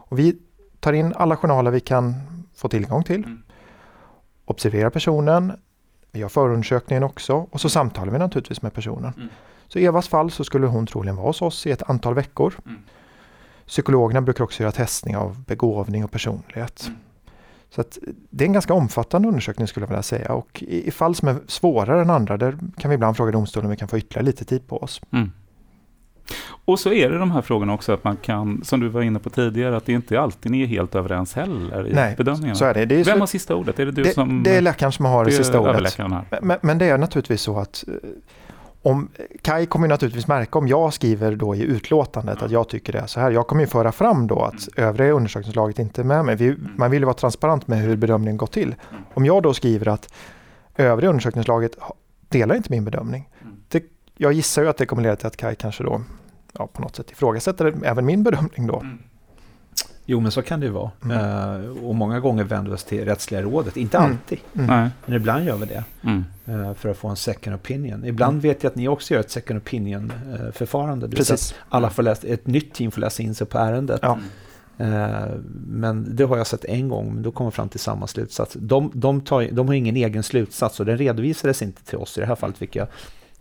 Och 0.09 0.19
vi 0.19 0.37
tar 0.79 0.93
in 0.93 1.13
alla 1.15 1.35
journaler 1.37 1.71
vi 1.71 1.79
kan 1.79 2.15
få 2.55 2.69
tillgång 2.69 3.03
till. 3.03 3.23
Mm. 3.23 3.43
Observerar 4.45 4.89
personen. 4.89 5.53
Vi 6.11 6.19
gör 6.19 6.29
förundersökningen 6.29 7.03
också 7.03 7.35
och 7.51 7.61
så 7.61 7.69
samtalar 7.69 8.11
vi 8.13 8.19
naturligtvis 8.19 8.61
med 8.61 8.73
personen. 8.73 9.13
Mm. 9.17 9.29
Så 9.67 9.79
i 9.79 9.85
Evas 9.85 10.07
fall 10.07 10.31
så 10.31 10.43
skulle 10.43 10.67
hon 10.67 10.85
troligen 10.87 11.15
vara 11.15 11.27
hos 11.27 11.41
oss 11.41 11.67
i 11.67 11.71
ett 11.71 11.89
antal 11.89 12.13
veckor. 12.13 12.53
Mm. 12.65 12.79
Psykologerna 13.67 14.21
brukar 14.21 14.43
också 14.43 14.63
göra 14.63 14.71
testning 14.71 15.17
av 15.17 15.43
begåvning 15.43 16.03
och 16.03 16.11
personlighet. 16.11 16.83
Mm. 16.87 16.99
Så 17.69 17.83
det 18.29 18.43
är 18.43 18.47
en 18.47 18.53
ganska 18.53 18.73
omfattande 18.73 19.27
undersökning 19.27 19.67
skulle 19.67 19.83
jag 19.83 19.89
vilja 19.89 20.03
säga 20.03 20.33
och 20.33 20.63
i, 20.63 20.87
i 20.87 20.91
fall 20.91 21.15
som 21.15 21.27
är 21.27 21.35
svårare 21.47 22.01
än 22.01 22.09
andra 22.09 22.37
där 22.37 22.57
kan 22.77 22.89
vi 22.89 22.95
ibland 22.95 23.17
fråga 23.17 23.31
domstolen 23.31 23.65
om 23.65 23.71
vi 23.71 23.77
kan 23.77 23.87
få 23.87 23.97
ytterligare 23.97 24.25
lite 24.25 24.45
tid 24.45 24.67
på 24.67 24.77
oss. 24.77 25.01
Mm. 25.11 25.31
Och 26.65 26.79
så 26.79 26.93
är 26.93 27.09
det 27.09 27.17
de 27.17 27.31
här 27.31 27.41
frågorna 27.41 27.73
också 27.73 27.93
att 27.93 28.03
man 28.03 28.17
kan, 28.17 28.63
som 28.63 28.79
du 28.79 28.87
var 28.87 29.01
inne 29.01 29.19
på 29.19 29.29
tidigare, 29.29 29.77
att 29.77 29.85
det 29.85 29.93
inte 29.93 30.21
alltid 30.21 30.51
ni 30.51 30.63
är 30.63 30.67
helt 30.67 30.95
överens 30.95 31.33
heller 31.33 31.87
i 31.87 31.93
Nej, 31.93 32.15
bedömningarna. 32.17 32.55
Så 32.55 32.65
är 32.65 32.73
det. 32.73 32.85
Det 32.85 32.95
är, 32.95 33.03
Vem 33.03 33.13
så, 33.13 33.19
har 33.19 33.27
sista 33.27 33.55
ordet? 33.55 33.79
Är 33.79 33.85
det 33.85 33.91
du 33.91 34.03
det, 34.03 34.13
som... 34.13 34.43
det 34.43 34.55
är 34.55 34.61
läkaren 34.61 34.91
som 34.91 35.05
har 35.05 35.25
det, 35.25 35.31
sista 35.31 35.59
ordet. 35.59 35.97
Men, 36.41 36.57
men 36.61 36.77
det 36.77 36.85
är 36.85 36.97
naturligtvis 36.97 37.41
så 37.41 37.59
att 37.59 37.83
eh, 37.87 37.93
om 38.87 39.09
Kai 39.41 39.65
kommer 39.65 39.87
naturligtvis 39.87 40.27
märka 40.27 40.59
om 40.59 40.67
jag 40.67 40.93
skriver 40.93 41.35
då 41.35 41.55
i 41.55 41.61
utlåtandet 41.61 42.41
att 42.41 42.51
jag 42.51 42.69
tycker 42.69 42.93
det 42.93 42.99
är 42.99 43.07
så 43.07 43.19
här. 43.19 43.31
Jag 43.31 43.47
kommer 43.47 43.61
ju 43.61 43.67
föra 43.67 43.91
fram 43.91 44.27
då 44.27 44.39
att 44.39 44.67
övriga 44.75 45.11
undersökningslaget 45.11 45.79
inte 45.79 46.01
är 46.01 46.05
med 46.05 46.25
mig. 46.25 46.35
Vi, 46.35 46.55
man 46.75 46.91
vill 46.91 47.01
ju 47.01 47.05
vara 47.05 47.13
transparent 47.13 47.67
med 47.67 47.79
hur 47.79 47.95
bedömningen 47.95 48.37
går 48.37 48.47
till. 48.47 48.75
Om 49.13 49.25
jag 49.25 49.43
då 49.43 49.53
skriver 49.53 49.87
att 49.87 50.13
övriga 50.75 51.09
undersökningslaget 51.09 51.71
delar 52.29 52.55
inte 52.55 52.71
min 52.71 52.85
bedömning. 52.85 53.29
Mm. 53.41 53.55
Det, 53.67 53.83
jag 54.17 54.33
gissar 54.33 54.61
ju 54.61 54.69
att 54.69 54.77
det 54.77 54.85
kommer 54.85 55.03
leda 55.03 55.15
till 55.15 55.27
att 55.27 55.37
Kai 55.37 55.55
kanske 55.55 55.83
då 55.83 56.01
ja, 56.53 56.67
på 56.67 56.81
något 56.81 56.95
sätt 56.95 57.11
ifrågasätter 57.11 57.73
även 57.83 58.05
min 58.05 58.23
bedömning 58.23 58.67
då. 58.67 58.79
Mm. 58.79 58.99
Jo, 60.09 60.19
men 60.19 60.31
så 60.31 60.41
kan 60.41 60.59
det 60.59 60.65
ju 60.65 60.71
vara. 60.71 60.91
Mm. 61.03 61.17
Eh, 61.17 61.69
och 61.85 61.95
många 61.95 62.19
gånger 62.19 62.43
vänder 62.43 62.71
vi 62.71 62.75
oss 62.75 62.83
till 62.83 63.05
rättsliga 63.05 63.41
rådet. 63.41 63.77
Inte 63.77 63.97
Mm. 63.97 64.11
alltid, 64.11 64.39
Mm. 64.53 64.89
Men 65.05 65.15
ibland 65.15 65.45
gör 65.45 65.57
vi 65.57 65.65
det. 65.65 65.83
Mm. 66.03 66.25
eh, 66.45 66.73
för 66.73 66.89
att 66.89 66.97
få 66.97 67.07
en 67.07 67.15
second 67.15 67.55
opinion. 67.55 68.05
Ibland 68.05 68.31
Mm. 68.31 68.41
vet 68.41 68.63
jag 68.63 68.69
att 68.69 68.75
ni 68.75 68.87
också 68.87 69.13
gör 69.13 69.21
ett 69.21 69.31
second 69.31 69.57
opinion-förfarande. 69.61 71.09
Precis. 71.09 71.55
Alla 71.69 71.89
får 71.89 72.03
läsa, 72.03 72.27
ett 72.27 72.47
nytt 72.47 72.73
team 72.73 72.91
får 72.91 73.01
läsa 73.01 73.23
in 73.23 73.35
sig 73.35 73.47
på 73.47 73.57
ärendet. 73.57 73.99
Ja. 74.03 74.19
Eh, 74.77 75.25
Men 75.67 76.15
det 76.15 76.23
har 76.23 76.37
jag 76.37 76.47
sett 76.47 76.65
en 76.65 76.89
gång, 76.89 77.13
men 77.13 77.23
då 77.23 77.31
kommer 77.31 77.51
fram 77.51 77.69
till 77.69 77.79
samma 77.79 78.07
slutsats. 78.07 78.57
De, 78.59 78.91
de, 78.93 79.21
tar, 79.21 79.47
de 79.51 79.67
har 79.67 79.73
ingen 79.75 79.95
egen 79.95 80.23
slutsats 80.23 80.79
och 80.79 80.85
den 80.85 80.97
redovisades 80.97 81.61
inte 81.61 81.83
till 81.83 81.97
oss 81.97 82.17
i 82.17 82.21
det 82.21 82.27
här 82.27 82.35
fallet, 82.35 82.61
vilket 82.61 82.75
jag 82.75 82.87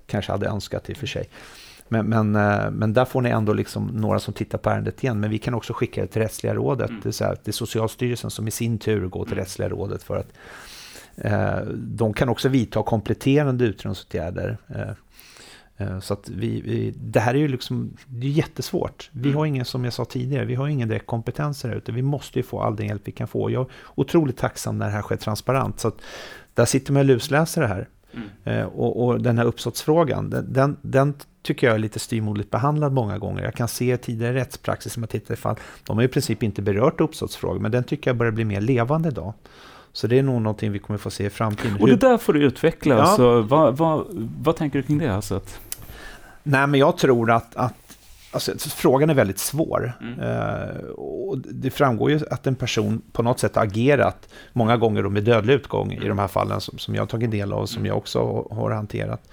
kanske 0.07 0.33
hade 0.33 0.46
önskat 0.48 0.90
i 0.90 0.92
och 0.92 0.96
för 0.96 1.07
sig. 1.07 1.29
Men, 1.88 2.07
men, 2.07 2.37
eh, 2.37 2.70
men 2.70 2.92
där 2.92 3.05
får 3.05 3.20
ni 3.22 3.31
ändå 3.31 3.53
liksom 3.53 3.87
några 3.87 4.18
som 4.18 4.35
tittar 4.35 4.59
på 4.59 4.70
ärendet 4.70 5.05
igen. 5.05 5.20
Men 5.20 5.31
vi 5.31 5.38
kan 5.38 5.55
också 5.55 5.72
skicka 5.72 6.01
det 6.01 6.07
till 6.07 6.22
rättsliga 6.22 6.55
rådet. 6.55 6.88
Mm. 6.90 7.01
Det, 7.03 7.09
är 7.09 7.12
så 7.12 7.25
här, 7.25 7.37
det 7.44 7.51
är 7.51 7.53
Socialstyrelsen 7.53 8.31
som 8.31 8.49
i 8.49 8.51
sin 8.51 8.79
tur 8.79 9.07
går 9.09 9.25
till 9.25 9.33
Mm. 9.33 9.44
rättsliga 9.44 9.68
rådet 9.68 10.03
för 10.03 10.16
att 10.16 10.33
eh, 11.16 11.59
de 11.75 12.12
kan 12.12 12.29
också 12.29 12.49
vidta 12.49 12.83
kompletterande 12.83 13.64
utredningsåtgärder. 13.64 14.59
Eh, 14.68 14.90
eh, 15.87 16.01
så 16.01 16.14
att 16.14 16.29
vi, 16.29 16.61
vi, 16.61 16.94
det 16.96 17.20
här 17.20 17.35
är 17.35 17.38
ju 17.38 17.49
liksom, 17.49 17.96
det 18.07 18.27
är 18.27 18.31
jättesvårt. 18.31 19.11
Vi 19.12 19.29
Mm. 19.29 19.38
har 19.38 19.46
ingen, 19.46 19.64
som 19.64 19.85
jag 19.85 19.92
sa 19.92 20.05
tidigare, 20.05 20.44
vi 20.44 20.55
har 20.55 20.68
ingen 20.68 20.88
direkt 20.88 21.07
kompetens 21.07 21.64
här 21.64 21.75
ute. 21.75 21.92
Vi 21.92 22.03
måste 22.03 22.38
ju 22.38 22.42
få 22.42 22.61
all 22.61 22.77
den 22.77 22.87
hjälp 22.87 23.03
vi 23.05 23.12
kan 23.12 23.29
få. 23.29 23.51
Jag 23.51 23.61
är 23.62 23.68
otroligt 23.94 24.37
tacksam 24.37 24.79
när 24.79 24.87
det 24.87 24.92
här 24.92 25.03
sker 25.03 25.16
transparent. 25.16 25.81
Så 25.81 25.88
att 25.88 25.96
där 26.55 26.64
sitter 26.64 26.92
man 26.92 27.01
och 27.01 27.07
lusläser 27.07 27.61
det 27.62 27.68
här. 27.68 27.88
Mm. 28.16 28.29
Eh, 28.61 28.66
och, 28.66 29.07
och 29.07 29.20
den 29.20 29.38
här 29.38 29.44
uppsåtsfrågan, 29.44 30.31
den, 30.31 30.76
den, 30.83 31.14
tycker 31.42 31.66
jag 31.66 31.74
är 31.74 31.79
lite 31.79 31.98
styrmodligt 31.98 32.50
behandlad 32.50 32.92
många 32.92 33.18
gånger. 33.18 33.44
Jag 33.44 33.55
kan 33.55 33.68
se 33.68 33.96
tidigare 33.96 34.35
rättspraxis 34.35 34.92
som 34.92 35.02
jag 35.02 35.11
tittar 35.11 35.35
i 35.35 35.37
fall, 35.37 35.57
de 35.87 35.96
har 35.96 36.05
i 36.05 36.09
princip 36.09 36.42
inte 36.42 36.62
berört 36.62 37.00
uppsåtsfrågan, 37.00 37.62
men 37.62 37.70
den 37.70 37.85
tycker 37.85 38.11
jag 38.11 38.16
börjar 38.16 38.33
bli 38.33 38.44
mer 38.44 38.61
levande 38.61 39.09
idag. 39.09 39.35
Så 39.92 40.07
det 40.07 40.18
är 40.18 40.22
nog 40.22 40.42
någonting 40.42 40.72
vi 40.72 40.79
kommer 40.79 40.98
få 40.98 41.11
se 41.11 41.26
i 41.26 41.31
framtiden. 41.31 41.76
Och 41.81 41.88
det 41.88 41.96
där 41.96 42.18
får 42.18 42.33
du 42.33 42.42
utveckla. 42.42 42.94
Ja. 42.94 43.02
Alltså, 43.02 43.40
vad, 43.40 43.76
vad, 43.76 44.07
vad 44.42 44.57
tänker 44.57 44.79
du 44.79 44.83
kring 44.83 44.98
det? 44.98 45.14
Alltså 45.14 45.40
Nej, 46.48 46.66
men 46.66 46.81
jag 46.81 46.98
tror 46.98 47.31
att, 47.31 47.57
att 47.57 47.86
alltså, 48.37 48.68
frågan 48.68 49.11
är 49.11 49.14
väldigt 49.14 49.38
svår. 49.38 49.92
Mm. 50.01 50.20
Eh, 50.20 50.87
och 50.90 51.38
det 51.38 51.70
framgår 51.70 52.11
ju 52.11 52.20
att 52.31 52.46
en 52.46 52.55
person 52.55 53.03
på 53.12 53.22
något 53.22 53.38
sätt 53.38 53.57
har 53.57 53.62
agerat, 53.62 54.29
många 54.53 54.77
gånger 54.77 55.03
då 55.03 55.11
med 55.11 55.25
dödlig 55.25 55.55
utgång 55.55 55.92
i 55.92 56.09
de 56.09 56.18
här 56.18 56.29
fallen 56.29 56.61
som, 56.61 56.79
som 56.79 56.94
jag 56.94 57.03
har 57.03 57.07
tagit 57.07 57.31
del 57.31 57.53
av 57.53 57.61
och 57.61 57.68
som 57.68 57.87
jag 57.87 57.96
också 57.96 58.49
har 58.51 58.70
hanterat. 58.70 59.31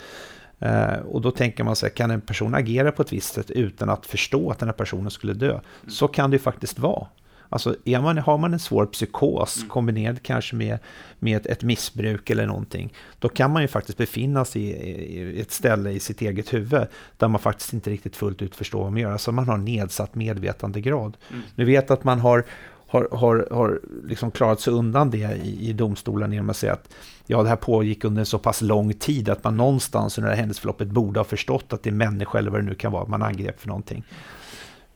Eh, 0.60 1.00
och 1.12 1.22
då 1.22 1.32
tänker 1.32 1.63
man 1.63 1.76
sig, 1.76 1.89
kan 1.89 2.12
en 2.12 2.22
person 2.22 2.56
agera 2.56 2.92
på 2.92 3.02
ett 3.02 3.13
visst 3.13 3.34
sätt 3.34 3.52
utan 3.52 3.89
att 3.89 4.06
förstå 4.06 4.52
att 4.52 4.60
den 4.60 4.70
här 4.70 4.74
personen 4.74 5.12
skulle 5.12 5.34
dö? 5.34 5.60
Så 5.88 6.08
kan 6.08 6.30
det 6.30 6.36
ju 6.36 6.39
faktiskt 6.39 6.80
vara. 6.80 7.08
Alltså 7.54 7.76
är 7.86 8.02
man, 8.02 8.18
har 8.18 8.38
man 8.38 8.54
en 8.54 8.60
svår 8.60 8.86
psykos 8.86 9.66
kombinerad 9.70 10.24
kanske 10.24 10.56
med, 10.56 10.80
med 11.20 11.38
ett, 11.38 11.46
ett 11.46 11.63
missbruk 11.63 12.30
eller 12.30 12.48
någonting, 12.48 12.94
då 13.20 13.30
kan 13.30 13.52
man 13.52 13.62
ju 13.62 13.68
faktiskt 13.68 13.98
befinna 13.98 14.46
sig 14.46 14.62
i, 14.62 15.20
i 15.20 15.42
ett 15.42 15.52
ställe 15.52 15.92
i 15.92 16.00
sitt 16.00 16.22
eget 16.22 16.54
huvud 16.54 16.88
där 17.18 17.28
man 17.28 17.39
faktiskt 17.39 17.74
inte 17.74 17.89
riktigt 17.89 18.16
fullt 18.16 18.42
ut 18.42 18.56
förstår 18.56 18.84
vad 18.84 18.92
man 18.92 19.02
gör. 19.02 19.12
Alltså 19.12 19.32
man 19.32 19.48
har 19.48 19.58
nedsatt 19.58 20.16
medvetandegrad. 20.16 21.18
Mm. 21.30 21.42
Nu 21.56 21.66
vet 21.66 21.92
att 21.92 22.04
man 22.04 22.20
har, 22.20 22.46
har, 22.88 23.08
har, 23.12 23.48
har 23.52 23.82
liksom 24.04 24.32
klarat 24.32 24.60
sig 24.60 24.74
undan 24.74 25.10
det 25.10 25.38
i, 25.44 25.70
i 25.70 25.74
domstolen 25.74 26.34
genom 26.34 26.50
att 26.50 26.58
säga 26.58 26.74
att 26.74 26.89
ja, 27.28 27.44
det 27.44 27.50
här 27.50 27.56
pågick 27.56 28.04
under 28.04 28.20
en 28.20 28.26
så 28.26 28.39
pass 28.39 28.62
lång 28.62 28.94
tid 28.94 29.30
att 29.30 29.44
man 29.44 29.58
någonstans 29.58 30.18
under 30.18 30.30
det 30.30 30.36
här 30.36 30.42
händelseförloppet 30.42 30.88
borde 30.88 31.20
ha 31.20 31.26
förstått 31.26 31.74
att 31.74 31.84
det 31.84 31.89
är 31.89 31.94
människa 31.94 32.38
eller 32.38 32.52
vad 32.52 32.60
det 32.60 32.66
nu 32.66 32.76
kan 32.76 32.92
vara, 32.92 33.06
man 33.06 33.24
angrep 33.24 33.60
för 33.60 33.68
någonting. 33.68 34.04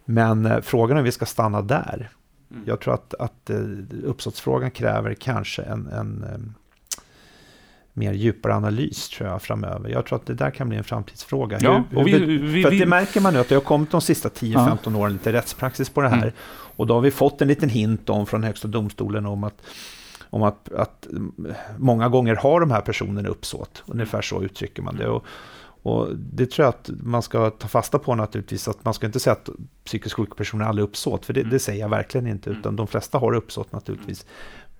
Men 0.05 0.45
eh, 0.45 0.61
frågan 0.61 0.97
är 0.97 1.01
om 1.01 1.05
vi 1.05 1.11
ska 1.11 1.25
stanna 1.25 1.61
där. 1.61 2.09
Mm. 2.51 2.63
Jag 2.67 2.79
tror 2.79 2.93
att, 2.93 3.13
att 3.13 3.49
eh, 3.49 3.59
uppsåtsfrågan 4.03 4.71
kräver 4.71 5.13
kanske 5.13 5.61
en, 5.61 5.87
en 5.87 6.23
eh, 6.23 6.39
mer 7.93 8.13
djupare 8.13 8.55
analys 8.55 9.09
tror 9.09 9.29
jag 9.29 9.41
framöver. 9.41 9.89
Jag 9.89 10.05
tror 10.05 10.19
att 10.19 10.25
det 10.25 10.33
där 10.33 10.51
kan 10.51 10.69
bli 10.69 10.77
en 10.77 10.83
framtidsfråga. 10.83 11.57
ja, 11.61 11.83
Hur- 11.89 12.03
vi, 12.03 12.37
vi, 12.37 12.63
för 12.63 12.71
vi, 12.71 12.79
det 12.79 12.85
märker 12.85 13.21
man 13.21 13.33
nu 13.33 13.39
att 13.39 13.49
det 13.49 13.55
har 13.55 13.61
kommit 13.61 13.91
de 13.91 14.01
sista 14.01 14.29
10-15 14.29 14.97
åren 14.97 15.13
lite 15.13 15.33
rättspraxis 15.33 15.89
på 15.89 16.01
det 16.01 16.09
här. 16.09 16.17
Mm. 16.17 16.33
Och 16.75 16.87
då 16.87 16.93
har 16.93 17.01
vi 17.01 17.11
fått 17.11 17.41
en 17.41 17.47
liten 17.47 17.69
hint 17.69 18.09
om 18.09 18.25
från 18.25 18.43
Högsta 18.43 18.67
domstolen 18.67 19.25
om 19.25 19.43
att, 19.43 19.61
om 20.29 20.43
att, 20.43 20.73
att 20.73 21.05
mm, 21.11 21.33
många 21.77 22.09
gånger 22.09 22.35
har 22.35 22.59
de 22.59 22.71
här 22.71 22.81
personerna 22.81 23.29
uppsåt. 23.29 23.83
Ungefär 23.85 24.21
så 24.21 24.43
uttrycker 24.43 24.81
man 24.81 24.95
det. 24.95 25.07
Och, 25.07 25.25
och 25.87 26.15
det 26.15 26.45
tror 26.51 26.65
jag 26.65 26.69
att 26.69 26.89
man 27.03 27.21
ska 27.21 27.49
ta 27.49 27.67
fasta 27.67 27.99
på 27.99 28.15
naturligtvis. 28.15 28.67
Att 28.67 28.85
man 28.85 28.93
ska 28.93 29.05
inte 29.05 29.19
säga 29.19 29.33
att 29.33 29.49
psykiskt 29.85 30.15
sjuka 30.15 30.35
personer 30.35 30.65
aldrig 30.65 30.83
uppsåt. 30.83 31.25
För 31.25 31.33
det, 31.33 31.43
det 31.43 31.59
säger 31.59 31.79
jag 31.81 31.89
verkligen 31.89 32.27
inte. 32.27 32.49
Utan 32.49 32.75
de 32.75 32.87
flesta 32.87 33.17
har 33.17 33.33
uppsåt 33.33 33.71
naturligtvis. 33.71 34.25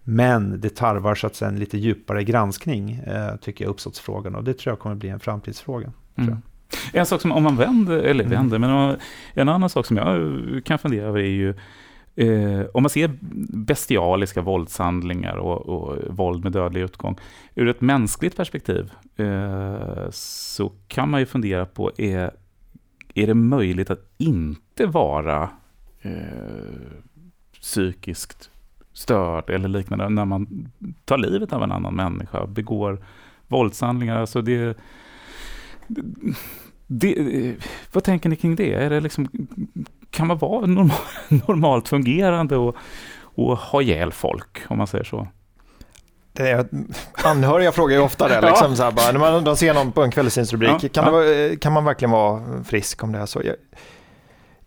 Men 0.03 0.61
det 0.61 0.75
tarvar 0.75 1.15
så 1.15 1.27
att 1.27 1.35
säga 1.35 1.49
en 1.49 1.59
lite 1.59 1.77
djupare 1.77 2.23
granskning, 2.23 2.91
eh, 2.91 3.35
tycker 3.41 3.65
jag, 3.65 3.69
uppsåtsfrågan. 3.71 4.35
Och 4.35 4.43
det 4.43 4.53
tror 4.53 4.71
jag 4.71 4.79
kommer 4.79 4.95
bli 4.95 5.09
en 5.09 5.19
framtidsfråga. 5.19 5.91
Mm. 6.15 6.37
En 6.93 7.05
sak 7.05 7.21
som, 7.21 7.31
om 7.31 7.43
man 7.43 7.55
vänder, 7.57 7.97
eller 7.97 8.23
Mm. 8.25 8.37
vänder, 8.37 8.59
men 8.59 8.69
om- 8.69 8.95
en 9.33 9.49
annan 9.49 9.69
sak 9.69 9.85
som 9.85 9.97
jag 9.97 10.41
kan 10.65 10.79
fundera 10.79 11.07
över 11.07 11.19
är 11.19 11.23
ju 11.29 11.53
eh, 12.17 12.65
om 12.73 12.83
man 12.83 12.89
ser 12.89 13.11
bestialiska 13.57 14.41
våldshandlingar 14.41 15.37
och, 15.37 15.69
och 15.69 15.97
våld 16.09 16.43
med 16.43 16.51
dödlig 16.51 16.81
utgång 16.81 17.15
ur 17.55 17.67
ett 17.67 17.81
mänskligt 17.81 18.35
perspektiv 18.35 18.91
eh, 19.15 20.09
så 20.11 20.71
kan 20.87 21.09
man 21.09 21.19
ju 21.19 21.25
fundera 21.25 21.65
på 21.65 21.91
är, 21.97 22.31
är 23.13 23.27
det 23.27 23.33
möjligt 23.33 23.89
att 23.89 24.05
inte 24.17 24.85
vara 24.85 25.49
eh, 26.01 26.11
psykiskt 27.61 28.49
störd 28.93 29.49
eller 29.49 29.69
liknande 29.69 30.09
när 30.09 30.25
man 30.25 30.71
tar 31.05 31.17
livet 31.17 31.53
av 31.53 31.63
en 31.63 31.71
annan 31.71 31.95
människa, 31.95 32.45
begår 32.45 33.05
våldshandlingar. 33.47 34.19
Alltså 34.19 34.41
det, 34.41 34.77
det, 36.87 37.55
vad 37.93 38.03
tänker 38.03 38.29
ni 38.29 38.35
kring 38.35 38.55
det? 38.55 38.73
Är 38.73 38.89
det 38.89 38.99
liksom, 38.99 39.27
kan 40.17 40.27
man 40.27 40.37
vara 40.37 40.65
normal, 40.65 40.97
normalt 41.27 41.87
fungerande 41.87 42.57
och, 42.57 42.75
och 43.19 43.57
ha 43.57 43.81
ihjäl 43.81 44.11
folk, 44.11 44.57
om 44.67 44.77
man 44.77 44.87
säger 44.87 45.03
så? 45.03 45.27
Det 46.33 46.49
är, 46.49 46.67
anhöriga 47.13 47.71
frågar 47.71 47.95
ju 47.97 48.01
ofta 48.03 48.27
det, 48.27 48.41
liksom, 48.49 48.75
så 48.75 48.83
här, 48.83 48.91
bara, 48.91 49.11
när 49.11 49.19
man, 49.19 49.43
de 49.43 49.55
ser 49.57 49.73
någon 49.73 49.91
på 49.91 50.03
en 50.03 50.11
kvällstidningsrubrik, 50.11 50.83
Ja, 50.83 50.89
kan, 50.93 51.13
ja. 51.13 51.19
det 51.19 51.61
kan 51.61 51.73
man 51.73 51.85
verkligen 51.85 52.11
vara 52.11 52.63
frisk 52.63 53.03
om 53.03 53.11
det 53.11 53.19
är 53.19 53.25
så? 53.25 53.41
Jag, 53.43 53.55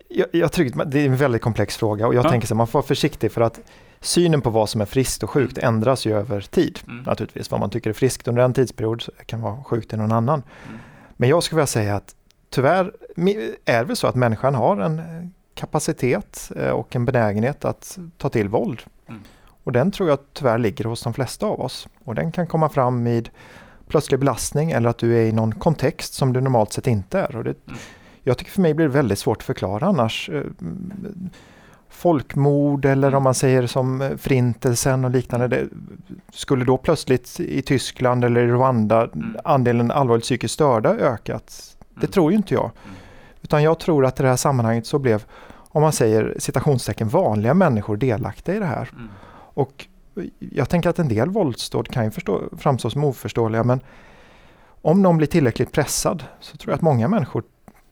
jag, 0.08 0.26
jag 0.32 0.52
tycker 0.52 0.84
det 0.84 1.00
är 1.00 1.06
en 1.06 1.16
väldigt 1.16 1.42
komplex 1.42 1.76
fråga 1.76 2.06
och 2.06 2.14
jag 2.14 2.24
Ja. 2.24 2.30
tänker 2.30 2.46
så 2.46 2.54
här, 2.54 2.56
man 2.56 2.66
får 2.66 2.78
vara 2.78 2.86
försiktig 2.86 3.32
för 3.32 3.40
att 3.40 3.60
synen 4.00 4.40
på 4.40 4.50
vad 4.50 4.68
som 4.68 4.80
är 4.80 4.84
friskt 4.86 5.22
och 5.22 5.30
sjukt 5.30 5.58
ändras 5.58 6.06
ju 6.06 6.16
över 6.16 6.40
tid. 6.40 6.78
Mm. 6.88 7.02
Naturligtvis, 7.02 7.50
vad 7.50 7.60
man 7.60 7.70
tycker 7.70 7.90
är 7.90 7.94
friskt 7.94 8.28
under 8.28 8.42
en 8.42 8.54
tidsperiod 8.54 9.02
kan 9.26 9.40
vara 9.40 9.64
sjukt 9.64 9.92
i 9.92 9.96
någon 9.96 10.12
annan. 10.12 10.42
Mm. 10.68 10.80
Men 11.16 11.28
jag 11.28 11.42
skulle 11.42 11.56
vilja 11.56 11.66
säga 11.66 11.96
att 11.96 12.14
tyvärr 12.50 12.92
är 13.64 13.84
det 13.84 13.96
så 13.96 14.06
att 14.06 14.14
människan 14.14 14.54
har 14.54 14.76
en 14.76 15.02
kapacitet 15.60 16.52
eh, 16.56 16.70
och 16.70 16.96
en 16.96 17.04
benägenhet 17.04 17.64
att 17.64 17.98
ta 18.18 18.28
till 18.28 18.48
våld. 18.48 18.82
Mm. 19.08 19.20
Och 19.64 19.72
den 19.72 19.90
tror 19.90 20.08
jag 20.08 20.18
tyvärr 20.32 20.58
ligger 20.58 20.84
hos 20.84 21.02
de 21.02 21.14
flesta 21.14 21.46
av 21.46 21.60
oss. 21.60 21.88
Och 22.04 22.14
den 22.14 22.32
kan 22.32 22.46
komma 22.46 22.68
fram 22.68 23.04
vid 23.04 23.30
plötslig 23.88 24.20
belastning 24.20 24.70
eller 24.70 24.90
att 24.90 24.98
du 24.98 25.16
är 25.18 25.22
i 25.26 25.32
någon 25.32 25.54
kontext 25.54 26.14
som 26.14 26.32
du 26.32 26.40
normalt 26.40 26.72
sett 26.72 26.86
inte 26.86 27.18
är. 27.20 27.36
Och 27.36 27.44
det, 27.44 27.54
Mm. 27.66 27.78
Jag 28.22 28.38
tycker 28.38 28.50
för 28.52 28.60
mig 28.62 28.74
blir 28.74 28.86
det 28.86 28.92
väldigt 28.94 29.18
svårt 29.18 29.36
att 29.38 29.42
förklara 29.44 29.86
annars. 29.86 30.30
Eh, 30.32 30.42
Folkmord 31.88 32.84
eller 32.84 33.14
om 33.14 33.22
man 33.22 33.34
säger 33.34 33.66
som 33.66 34.02
eh, 34.02 34.16
förintelsen 34.16 35.04
och 35.04 35.10
liknande. 35.10 35.48
Det, 35.48 35.68
skulle 36.32 36.64
då 36.64 36.76
plötsligt 36.76 37.40
i 37.40 37.62
Tyskland 37.62 38.24
eller 38.24 38.40
i 38.40 38.46
Rwanda 38.46 39.04
Mm. 39.04 39.36
andelen 39.44 39.90
allvarligt 39.90 40.24
psykiskt 40.24 40.54
störda 40.54 40.90
ökat? 40.90 41.76
Det 41.94 42.00
Mm. 42.00 42.10
tror 42.12 42.30
ju 42.30 42.36
inte 42.36 42.54
jag. 42.54 42.64
Mm. 42.84 42.96
Utan 43.42 43.62
jag 43.62 43.78
tror 43.78 44.06
att 44.06 44.20
i 44.20 44.22
det 44.22 44.28
här 44.28 44.36
sammanhanget 44.36 44.86
så 44.86 44.98
blev, 44.98 45.24
om 45.72 45.82
man 45.82 45.92
säger 45.92 46.36
citationstecken, 46.38 47.08
vanliga 47.08 47.54
människor 47.54 47.96
delaktiga 47.96 48.54
i 48.54 48.58
det 48.58 48.66
här. 48.66 48.88
Mm. 48.92 49.08
Och 49.54 49.86
jag 50.38 50.68
tänker 50.68 50.90
att 50.90 50.98
en 50.98 51.08
del 51.08 51.30
våldsdåd 51.30 51.88
kan 51.88 52.04
ju 52.04 52.10
förstå, 52.10 52.42
framstå 52.58 52.90
som 52.90 53.04
oförståeliga 53.04 53.64
men 53.64 53.80
om 54.82 55.02
någon 55.02 55.16
blir 55.16 55.26
tillräckligt 55.26 55.72
pressad 55.72 56.24
så 56.40 56.56
tror 56.56 56.72
jag 56.72 56.76
att 56.76 56.82
många 56.82 57.08
människor, 57.08 57.42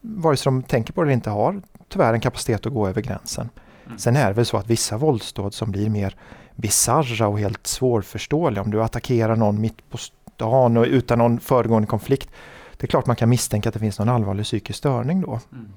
vare 0.01 0.37
sig 0.37 0.45
de 0.45 0.63
tänker 0.63 0.93
på 0.93 1.03
det 1.03 1.07
eller 1.07 1.15
inte, 1.15 1.31
har 1.31 1.63
tyvärr 1.89 2.15
en 2.15 2.21
kapacitet 2.21 2.67
att 2.67 2.73
gå 2.73 2.89
över 2.89 3.03
gränsen. 3.03 3.49
Mm. 3.87 3.99
Sen 3.99 4.17
är 4.17 4.27
det 4.27 4.33
väl 4.33 4.47
så 4.47 4.57
att 4.57 4.67
vissa 4.67 4.97
våldsdåd 4.97 5.55
som 5.55 5.71
blir 5.71 5.91
mer 5.91 6.17
bizarra 6.55 7.29
och 7.29 7.39
helt 7.39 7.67
svårförståeliga, 7.67 8.63
om 8.63 8.71
du 8.71 8.83
attackerar 8.83 9.37
någon 9.37 9.61
mitt 9.61 9.91
på 9.91 9.99
stan 9.99 10.77
och 10.77 10.85
utan 10.85 11.19
någon 11.19 11.41
föregående 11.41 11.89
konflikt, 11.89 12.31
det 12.77 12.87
är 12.87 12.89
klart 12.89 13.07
man 13.07 13.17
kan 13.17 13.29
misstänka 13.29 13.69
att 13.69 13.73
det 13.73 13.79
finns 13.79 13.99
någon 13.99 14.09
allvarlig 14.09 14.45
psykisk 14.45 14.79
störning 14.79 15.21
då. 15.21 15.41
Mm. 15.53 15.73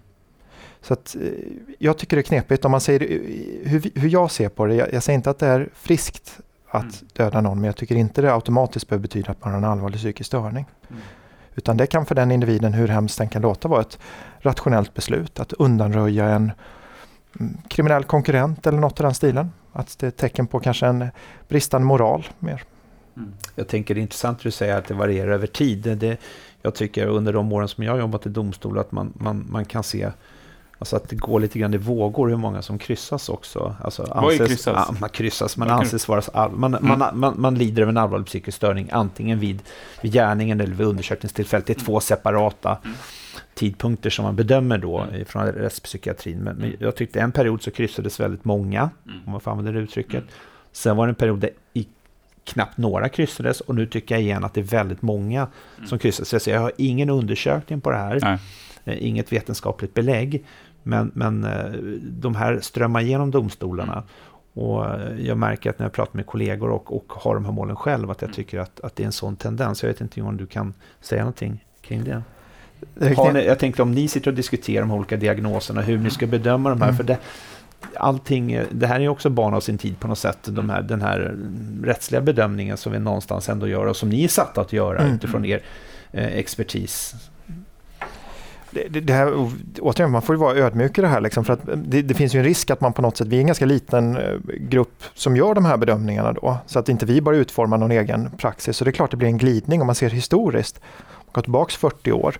Så 0.81 0.93
att, 0.93 1.15
eh, 1.21 1.29
jag 1.79 1.97
tycker 1.97 2.17
det 2.17 2.21
är 2.21 2.23
knepigt 2.23 2.65
om 2.65 2.71
man 2.71 2.81
säger 2.81 3.01
eh, 3.11 3.69
hur, 3.69 3.91
hur 3.99 4.09
jag 4.09 4.31
ser 4.31 4.49
på 4.49 4.65
det. 4.65 4.75
Jag, 4.75 4.93
jag 4.93 5.03
säger 5.03 5.17
inte 5.17 5.29
att 5.29 5.39
det 5.39 5.47
är 5.47 5.69
friskt 5.73 6.39
att 6.69 6.81
Mm. 6.83 6.93
döda 7.13 7.41
någon 7.41 7.57
men 7.57 7.65
jag 7.65 7.75
tycker 7.75 7.95
inte 7.95 8.21
det 8.21 8.33
automatiskt 8.33 8.87
behöver 8.89 9.01
betyda 9.01 9.31
att 9.31 9.43
man 9.43 9.51
har 9.53 9.57
en 9.57 9.63
allvarlig 9.65 9.99
psykisk 9.99 10.27
störning. 10.27 10.65
Mm. 10.89 11.01
Utan 11.55 11.77
det 11.77 11.87
kan 11.87 12.05
för 12.05 12.15
den 12.15 12.31
individen, 12.31 12.73
hur 12.73 12.87
hemskt 12.87 13.17
den 13.17 13.29
kan 13.29 13.41
låta, 13.41 13.67
vara 13.67 13.81
ett 13.81 13.99
rationellt 14.39 14.93
beslut 14.93 15.39
att 15.39 15.53
undanröja 15.53 16.25
en 16.25 16.51
mm, 17.39 17.57
kriminell 17.67 18.03
konkurrent 18.03 18.67
eller 18.67 18.79
något 18.79 18.99
i 18.99 19.03
den 19.03 19.13
stilen. 19.13 19.51
Att 19.73 19.99
det 19.99 20.05
är 20.05 20.07
ett 20.07 20.17
tecken 20.17 20.47
på 20.47 20.59
kanske 20.59 20.85
en 20.87 21.05
bristande 21.47 21.85
moral 21.87 22.27
mer. 22.39 22.63
Mm. 23.17 23.33
Jag 23.55 23.67
tänker 23.67 23.95
det 23.95 23.99
är 23.99 24.01
intressant 24.01 24.37
att 24.37 24.43
du 24.43 24.51
säger 24.51 24.77
att 24.77 24.85
det 24.87 24.93
varierar 24.93 25.31
över 25.31 25.47
tid. 25.47 25.77
Det- 25.81 25.95
Det, 25.95 26.17
jag 26.61 26.75
tycker 26.75 27.07
under 27.07 27.33
de 27.33 27.53
åren 27.53 27.67
som 27.67 27.83
jag 27.83 27.91
har 27.91 27.99
jobbat 27.99 28.25
i 28.25 28.29
domstol 28.29 28.79
att 28.79 28.91
man, 28.91 29.13
man, 29.15 29.45
man 29.49 29.65
kan 29.65 29.83
se 29.83 30.09
alltså 30.81 30.95
att 30.95 31.09
det 31.09 31.15
går 31.15 31.39
lite 31.39 31.59
grann 31.59 31.73
i 31.73 31.77
vågor 31.77 32.27
hur 32.29 32.37
många 32.37 32.61
som 32.61 32.77
kryssas 32.77 33.29
också. 33.29 33.75
Alltså 33.81 34.03
Vad 34.15 34.33
är 34.33 34.37
kryssas? 34.47 34.73
Ja, 34.89 34.95
man 34.99 35.09
kryssas, 35.09 35.57
man 35.57 35.67
Vad 35.67 35.77
kan- 35.77 35.85
anses 35.85 36.07
vara, 36.07 36.21
all, 36.33 36.51
man, 36.51 36.75
Mm. 36.75 36.99
man, 36.99 37.19
man, 37.19 37.33
man 37.41 37.55
lider 37.55 37.83
av 37.83 37.89
en 37.89 37.97
allvarlig 37.97 38.27
psykisk 38.27 38.57
störning 38.57 38.89
antingen 38.91 39.39
vid, 39.39 39.59
vid 40.01 40.13
gärningen 40.13 40.61
eller 40.61 40.73
vid 40.75 40.87
undersökningstillfället. 40.87 41.65
Det 41.65 41.73
är 41.73 41.85
två 41.85 41.99
separata 41.99 42.77
Mm. 42.83 42.95
tidpunkter 43.53 44.09
som 44.09 44.25
man 44.25 44.35
bedömer 44.35 44.77
då 44.77 44.99
Mm. 44.99 45.25
från 45.25 45.45
rättspsykiatrin. 45.45 46.37
Men, 46.39 46.55
men 46.55 46.75
jag 46.79 46.95
tyckte 46.95 47.19
en 47.21 47.31
period 47.31 47.61
så 47.61 47.71
kryssades 47.71 48.19
väldigt 48.19 48.45
många, 48.45 48.89
Mm. 49.05 49.19
om 49.25 49.31
man 49.31 49.41
får 49.41 49.51
använda 49.51 49.71
det 49.71 49.79
uttrycket. 49.79 50.13
Mm. 50.13 50.27
Sen 50.71 50.97
var 50.97 51.07
det 51.07 51.11
en 51.11 51.15
period 51.15 51.39
där 51.39 51.49
i, 51.73 51.87
knappt 52.43 52.77
några 52.77 53.09
kryssades 53.09 53.61
och 53.61 53.75
nu 53.75 53.85
tycker 53.85 54.15
jag 54.15 54.21
igen 54.21 54.43
att 54.43 54.53
det 54.53 54.61
är 54.61 54.65
väldigt 54.65 55.01
många 55.01 55.47
Mm. 55.77 55.87
som 55.89 55.99
kryssas. 55.99 56.43
Så 56.43 56.49
jag 56.49 56.59
har 56.61 56.71
ingen 56.77 57.09
undersökning 57.09 57.81
på 57.81 57.91
det 57.91 57.97
här, 57.97 58.19
Nej. 58.21 58.37
eh, 58.85 59.07
inget 59.07 59.31
vetenskapligt 59.33 59.93
belägg. 59.93 60.45
Men, 60.83 61.11
men 61.15 61.43
eh, 61.43 61.71
de 62.01 62.35
här 62.35 62.59
strömmar 62.61 63.01
igenom 63.01 63.31
domstolarna. 63.31 64.03
Och 64.53 64.85
eh, 64.85 65.19
jag 65.27 65.37
märker 65.37 65.69
att 65.69 65.79
när 65.79 65.85
jag 65.85 65.93
pratar 65.93 66.15
med 66.15 66.25
kollegor 66.25 66.69
och, 66.69 66.95
och 66.95 67.05
har 67.13 67.35
de 67.35 67.45
här 67.45 67.51
målen 67.51 67.75
själv 67.75 68.11
att 68.11 68.21
jag 68.21 68.27
Mm. 68.27 68.35
tycker 68.35 68.59
att, 68.59 68.79
att 68.79 68.95
det 68.95 69.03
är 69.03 69.05
en 69.05 69.11
sån 69.11 69.35
tendens. 69.35 69.83
Jag 69.83 69.87
vet 69.87 70.01
inte 70.01 70.21
om 70.21 70.37
du 70.37 70.45
kan 70.47 70.73
säga 71.01 71.21
någonting 71.21 71.65
kring 71.81 72.03
det. 72.03 72.21
Ni, 73.33 73.45
jag 73.45 73.59
tänkte 73.59 73.81
om 73.81 73.91
ni 73.91 74.07
sitter 74.07 74.31
och 74.31 74.35
diskuterar 74.35 74.81
de 74.81 74.91
olika 74.91 75.17
diagnoserna, 75.17 75.81
hur 75.81 75.97
ni 75.97 76.09
ska 76.09 76.27
bedöma 76.27 76.69
de 76.69 76.81
här. 76.81 76.87
Mm. 76.87 76.97
För 76.97 77.03
det, 77.03 77.17
allting, 77.95 78.51
eh, 78.51 78.65
det 78.71 78.87
här 78.87 78.95
är 78.95 78.99
ju 78.99 79.09
också 79.09 79.29
barn 79.29 79.53
av 79.53 79.59
sin 79.61 79.77
tid 79.77 79.99
på 79.99 80.07
något 80.07 80.17
sätt. 80.17 80.37
De 80.43 80.69
här, 80.69 80.81
den 80.81 81.01
här 81.01 81.19
mm, 81.19 81.81
rättsliga 81.85 82.21
bedömningen 82.21 82.77
som 82.77 82.91
vi 82.91 82.99
någonstans 82.99 83.49
ändå 83.49 83.67
gör 83.67 83.85
och 83.85 83.95
som 83.95 84.09
ni 84.09 84.23
är 84.23 84.27
satta 84.27 84.61
att 84.61 84.73
göra 84.73 84.99
Mm. 84.99 85.15
utifrån 85.15 85.45
er 85.45 85.61
eh, 86.11 86.25
expertis. 86.37 87.15
Det, 88.71 88.99
det, 88.99 89.13
här, 89.13 89.49
återigen, 89.79 90.11
man 90.11 90.21
får 90.21 90.35
ju 90.35 90.39
vara 90.39 90.55
ödmjuk 90.55 90.97
i 90.97 91.01
det 91.01 91.07
här. 91.07 91.21
Liksom, 91.21 91.45
för 91.45 91.53
att 91.53 91.59
det, 91.75 92.01
det 92.01 92.13
finns 92.13 92.35
ju 92.35 92.39
en 92.39 92.45
risk 92.45 92.69
att 92.69 92.81
man 92.81 92.93
på 92.93 93.01
något 93.01 93.17
sätt, 93.17 93.27
vi 93.27 93.35
är 93.35 93.39
en 93.39 93.47
ganska 93.47 93.65
liten 93.65 94.17
eh, 94.17 94.35
grupp 94.59 95.03
som 95.13 95.35
gör 95.37 95.53
de 95.53 95.65
här 95.65 95.77
bedömningarna 95.77 96.33
då. 96.33 96.57
Så 96.65 96.79
att 96.79 96.89
inte 96.89 97.05
vi 97.05 97.21
bara 97.21 97.35
utformar 97.35 97.77
någon 97.77 97.91
egen 97.91 98.29
praxis. 98.37 98.77
Så 98.77 98.83
det 98.83 98.89
är 98.89 98.93
klart 98.93 99.11
det 99.11 99.17
blir 99.17 99.27
en 99.27 99.37
glidning 99.37 99.81
om 99.81 99.87
man 99.87 99.95
ser 99.95 100.09
historiskt. 100.09 100.81
Går 101.31 101.41
tillbaka 101.41 101.71
40 101.77 102.11
år. 102.11 102.35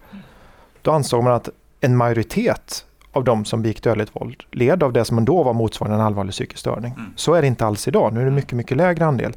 Då 0.81 0.91
ansåg 0.91 1.23
man 1.23 1.33
att 1.33 1.49
en 1.81 1.97
majoritet 1.97 2.85
av 3.11 3.23
de 3.23 3.45
som 3.45 3.61
begick 3.61 3.83
dödligt 3.83 4.15
våld 4.15 4.43
led 4.51 4.83
av 4.83 4.93
det 4.93 5.05
som 5.05 5.25
då 5.25 5.43
var 5.43 5.53
motsvarande 5.53 5.95
en 5.95 6.05
allvarlig 6.05 6.33
psykisk 6.33 6.59
störning. 6.59 6.93
Mm. 6.93 7.13
Så 7.15 7.33
är 7.33 7.41
det 7.41 7.47
inte 7.47 7.65
alls 7.65 7.87
idag. 7.87 8.13
Nu 8.13 8.21
är 8.21 8.25
det 8.25 8.31
mycket, 8.31 8.53
mycket 8.53 8.77
lägre 8.77 9.05
andel. 9.05 9.33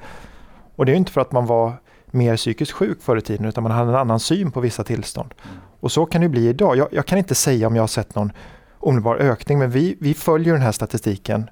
Och 0.77 0.87
det 0.87 0.91
är 0.91 0.95
ju 0.95 0.99
inte 0.99 1.13
för 1.13 1.21
att 1.21 1.33
man 1.33 1.47
var 1.47 1.73
mer 2.07 2.37
psykiskt 2.37 2.73
sjuk 2.73 3.03
förr 3.03 3.17
i 3.17 3.21
tiden 3.21 3.47
utan 3.47 3.63
man 3.63 3.73
hade 3.73 3.91
en 3.91 3.97
annan 3.97 4.21
syn 4.21 4.51
på 4.51 4.61
vissa 4.61 4.85
tillstånd. 4.85 5.35
Mm. 5.45 5.57
Och 5.85 5.93
så 5.93 6.07
kan 6.07 6.21
det 6.21 6.29
bli 6.29 6.49
idag. 6.49 6.77
Jag, 6.77 6.89
jag 6.91 7.07
kan 7.07 7.19
inte 7.19 7.35
säga 7.35 7.67
om 7.67 7.77
jag 7.77 7.83
har 7.83 7.89
sett 7.89 8.15
någon 8.15 8.33
omedelbar 8.79 9.17
ökning 9.17 9.59
men 9.59 9.71
vi, 9.71 9.97
vi 10.01 10.15
följer 10.15 10.53
den 10.53 10.63
här 10.63 10.73
statistiken. 10.73 11.51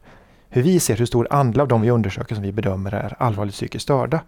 Hur 0.48 0.62
vi 0.62 0.80
ser 0.80 0.96
hur 0.96 1.06
stor 1.06 1.26
andel 1.30 1.60
av 1.60 1.68
de 1.68 1.80
vi 1.80 1.90
undersöker 1.90 2.34
som 2.34 2.44
vi 2.44 2.52
bedömer 2.52 2.94
är 2.94 3.16
allvarligt 3.18 3.54
psykiskt 3.54 3.82
störda. 3.82 4.20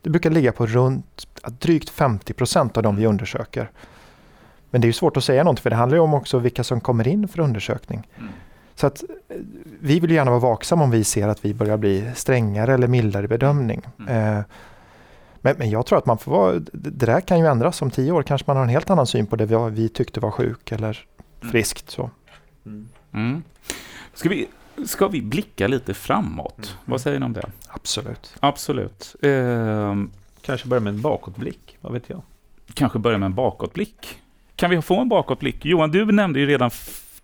Det 0.00 0.10
brukar 0.10 0.30
ligga 0.30 0.52
på 0.52 0.66
runt 0.66 1.26
drygt 1.60 1.90
50 1.90 2.32
procent 2.32 2.76
av 2.76 2.82
de 2.82 2.96
vi 2.96 3.06
undersöker. 3.06 3.70
Men 4.70 4.80
det 4.80 4.88
är 4.88 4.92
svårt 4.92 5.16
att 5.16 5.24
säga 5.24 5.44
något 5.44 5.60
för 5.60 5.70
det 5.70 5.76
handlar 5.76 5.96
ju 5.96 6.02
om 6.02 6.14
också 6.14 6.38
vilka 6.38 6.64
som 6.64 6.80
kommer 6.80 7.08
in 7.08 7.28
för 7.28 7.40
undersökning. 7.40 8.08
Mm. 8.18 8.32
Så 8.74 8.86
att 8.86 9.02
eh, 9.02 9.36
vi 9.80 10.00
vill 10.00 10.10
gärna 10.10 10.30
vara 10.30 10.40
vaksamma 10.40 10.84
om 10.84 10.90
vi 10.90 11.04
ser 11.04 11.28
att 11.28 11.44
vi 11.44 11.54
börjar 11.54 11.76
bli 11.76 12.10
strängare 12.14 12.74
eller 12.74 12.88
mildare 12.88 13.24
i 13.24 13.28
bedömning. 13.28 13.82
Mm. 13.98 14.36
Eh, 14.38 14.44
men, 15.42 15.56
men 15.58 15.70
jag 15.70 15.86
tror 15.86 15.98
att 15.98 16.06
man 16.06 16.18
får 16.18 16.32
vara, 16.32 16.52
det 16.72 17.06
där 17.06 17.20
kan 17.20 17.38
ju 17.38 17.46
ändras. 17.46 17.82
Om 17.82 17.90
tio 17.90 18.12
år 18.12 18.22
kanske 18.22 18.44
man 18.46 18.56
har 18.56 18.64
en 18.64 18.68
helt 18.70 18.90
annan 18.90 19.06
syn 19.06 19.26
på 19.26 19.36
det 19.36 19.46
vi, 19.46 19.56
vi 19.70 19.88
tyckte 19.88 20.20
var 20.20 20.30
sjuk 20.30 20.72
eller 20.72 21.06
Mm. 21.42 21.52
friskt. 21.52 21.90
Så. 21.90 22.10
Mm. 23.12 23.42
Ska, 24.14 24.28
vi, 24.28 24.48
ska 24.86 25.08
vi 25.08 25.22
blicka 25.22 25.68
lite 25.68 25.94
framåt? 25.94 26.58
Mm. 26.58 26.68
Vad 26.84 27.00
säger 27.00 27.20
ni 27.20 27.26
om 27.26 27.32
det? 27.32 27.50
Absolut. 27.68 28.34
Absolut. 28.40 29.16
Ehm, 29.22 30.10
Kanske 30.42 30.68
börja 30.68 30.80
med 30.80 30.94
en 30.94 31.00
bakåtblick, 31.02 31.76
vad 31.80 31.92
vet 31.92 32.10
jag? 32.10 32.22
kanske 32.74 32.98
börja 32.98 33.18
med 33.18 33.26
en 33.26 33.34
bakåtblick. 33.34 34.20
Kan 34.56 34.70
vi 34.70 34.82
få 34.82 35.00
en 35.00 35.08
bakåtblick? 35.08 35.64
Johan, 35.64 35.90
du 35.90 36.12
nämnde 36.12 36.40
ju 36.40 36.46
redan 36.46 36.70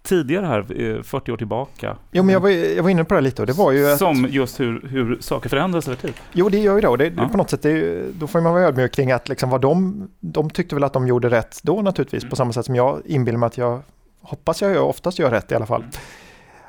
tidigare 0.09 0.47
här, 0.47 0.59
eh, 0.97 1.03
40 1.03 1.33
år 1.33 1.37
tillbaka. 1.37 1.97
Jo, 2.13 2.23
men 2.23 2.33
jag 2.33 2.41
var, 2.41 2.49
jag 2.51 2.83
var 2.83 2.91
inne 2.91 3.05
på 3.05 3.15
det 3.15 3.21
lite 3.21 3.43
och 3.43 3.47
det 3.47 3.53
var 3.53 3.73
ju 3.73 3.91
att, 3.93 3.99
Som 3.99 4.27
just 4.31 4.61
hur, 4.61 4.89
hur 4.89 5.19
saker 5.21 5.49
förändras 5.49 5.89
över 5.89 5.97
tid. 5.97 6.13
Jo, 6.33 6.49
det 6.49 6.59
gör 6.59 6.75
ju 6.75 6.81
det 6.81 6.89
och 6.89 6.99
det, 6.99 7.13
Ja. 7.17 7.29
på 7.29 7.37
något 7.37 7.51
sätt, 7.51 7.63
det 7.63 8.03
då 8.21 8.27
får 8.27 8.41
man 8.41 8.53
vara 8.53 8.63
ödmjuk 8.65 8.93
kring 8.93 9.13
att 9.13 9.29
liksom 9.29 9.51
vad 9.51 9.61
de, 9.61 10.09
de 10.21 10.51
tyckte 10.51 10.75
väl 10.75 10.85
att 10.85 10.93
de 10.93 11.07
gjorde 11.07 11.29
rätt 11.31 11.61
då 11.63 11.83
naturligtvis, 11.83 12.23
Mm. 12.23 12.31
på 12.31 12.37
samma 12.37 12.53
sätt 12.53 12.67
som 12.67 12.77
jag 12.77 13.01
inbillar 13.05 13.39
mig 13.39 13.47
att 13.47 13.59
jag, 13.59 13.81
hoppas 14.21 14.63
jag 14.63 14.71
gör, 14.75 14.83
oftast 14.83 15.19
gör 15.19 15.31
rätt 15.31 15.53
i 15.53 15.55
alla 15.55 15.67
fall. 15.67 15.81
Mm. 15.83 15.93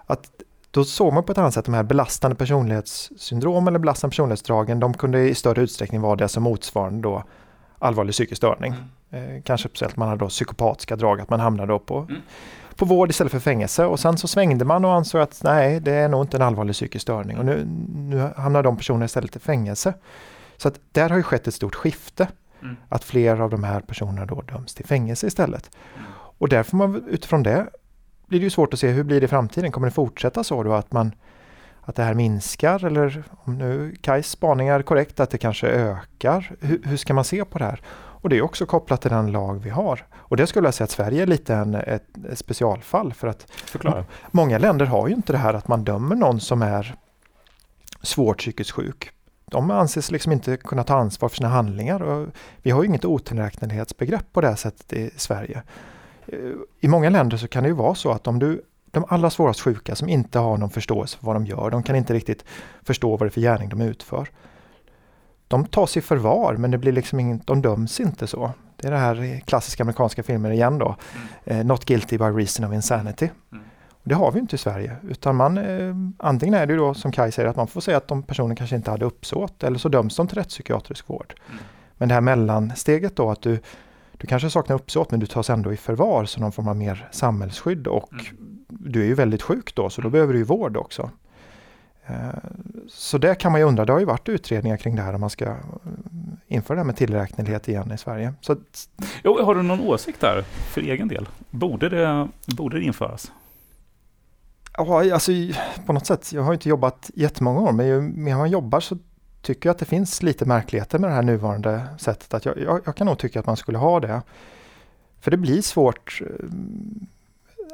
Att 0.05 0.29
då 0.71 0.83
såg 0.83 1.13
man 1.13 1.23
på 1.23 1.31
ett 1.31 1.37
annat 1.37 1.53
sätt 1.53 1.65
de 1.65 1.73
här 1.73 1.83
belastande 1.83 2.35
personlighetssyndrom 2.35 3.67
eller 3.67 3.79
belastande 3.79 4.11
personlighetsdragen, 4.11 4.79
de 4.79 4.93
kunde 4.93 5.29
i 5.29 5.35
större 5.35 5.61
utsträckning 5.61 6.01
vara 6.01 6.15
det 6.15 6.27
som 6.27 6.43
motsvarande 6.43 7.01
då 7.01 7.23
allvarlig 7.79 8.13
psykisk 8.13 8.37
störning. 8.37 8.73
Eh, 9.11 9.41
kanske 9.43 9.69
speciellt 9.69 9.95
man 9.97 10.07
hade 10.09 10.19
då 10.25 10.29
psykopatiska 10.29 10.95
drag, 10.95 11.21
att 11.21 11.29
man 11.29 11.39
hamnade 11.39 11.73
då 11.73 11.79
på, 11.79 11.97
Mm. 11.99 12.21
På 12.79 12.85
vård 12.85 13.09
istället 13.09 13.31
för 13.31 13.39
fängelse. 13.39 13.85
Och 13.85 13.99
sen 13.99 14.17
så 14.17 14.27
svängde 14.27 14.65
man 14.65 14.85
och 14.85 14.93
ansåg 14.93 15.21
att 15.21 15.41
nej, 15.43 15.79
det 15.79 15.91
är 15.91 16.09
nog 16.09 16.23
inte 16.23 16.37
en 16.37 16.43
allvarlig 16.43 16.75
psykisk 16.75 17.01
störning. 17.01 17.37
Och 17.37 17.45
nu, 17.45 17.67
nu 17.95 18.29
hamnar 18.37 18.63
de 18.63 18.77
personerna 18.77 19.05
istället 19.05 19.35
i 19.35 19.39
fängelse. 19.39 19.93
Så 20.57 20.67
att 20.67 20.79
där 20.91 21.09
har 21.09 21.17
ju 21.17 21.23
skett 21.23 21.47
ett 21.47 21.53
stort 21.53 21.75
skifte. 21.75 22.27
Mm. 22.61 22.75
Att 22.89 23.03
fler 23.03 23.41
av 23.41 23.49
de 23.49 23.63
här 23.63 23.79
personerna 23.79 24.25
då 24.25 24.41
döms 24.41 24.75
till 24.75 24.85
fängelse 24.85 25.27
istället. 25.27 25.71
Mm. 25.95 26.07
Och 26.37 26.49
därför 26.49 26.75
man 26.77 27.03
utifrån 27.09 27.43
det 27.43 27.67
blir 28.27 28.39
det 28.39 28.43
ju 28.43 28.49
svårt 28.49 28.73
att 28.73 28.79
se 28.79 28.87
hur 28.87 29.03
blir 29.03 29.19
det 29.21 29.25
i 29.25 29.27
framtiden. 29.27 29.71
Kommer 29.71 29.87
det 29.87 29.93
fortsätta 29.93 30.43
så 30.43 30.63
då 30.63 30.73
att 30.73 30.91
man 30.91 31.11
att 31.81 31.95
det 31.95 32.03
här 32.03 32.13
minskar 32.13 32.85
eller 32.85 33.23
om 33.31 33.57
nu 33.57 33.95
Kajs 34.01 34.29
spaning 34.29 34.67
är 34.67 34.81
korrekt 34.81 35.19
att 35.19 35.29
det 35.29 35.37
kanske 35.37 35.67
ökar. 35.67 36.51
Hur, 36.59 36.81
hur 36.83 36.97
ska 36.97 37.13
man 37.13 37.23
se 37.23 37.45
på 37.45 37.57
det 37.57 37.65
här? 37.65 37.81
Och 38.21 38.29
det 38.29 38.37
är 38.37 38.41
också 38.41 38.65
kopplat 38.65 39.01
till 39.01 39.11
den 39.11 39.31
lag 39.31 39.63
vi 39.63 39.69
har. 39.69 40.05
Och 40.13 40.37
det 40.37 40.47
skulle 40.47 40.67
jag 40.67 40.73
säga 40.73 40.85
att 40.85 40.91
Sverige 40.91 41.21
är 41.21 41.27
lite 41.27 41.55
en, 41.55 41.75
ett, 41.75 42.05
ett 42.31 42.39
specialfall 42.39 43.13
för 43.13 43.27
att 43.27 43.51
Förklara. 43.51 44.05
många 44.31 44.57
länder 44.57 44.85
har 44.85 45.07
ju 45.07 45.15
inte 45.15 45.33
det 45.33 45.37
här 45.37 45.53
att 45.53 45.67
man 45.67 45.83
dömer 45.83 46.15
någon 46.15 46.39
som 46.39 46.61
är 46.61 46.95
svårt 48.01 48.37
psykiskt 48.37 48.71
sjuk. 48.71 49.09
De 49.45 49.71
anses 49.71 50.11
liksom 50.11 50.31
inte 50.31 50.57
kunna 50.57 50.83
ta 50.83 50.95
ansvar 50.95 51.29
för 51.29 51.35
sina 51.35 51.49
handlingar. 51.49 52.01
Och 52.01 52.27
vi 52.61 52.71
har 52.71 52.83
ju 52.83 52.87
inget 52.87 53.05
otillräknelighetsbegrepp 53.05 54.33
på 54.33 54.41
det 54.41 54.47
här 54.47 54.55
sättet 54.55 54.93
i 54.93 55.11
Sverige. 55.15 55.63
I 56.79 56.87
många 56.87 57.09
länder 57.09 57.37
så 57.37 57.47
kan 57.47 57.63
det 57.63 57.69
ju 57.69 57.75
vara 57.75 57.95
så 57.95 58.11
att 58.11 58.27
om 58.27 58.39
du 58.39 58.61
de 58.91 59.05
allra 59.07 59.29
svårast 59.29 59.61
sjuka 59.61 59.95
som 59.95 60.09
inte 60.09 60.39
har 60.39 60.57
någon 60.57 60.69
förståelse 60.69 61.17
för 61.17 61.25
vad 61.25 61.35
de 61.35 61.45
gör, 61.45 61.69
de 61.69 61.83
kan 61.83 61.95
inte 61.95 62.13
riktigt 62.13 62.45
förstå 62.83 63.09
vad 63.09 63.19
det 63.19 63.29
är 63.29 63.29
för 63.29 63.41
gärning 63.41 63.69
de 63.69 63.81
utför. 63.81 64.29
De 65.49 65.65
tas 65.65 65.97
i 65.97 66.01
förvar 66.01 66.55
men 66.55 66.71
det 66.71 66.77
blir 66.77 66.91
liksom 66.91 67.19
inget, 67.19 67.47
de 67.47 67.61
döms 67.61 67.99
inte 67.99 68.27
så. 68.27 68.51
Det 68.75 68.87
är 68.87 68.91
det 68.91 68.97
här 68.97 69.41
klassiska 69.45 69.83
amerikanska 69.83 70.23
filmer 70.23 70.51
igen 70.51 70.77
då. 70.77 70.95
Mm. 71.45 71.59
Eh, 71.59 71.65
Not 71.65 71.85
guilty 71.85 72.17
by 72.17 72.23
reason 72.23 72.65
of 72.65 72.73
insanity. 72.73 73.29
Mm. 73.51 73.63
Det 74.03 74.15
har 74.15 74.31
vi 74.31 74.39
inte 74.39 74.55
i 74.55 74.59
Sverige 74.59 74.95
utan 75.09 75.35
man 75.35 75.57
eh, 75.57 75.95
antingen 76.17 76.53
är 76.53 76.65
det 76.65 76.75
då 76.75 76.93
som 76.93 77.11
Kaj 77.11 77.31
säger 77.31 77.49
att 77.49 77.55
man 77.55 77.67
får 77.67 77.81
säga 77.81 77.97
att 77.97 78.07
de 78.07 78.23
personen 78.23 78.55
kanske 78.55 78.75
inte 78.75 78.91
hade 78.91 79.05
uppsåt 79.05 79.63
eller 79.63 79.77
så 79.77 79.89
döms 79.89 80.15
de 80.15 80.27
till 80.27 80.37
rättspsykiatrisk 80.37 81.09
vård. 81.09 81.33
Mm. 81.49 81.63
Men 81.97 82.07
det 82.07 82.13
här 82.13 82.21
mellansteget 82.21 83.15
då 83.15 83.31
att 83.31 83.41
du, 83.41 83.59
du 84.17 84.27
kanske 84.27 84.49
saknar 84.49 84.75
uppsåt 84.75 85.11
men 85.11 85.19
du 85.19 85.25
tas 85.25 85.49
ändå 85.49 85.73
i 85.73 85.77
förvar 85.77 86.25
som 86.25 86.41
någon 86.41 86.51
form 86.51 86.67
av 86.67 86.75
mer 86.75 87.07
samhällsskydd 87.11 87.87
och 87.87 88.13
mm 88.13 88.49
du 88.79 89.01
är 89.01 89.05
ju 89.05 89.13
väldigt 89.13 89.41
sjuk 89.41 89.75
då 89.75 89.89
så 89.89 90.01
då 90.01 90.09
behöver 90.09 90.33
du 90.33 90.39
ju 90.39 90.45
vård 90.45 90.77
också. 90.77 91.09
Så 92.87 93.17
det 93.17 93.35
kan 93.35 93.51
man 93.51 93.61
ju 93.61 93.67
undra, 93.67 93.85
det 93.85 93.93
har 93.93 93.99
ju 93.99 94.05
varit 94.05 94.29
utredningar 94.29 94.77
kring 94.77 94.95
det 94.95 95.01
här 95.01 95.13
om 95.13 95.21
man 95.21 95.29
ska 95.29 95.45
eh, 95.45 95.55
införa 96.47 96.75
det 96.75 96.79
här 96.79 96.85
med 96.85 96.95
tillräknelighet 96.95 97.67
igen 97.67 97.91
i 97.91 97.97
Sverige. 97.97 98.33
Så... 98.41 98.55
Jo, 99.23 99.43
har 99.43 99.55
du 99.55 99.61
någon 99.61 99.81
åsikt 99.81 100.21
där 100.21 100.41
för 100.41 100.81
egen 100.81 101.07
del? 101.07 101.29
Borde 101.49 101.89
det, 101.89 102.27
borde 102.45 102.79
det 102.79 102.83
införas? 102.83 103.31
Ja, 104.77 105.13
alltså 105.13 105.31
på 105.85 105.93
något 105.93 106.05
sätt, 106.05 106.33
jag 106.33 106.41
har 106.41 106.53
inte 106.53 106.69
jobbat 106.69 107.11
jättemånga 107.13 107.59
år 107.59 107.71
men 107.71 107.87
ju 107.87 108.01
mer 108.01 108.35
man 108.35 108.49
jobbar 108.49 108.79
så 108.79 108.97
tycker 109.41 109.69
jag 109.69 109.73
att 109.73 109.79
det 109.79 109.85
finns 109.85 110.23
lite 110.23 110.45
märkligheter 110.45 110.99
med 110.99 111.09
det 111.09 111.13
här 111.13 111.23
nuvarande 111.23 111.87
sättet. 111.97 112.33
Att 112.33 112.45
jag, 112.45 112.57
jag, 112.57 112.81
jag 112.85 112.95
kan 112.95 113.07
nog 113.07 113.17
tycka 113.17 113.39
att 113.39 113.45
man 113.45 113.57
skulle 113.57 113.77
ha 113.77 113.99
det. 113.99 114.21
För 115.19 115.31
det 115.31 115.37
blir 115.37 115.61
svårt 115.61 116.21
eh, 116.21 116.45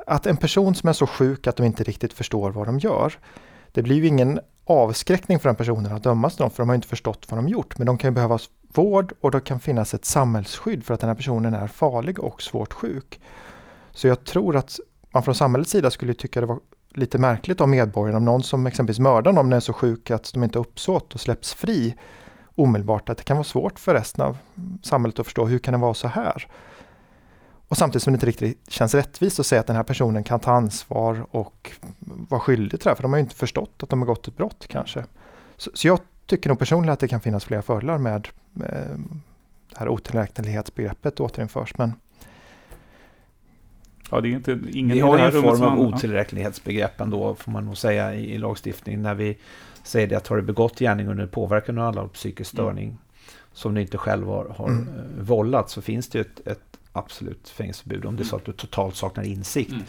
att 0.08 0.26
en 0.26 0.38
person 0.38 0.76
som 0.76 0.90
är 0.90 0.94
så 0.94 1.08
sjuk 1.08 1.48
att 1.48 1.56
de 1.56 1.64
inte 1.64 1.84
riktigt 1.84 2.14
förstår 2.14 2.52
vad 2.52 2.68
de 2.68 2.80
gör, 2.80 3.14
det 3.76 3.82
blir 3.82 3.96
ju 3.96 4.08
ingen 4.08 4.40
avskräckning 4.66 5.40
för 5.40 5.50
den 5.50 5.56
personen 5.56 5.92
att 5.92 6.04
dömas 6.04 6.36
till 6.36 6.50
för 6.50 6.64
de 6.64 6.70
har 6.70 6.76
inte 6.76 6.88
förstått 6.88 7.26
vad 7.30 7.38
de 7.38 7.48
gjort. 7.48 7.78
Men 7.78 7.88
de 7.88 7.98
kan 7.98 8.14
behöva 8.14 8.40
vård 8.74 9.14
och 9.22 9.32
det 9.32 9.40
kan 9.40 9.60
finnas 9.60 9.94
ett 9.94 10.06
samhällsskydd 10.06 10.84
för 10.84 10.94
att 10.94 11.00
den 11.00 11.10
här 11.10 11.16
personen 11.16 11.54
är 11.54 11.68
farlig 11.68 12.20
och 12.20 12.42
svårt 12.42 12.74
sjuk. 12.74 13.20
Så 13.92 14.08
jag 14.08 14.24
tror 14.24 14.56
att 14.56 14.80
man 15.12 15.24
från 15.24 15.36
samhällets 15.36 15.72
sida 15.72 15.92
skulle 15.92 16.14
tycka 16.14 16.42
det 16.42 16.48
var 16.48 16.60
lite 16.90 17.18
märkligt 17.18 17.62
av 17.62 17.70
medborgarna 17.70 18.18
om 18.18 18.26
någon 18.26 18.44
som 18.44 18.68
exempelvis 18.68 19.00
mördar 19.00 19.34
någon 19.34 19.54
är 19.54 19.60
så 19.60 19.74
sjuk 19.74 20.12
att 20.12 20.34
de 20.34 20.44
inte 20.44 20.60
har 20.60 20.66
uppsåt 20.66 21.14
och 21.14 21.20
släpps 21.20 21.54
fri 21.54 21.96
omedelbart, 22.56 23.10
att 23.10 23.18
det 23.18 23.24
kan 23.24 23.38
vara 23.38 23.44
svårt 23.44 23.80
för 23.80 23.94
resten 23.94 24.26
av 24.26 24.38
samhället 24.84 25.20
att 25.20 25.26
förstå 25.26 25.46
hur 25.46 25.60
kan 25.60 25.72
det 25.72 25.78
vara 25.78 25.94
så 25.94 26.08
här? 26.08 26.48
Och 27.68 27.78
samtidigt 27.78 28.04
som 28.04 28.14
det 28.14 28.16
inte 28.16 28.26
riktigt 28.26 28.72
känns 28.72 28.96
rättvist 28.96 29.40
att 29.40 29.46
säga 29.46 29.62
att 29.62 29.68
den 29.68 29.76
här 29.76 29.84
personen 29.84 30.24
kan 30.24 30.40
ta 30.40 30.52
ansvar 30.52 31.26
och 31.32 31.72
vara 32.00 32.42
skyldig 32.42 32.80
till 32.80 32.84
det 32.84 32.90
här, 32.90 32.96
för 32.96 33.04
de 33.04 33.14
har 33.14 33.18
ju 33.18 33.24
inte 33.24 33.36
förstått 33.36 33.84
att 33.84 33.90
de 33.90 34.00
har 34.00 34.06
gått 34.06 34.28
ett 34.28 34.38
brott 34.38 34.66
kanske. 34.68 35.06
Så, 35.58 35.72
så 35.74 35.88
jag 35.88 36.00
tycker 36.26 36.50
nog 36.50 36.60
personligen 36.60 36.94
att 36.94 37.00
det 37.00 37.08
kan 37.08 37.22
finnas 37.22 37.46
flera 37.46 37.62
fördelar 37.62 37.98
med, 37.98 38.28
med 38.54 39.04
det 39.70 39.80
här 39.80 39.90
otillräknelighetsbegreppet 39.90 41.20
återinförs. 41.20 41.78
Men 41.78 41.94
Ja, 44.12 44.22
det 44.22 44.28
är 44.28 44.32
inte, 44.32 44.60
ingen 44.72 44.94
vi 44.94 45.00
har 45.00 45.18
en 45.18 45.32
form 45.32 45.62
av 45.62 45.80
otillräknelighetsbegrepp 45.80 47.02
ändå, 47.02 47.36
får 47.36 47.52
man 47.52 47.66
nog 47.66 47.78
säga, 47.78 48.16
i, 48.16 48.34
i 48.34 48.38
lagstiftningen. 48.38 49.02
När 49.02 49.16
vi 49.16 49.38
säger 49.84 50.08
det 50.08 50.16
att 50.16 50.28
har 50.28 50.36
du 50.36 50.42
begått 50.42 50.80
gärning 50.80 51.08
under 51.08 51.28
påverkan 51.28 51.78
av 51.78 51.88
alla 51.88 52.08
psykisk 52.08 52.52
störning, 52.52 52.86
mm. 52.86 52.98
som 53.54 53.74
du 53.74 53.82
inte 53.82 53.98
själv 53.98 54.28
har, 54.28 54.46
har 54.46 54.68
mm. 54.68 54.88
Eh, 54.88 55.24
vållat, 55.24 55.70
så 55.70 55.82
finns 55.82 56.10
det 56.10 56.20
ett, 56.20 56.48
ett 56.48 56.75
absolut 56.98 57.50
fängelseförbud 57.50 58.06
om 58.06 58.16
det 58.16 58.24
är 58.24 58.26
så 58.26 58.36
att 58.36 58.46
du 58.46 58.52
totalt 58.52 58.96
saknar 58.96 59.24
insikt. 59.24 59.72
Mm. 59.72 59.84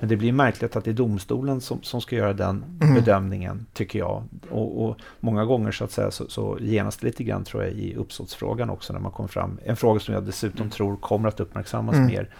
Men 0.00 0.08
det 0.08 0.16
blir 0.16 0.32
märkligt 0.32 0.76
att 0.76 0.84
det 0.84 0.90
är 0.90 0.94
domstolen 0.94 1.60
som, 1.60 1.82
som 1.82 2.00
ska 2.00 2.16
göra 2.16 2.32
den 2.32 2.64
mm. 2.80 2.94
bedömningen, 2.94 3.66
tycker 3.72 3.98
jag. 3.98 4.24
Och, 4.50 4.84
och, 4.84 4.96
många 5.20 5.44
gånger 5.44 5.70
så 5.70 5.84
att 5.84 5.90
säga 5.90 6.10
så, 6.10 6.28
så 6.28 6.58
genas 6.60 6.96
det 6.96 7.06
lite 7.06 7.24
grann 7.24 7.44
tror 7.44 7.62
jag 7.62 7.72
i 7.72 7.94
uppsåtsfrågan 7.94 8.70
också 8.70 8.92
när 8.92 9.00
man 9.00 9.12
kommer 9.12 9.28
fram. 9.28 9.58
En 9.64 9.76
fråga 9.76 10.00
som 10.00 10.14
jag 10.14 10.24
dessutom 10.24 10.60
mm. 10.60 10.70
tror 10.70 10.96
kommer 10.96 11.28
att 11.28 11.40
uppmärksammas 11.40 11.96
mm. 11.96 12.06
mer 12.06 12.30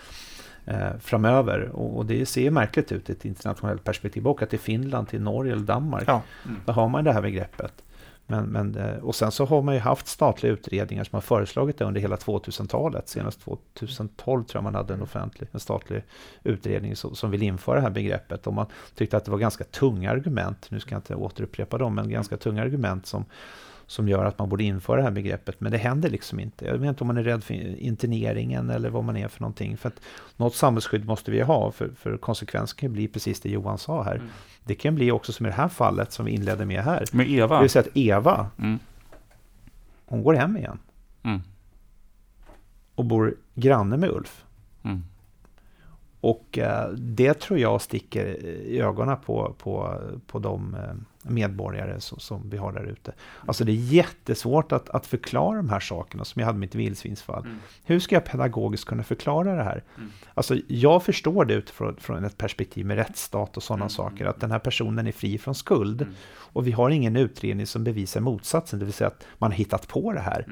eh, 0.64 0.98
framöver. 1.00 1.70
Och, 1.72 1.96
och, 1.96 2.06
det 2.06 2.26
ser 2.26 2.50
märkligt 2.50 2.92
ut 2.92 3.10
i 3.10 3.12
ett 3.12 3.24
internationellt 3.24 3.84
perspektiv 3.84 4.26
och 4.26 4.42
att 4.42 4.54
i 4.54 4.58
Finland, 4.58 5.08
till 5.08 5.22
Norge 5.22 5.52
eller 5.52 5.64
Danmark, 5.64 6.04
ja. 6.06 6.22
mm. 6.44 6.56
där 6.64 6.72
har 6.72 6.88
man 6.88 7.04
det 7.04 7.12
här 7.12 7.22
begreppet. 7.22 7.82
Men, 8.26 8.44
men, 8.44 8.76
eh, 8.76 8.96
och 8.96 9.14
sen 9.14 9.32
så 9.32 9.44
har 9.44 9.62
man 9.62 9.74
ju 9.74 9.80
haft 9.80 10.06
statliga 10.06 10.52
utredningar 10.52 11.04
som 11.04 11.16
har 11.16 11.20
föreslagit 11.20 11.78
det 11.78 11.84
under 11.84 12.00
hela 12.00 12.16
2000-talet. 12.16 13.08
Senast 13.08 13.40
2012 13.40 14.44
tror 14.44 14.58
jag 14.58 14.64
man 14.64 14.74
hade 14.74 14.94
en 14.94 15.02
offentlig, 15.02 15.48
en 15.52 15.60
statlig 15.60 16.02
utredning 16.42 16.96
som, 16.96 17.14
som 17.14 17.30
vill 17.30 17.42
införa 17.42 17.74
det 17.74 17.82
här 17.82 17.90
begreppet. 17.90 18.46
Och 18.46 18.54
man 18.54 18.66
tyckte 18.94 19.16
att 19.16 19.24
det 19.24 19.30
var 19.30 19.38
ganska 19.38 19.64
tunga 19.64 20.10
argument, 20.10 20.66
nu 20.70 20.80
ska 20.80 20.94
jag 20.94 20.98
inte 20.98 21.14
återupprepa 21.14 21.78
dem, 21.78 21.94
men 21.94 22.10
ganska 22.10 22.36
tunga 22.36 22.62
argument 22.62 23.06
som, 23.06 23.24
som 23.86 24.08
gör 24.08 24.24
att 24.24 24.38
man 24.38 24.48
borde 24.48 24.64
införa 24.64 24.96
det 24.96 25.02
här 25.02 25.10
begreppet. 25.10 25.60
Men 25.60 25.72
det 25.72 25.78
händer 25.78 26.10
liksom 26.10 26.40
inte. 26.40 26.64
Jag 26.64 26.78
vet 26.78 26.88
inte 26.88 27.04
om 27.04 27.06
man 27.06 27.16
är 27.16 27.22
rädd 27.22 27.44
för 27.44 27.54
interneringen 27.78 28.70
eller 28.70 28.90
vad 28.90 29.04
man 29.04 29.16
är 29.16 29.28
för 29.28 29.40
någonting. 29.40 29.76
För 29.76 29.88
att 29.88 30.00
något 30.36 30.54
samhällsskydd 30.54 31.04
måste 31.06 31.30
vi 31.30 31.40
ha, 31.40 31.70
för, 31.70 31.88
för 31.88 32.16
konsekvensen 32.16 32.78
kan 32.78 32.92
bli 32.92 33.08
precis 33.08 33.40
det 33.40 33.50
Johan 33.50 33.78
sa 33.78 34.02
här. 34.02 34.14
Mm. 34.14 34.28
Det 34.64 34.74
kan 34.74 34.94
bli 34.94 35.10
också 35.10 35.32
som 35.32 35.46
i 35.46 35.48
det 35.48 35.54
här 35.54 35.68
fallet 35.68 36.12
som 36.12 36.26
vi 36.26 36.32
inledde 36.32 36.66
med 36.66 36.82
här. 36.82 37.04
Med 37.12 37.30
Eva? 37.30 37.56
Det 37.56 37.62
vill 37.62 37.70
säga 37.70 37.82
att 37.82 37.96
Eva, 37.96 38.50
mm. 38.58 38.78
hon 40.06 40.22
går 40.22 40.34
hem 40.34 40.56
igen. 40.56 40.78
Mm. 41.22 41.40
Och 42.94 43.04
bor 43.04 43.36
granne 43.54 43.96
med 43.96 44.10
Ulf. 44.10 44.44
Mm. 44.82 45.02
Och 46.20 46.58
eh, 46.58 46.88
det 46.90 47.34
tror 47.34 47.58
jag 47.58 47.82
sticker 47.82 48.26
i 48.46 48.80
ögonen 48.80 49.16
på, 49.26 49.54
på, 49.58 50.00
på 50.26 50.38
de 50.38 50.74
eh, 50.74 50.94
medborgare 51.28 52.00
som, 52.00 52.18
som 52.18 52.50
vi 52.50 52.56
har 52.56 52.72
där 52.72 52.84
ute. 52.84 53.12
Alltså 53.46 53.64
det 53.64 53.72
är 53.72 53.74
jättesvårt 53.74 54.72
att, 54.72 54.88
att 54.88 55.06
förklara 55.06 55.56
de 55.56 55.68
här 55.68 55.80
sakerna 55.80 56.24
som 56.24 56.40
jag 56.40 56.46
hade 56.46 56.58
mitt 56.58 56.74
vildsvinsfall. 56.74 57.44
Mm. 57.44 57.58
Hur 57.84 58.00
ska 58.00 58.14
jag 58.14 58.24
pedagogiskt 58.24 58.84
kunna 58.84 59.02
förklara 59.02 59.54
det 59.56 59.62
här? 59.62 59.84
Mm. 59.96 60.10
Alltså 60.34 60.56
jag 60.68 61.02
förstår 61.02 61.44
det 61.44 61.54
utifrån 61.54 61.96
från 62.00 62.24
ett 62.24 62.38
perspektiv 62.38 62.86
med 62.86 62.96
rättsstat 62.96 63.56
och 63.56 63.62
sådana 63.62 63.84
mm. 63.84 63.90
saker, 63.90 64.26
att 64.26 64.40
den 64.40 64.50
här 64.50 64.58
personen 64.58 65.06
är 65.06 65.12
fri 65.12 65.38
från 65.38 65.54
skuld. 65.54 66.02
Mm. 66.02 66.14
Och 66.28 66.66
vi 66.66 66.72
har 66.72 66.90
ingen 66.90 67.16
utredning 67.16 67.66
som 67.66 67.84
bevisar 67.84 68.20
motsatsen, 68.20 68.78
det 68.78 68.84
vill 68.84 68.94
säga 68.94 69.08
att 69.08 69.26
man 69.38 69.50
har 69.50 69.58
hittat 69.58 69.88
på 69.88 70.12
det 70.12 70.20
här. 70.20 70.46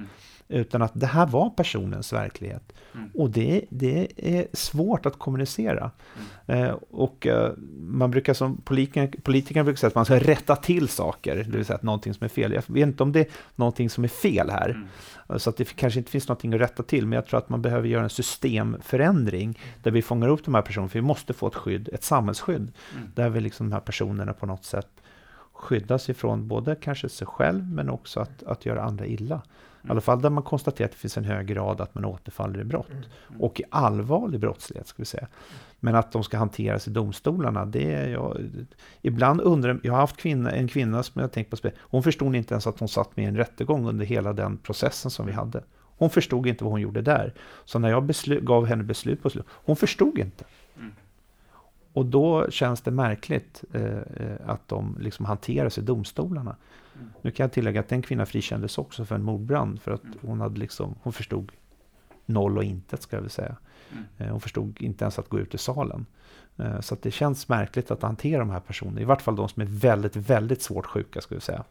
Utan 0.48 0.82
att 0.82 0.92
det 0.94 1.06
här 1.06 1.26
var 1.26 1.50
personens 1.50 2.12
verklighet. 2.12 2.72
Mm. 2.94 3.10
Och 3.14 3.30
det, 3.30 3.64
det 3.70 4.08
är 4.16 4.46
svårt 4.52 5.06
att 5.06 5.18
kommunicera. 5.18 5.90
Mm. 6.46 6.64
Eh, 6.64 6.74
och 6.90 7.26
eh, 7.26 7.52
man 7.78 8.10
brukar 8.10 8.34
som 8.34 8.56
politiker, 8.56 9.20
politiker 9.20 9.62
brukar 9.62 9.78
säga 9.78 9.88
att 9.88 9.94
man 9.94 10.04
ska 10.04 10.18
rätta 10.18 10.56
till 10.56 10.88
saker, 10.88 11.36
det 11.36 11.56
vill 11.56 11.64
säga 11.64 11.76
att 11.76 11.82
någonting 11.82 12.14
som 12.14 12.24
är 12.24 12.28
fel. 12.28 12.52
Jag 12.52 12.62
vet 12.66 12.86
inte 12.86 13.02
om 13.02 13.12
det 13.12 13.20
är 13.20 13.26
någonting 13.54 13.90
som 13.90 14.04
är 14.04 14.08
fel 14.08 14.50
här. 14.50 14.70
Mm. 15.28 15.38
Så 15.38 15.50
att 15.50 15.56
det 15.56 15.76
kanske 15.76 15.98
inte 16.00 16.10
finns 16.10 16.28
någonting 16.28 16.54
att 16.54 16.60
rätta 16.60 16.82
till, 16.82 17.06
men 17.06 17.16
jag 17.16 17.26
tror 17.26 17.38
att 17.38 17.48
man 17.48 17.62
behöver 17.62 17.88
göra 17.88 18.02
en 18.04 18.10
systemförändring 18.10 19.58
där 19.82 19.90
vi 19.90 20.02
fångar 20.02 20.28
upp 20.28 20.44
de 20.44 20.54
här 20.54 20.62
personerna, 20.62 20.88
för 20.88 20.98
vi 20.98 21.06
måste 21.06 21.32
få 21.32 21.46
ett 21.46 21.54
skydd, 21.54 21.88
ett 21.92 22.04
samhällsskydd, 22.04 22.72
mm. 22.96 23.10
där 23.14 23.28
vi 23.28 23.40
liksom 23.40 23.70
de 23.70 23.74
här 23.74 23.80
personerna 23.80 24.32
på 24.32 24.46
något 24.46 24.64
sätt 24.64 24.88
skyddas 25.54 26.08
ifrån 26.08 26.48
både 26.48 26.74
kanske 26.74 27.08
sig 27.08 27.26
själv, 27.26 27.72
men 27.72 27.90
också 27.90 28.20
att, 28.20 28.42
att 28.42 28.66
göra 28.66 28.82
andra 28.82 29.06
illa. 29.06 29.42
I 29.84 29.90
alla 29.90 30.00
fall 30.00 30.22
där 30.22 30.30
man 30.30 30.42
konstaterar 30.42 30.86
att 30.86 30.92
det 30.92 30.98
finns 30.98 31.18
en 31.18 31.24
hög 31.24 31.46
grad 31.46 31.80
att 31.80 31.94
man 31.94 32.04
återfaller 32.04 32.60
i 32.60 32.64
brott. 32.64 32.90
Mm. 32.90 33.40
Och 33.40 33.60
i 33.60 33.62
allvarlig 33.70 34.40
brottslighet, 34.40 34.86
ska 34.86 35.02
vi 35.02 35.06
säga. 35.06 35.26
Men 35.80 35.94
att 35.94 36.12
de 36.12 36.24
ska 36.24 36.38
hanteras 36.38 36.88
i 36.88 36.90
domstolarna, 36.90 37.64
det 37.66 37.94
är 37.94 38.08
jag... 38.08 38.40
Ibland 39.02 39.40
undrar 39.40 39.80
jag, 39.82 39.92
har 39.92 40.00
haft 40.00 40.16
kvinna, 40.16 40.50
en 40.50 40.68
kvinna 40.68 41.02
som 41.02 41.20
jag 41.20 41.32
tänkt 41.32 41.62
på, 41.62 41.70
hon 41.78 42.02
förstod 42.02 42.36
inte 42.36 42.54
ens 42.54 42.66
att 42.66 42.78
hon 42.78 42.88
satt 42.88 43.16
med 43.16 43.24
i 43.24 43.28
en 43.28 43.36
rättegång 43.36 43.88
under 43.88 44.04
hela 44.04 44.32
den 44.32 44.56
processen 44.56 45.10
som 45.10 45.26
vi 45.26 45.32
hade. 45.32 45.64
Hon 45.96 46.10
förstod 46.10 46.46
inte 46.46 46.64
vad 46.64 46.72
hon 46.72 46.80
gjorde 46.80 47.02
där. 47.02 47.34
Så 47.64 47.78
när 47.78 47.90
jag 47.90 48.14
gav 48.42 48.66
henne 48.66 48.84
beslut 48.84 49.22
på 49.22 49.30
slut, 49.30 49.46
hon 49.48 49.76
förstod 49.76 50.18
inte. 50.18 50.44
Mm. 51.94 52.06
Och 52.06 52.06
då 52.06 52.50
känns 52.50 52.80
det 52.80 52.90
märkligt 52.90 53.64
eh, 53.72 53.82
eh 53.84 54.36
att 54.46 54.68
de 54.68 54.96
liksom 55.00 55.26
hanteras 55.26 55.78
i 55.78 55.80
domstolarna. 55.80 56.56
Nu 57.22 57.30
kan 57.30 57.44
jag 57.44 57.52
tillägga 57.52 57.80
att 57.80 57.88
den 57.88 58.02
kvinnan 58.02 58.26
frikändes 58.26 58.78
också 58.78 59.04
för 59.04 59.14
en 59.14 59.22
mordbrand 59.22 59.82
för 59.82 59.92
att 59.92 60.02
hon 60.22 60.40
hade 60.40 60.58
liksom, 60.58 60.94
hon 61.02 61.12
förstod 61.12 61.52
noll 62.26 62.58
och 62.58 62.64
intet, 62.64 63.02
ska 63.02 63.16
jag 63.16 63.20
väl 63.20 63.30
säga. 63.30 63.56
Mm. 64.18 64.30
Hon 64.30 64.40
förstod 64.40 64.80
inte 64.80 65.04
ens 65.04 65.18
att 65.18 65.28
gå 65.28 65.38
ut 65.38 65.54
i 65.54 65.58
salen. 65.58 66.06
Så 66.80 66.96
det 67.02 67.10
känns 67.10 67.48
märkligt 67.48 67.90
att 67.90 68.02
hantera 68.02 68.38
de 68.38 68.50
här 68.50 68.60
personerna, 68.60 69.00
i 69.00 69.04
vart 69.04 69.22
fall 69.22 69.36
de 69.36 69.48
som 69.48 69.62
är 69.62 69.66
väldigt, 69.66 70.16
väldigt 70.16 70.62
svårt 70.62 70.86
sjuka, 70.86 71.20
skulle 71.20 71.36
jag 71.36 71.42
säga. 71.42 71.64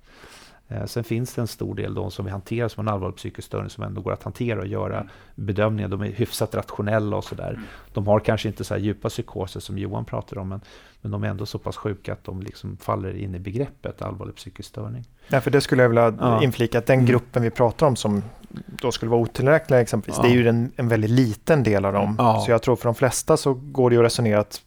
Eh, 0.68 0.86
sen 0.86 1.04
finns 1.04 1.34
det 1.34 1.42
en 1.42 1.48
stor 1.48 1.76
del 1.76 1.94
de 1.94 2.12
som 2.12 2.26
vi 2.26 2.32
hanterar 2.32 2.68
som 2.68 2.88
en 2.88 2.94
allvarlig 2.94 3.18
psykisk 3.18 3.48
störning 3.48 3.70
som 3.70 3.84
ändå 3.84 4.02
går 4.02 4.14
att 4.14 4.24
hantera 4.24 4.60
och 4.60 4.68
göra 4.68 4.96
mm. 4.96 5.10
bedömningar. 5.36 5.88
De 5.90 6.02
är 6.02 6.06
hyfsat 6.12 6.56
rationella 6.56 7.18
och 7.18 7.24
sådär. 7.24 7.50
Mm. 7.50 7.64
De 7.94 8.08
har 8.08 8.20
kanske 8.20 8.48
inte 8.48 8.64
så 8.64 8.74
här 8.74 8.82
djupa 8.82 9.10
psykoser 9.10 9.60
som 9.60 9.78
Johan 9.78 10.06
pratar 10.06 10.38
om, 10.38 10.50
men, 10.50 10.62
men 11.02 11.12
de 11.12 11.24
är 11.24 11.28
ändå 11.28 11.46
så 11.46 11.60
pass 11.60 11.78
sjuka 11.78 12.14
att 12.14 12.24
de 12.24 12.42
liksom 12.42 12.78
faller 12.78 13.18
in 13.18 13.36
i 13.36 13.40
begreppet 13.40 14.02
allvarlig 14.02 14.36
psykisk 14.36 14.70
störning. 14.70 15.06
Ja, 15.28 15.42
för 15.42 15.52
det 15.52 15.62
skulle 15.62 15.82
jag 15.82 15.90
vilja 15.90 16.16
ja. 16.20 16.44
inflika, 16.44 16.78
att 16.78 16.86
den 16.86 17.00
mm. 17.00 17.06
gruppen 17.06 17.44
vi 17.44 17.50
pratar 17.50 17.88
om 17.88 17.96
som 17.96 18.24
då 18.66 18.92
skulle 18.92 19.10
vara 19.12 19.22
otillräkneliga 19.22 19.82
exempelvis, 19.82 20.18
ja. 20.18 20.24
det 20.24 20.30
är 20.30 20.34
ju 20.34 20.48
en, 20.48 20.72
en 20.76 20.88
väldigt 20.88 21.10
liten 21.10 21.64
del 21.64 21.86
av 21.86 21.94
dem. 21.94 22.16
Ja. 22.18 22.44
Så 22.46 22.52
jag 22.52 22.62
tror 22.62 22.76
för 22.76 22.86
de 22.86 22.96
flesta 22.96 23.38
så 23.38 23.54
går 23.54 23.90
det 23.90 23.94
ju 23.94 24.00
att 24.00 24.06
resonera 24.06 24.40
att 24.40 24.62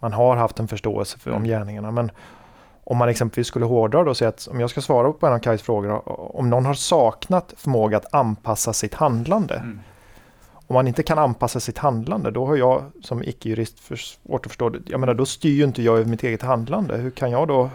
man 0.00 0.12
har 0.12 0.36
haft 0.36 0.60
en 0.60 0.68
förståelse 0.68 1.18
för 1.18 1.30
mm. 1.30 1.42
de 1.42 1.48
gärningarna. 1.48 1.90
Men 1.90 2.10
om 2.84 2.96
man 2.96 3.08
exempelvis 3.08 3.46
skulle 3.46 3.64
hårdra 3.64 4.04
då 4.04 4.10
och 4.10 4.16
säga 4.16 4.28
att 4.28 4.48
om 4.50 4.60
jag 4.60 4.70
ska 4.70 4.80
svara 4.80 5.12
på 5.12 5.26
en 5.26 5.32
av 5.32 5.38
Kajs 5.38 5.62
frågor, 5.62 6.08
om 6.36 6.50
någon 6.50 6.64
har 6.64 6.74
saknat 6.74 7.54
förmåga 7.56 7.96
att 7.96 8.14
anpassa 8.14 8.72
sitt 8.72 8.94
handlande. 8.94 9.54
Mm. 9.54 9.80
Om 10.66 10.74
man 10.74 10.88
inte 10.88 11.02
kan 11.02 11.18
anpassa 11.18 11.60
sitt 11.60 11.78
handlande, 11.78 12.30
då 12.30 12.46
har 12.46 12.56
jag 12.56 12.84
som 13.02 13.22
icke-jurist 13.22 13.78
svårt 13.78 14.46
att 14.46 14.52
förstå. 14.52 14.74
Jag 14.86 15.00
menar, 15.00 15.14
då 15.14 15.26
styr 15.26 15.54
ju 15.54 15.64
inte 15.64 15.82
jag 15.82 15.98
över 15.98 16.10
mitt 16.10 16.22
eget 16.22 16.42
handlande. 16.42 16.96
Hur 16.96 17.10
kan 17.10 17.30
jag 17.30 17.48
då 17.48 17.70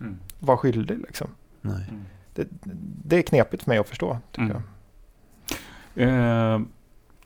mm. 0.00 0.18
vara 0.38 0.56
skyldig? 0.56 0.98
Liksom? 0.98 1.28
Nej. 1.60 1.86
Mm. 1.88 2.04
Det, 2.34 2.48
det, 3.04 3.16
är 3.16 3.22
knepigt 3.22 3.62
för 3.62 3.70
mig 3.70 3.78
att 3.78 3.88
förstå, 3.88 4.18
tycker 4.32 4.50
mm. 4.50 4.62
jag. 5.94 6.08
Eh, 6.08 6.60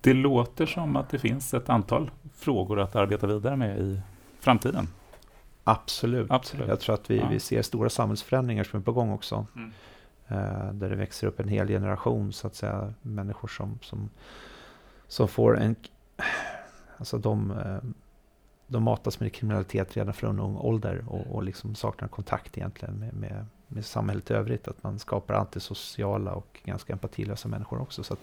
det 0.00 0.14
låter 0.14 0.66
som 0.66 0.96
att 0.96 1.10
det 1.10 1.18
finns 1.18 1.54
ett 1.54 1.68
antal 1.68 2.10
frågor 2.34 2.80
att 2.80 2.96
arbeta 2.96 3.26
vidare 3.26 3.56
med 3.56 3.78
i 3.78 4.00
framtiden. 4.40 4.88
Absolut. 5.64 6.30
Absolut. 6.30 6.68
Jag 6.68 6.80
tror 6.80 6.94
att 6.94 7.10
vi, 7.10 7.18
ja. 7.18 7.28
vi 7.28 7.40
ser 7.40 7.62
stora 7.62 7.90
samhällsförändringar 7.90 8.64
som 8.64 8.80
är 8.80 8.84
på 8.84 8.92
gång 8.92 9.12
också. 9.12 9.46
Mm. 9.56 9.72
Uh, 10.30 10.72
där 10.72 10.90
det 10.90 10.96
växer 10.96 11.26
upp 11.26 11.40
en 11.40 11.48
hel 11.48 11.68
generation, 11.68 12.32
så 12.32 12.46
att 12.46 12.54
säga, 12.54 12.94
människor 13.02 13.48
som, 13.48 13.78
som, 13.82 14.10
som 15.08 15.28
får 15.28 15.58
en... 15.58 15.76
Alltså 16.96 17.18
de, 17.18 17.50
uh, 17.50 17.78
de 18.66 18.82
matas 18.82 19.20
med 19.20 19.32
kriminalitet 19.32 19.96
redan 19.96 20.14
från 20.14 20.40
ung 20.40 20.56
ålder 20.56 21.04
och, 21.08 21.34
och 21.34 21.42
liksom 21.42 21.74
saknar 21.74 22.08
kontakt 22.08 22.58
egentligen 22.58 22.98
med, 22.98 23.14
med, 23.14 23.46
med 23.66 23.84
samhället 23.84 24.30
i 24.30 24.34
övrigt. 24.34 24.68
Att 24.68 24.82
man 24.82 24.98
skapar 24.98 25.34
antisociala 25.34 26.32
och 26.34 26.60
ganska 26.64 26.92
empatilösa 26.92 27.48
människor 27.48 27.80
också. 27.80 28.02
Så 28.02 28.16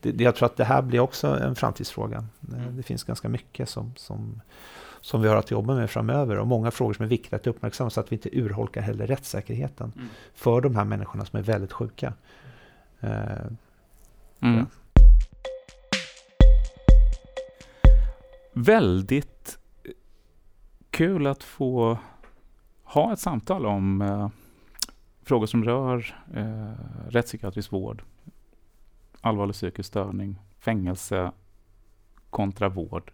det, 0.00 0.20
jag 0.20 0.36
tror 0.36 0.46
att 0.46 0.56
det 0.56 0.64
här 0.64 0.82
blir 0.82 1.00
också 1.00 1.26
en 1.26 1.54
framtidsfråga. 1.54 2.24
Mm. 2.52 2.76
Det 2.76 2.82
finns 2.82 3.04
ganska 3.04 3.28
mycket 3.28 3.68
som, 3.68 3.92
som 3.96 4.40
som 5.00 5.22
vi 5.22 5.28
har 5.28 5.36
att 5.36 5.50
jobba 5.50 5.74
med 5.74 5.90
framöver 5.90 6.38
och 6.38 6.46
många 6.46 6.70
frågor 6.70 6.92
som 6.92 7.04
är 7.04 7.08
viktiga 7.08 7.36
att 7.36 7.46
uppmärksamma 7.46 7.90
så 7.90 8.00
att 8.00 8.12
vi 8.12 8.16
inte 8.16 8.38
urholkar 8.38 8.80
heller 8.80 9.06
rättssäkerheten 9.06 9.92
mm. 9.96 10.08
för 10.34 10.60
de 10.60 10.76
här 10.76 10.84
människorna 10.84 11.24
som 11.24 11.38
är 11.38 11.42
väldigt 11.42 11.72
sjuka. 11.72 12.12
Uh, 13.04 13.10
mm. 14.40 14.58
ja. 14.58 14.66
Väldigt 18.52 19.58
kul 20.90 21.26
att 21.26 21.42
få 21.42 21.98
ha 22.84 23.12
ett 23.12 23.18
samtal 23.18 23.66
om 23.66 24.02
eh, 24.02 24.28
frågor 25.22 25.46
som 25.46 25.64
rör 25.64 26.16
eh, 26.34 26.72
rättspsykiatrisk 27.08 27.72
vård, 27.72 28.02
allvarlig 29.20 29.54
psykisk 29.54 29.88
störning, 29.88 30.38
fängelse 30.58 31.32
kontra 32.30 32.68
vård 32.68 33.12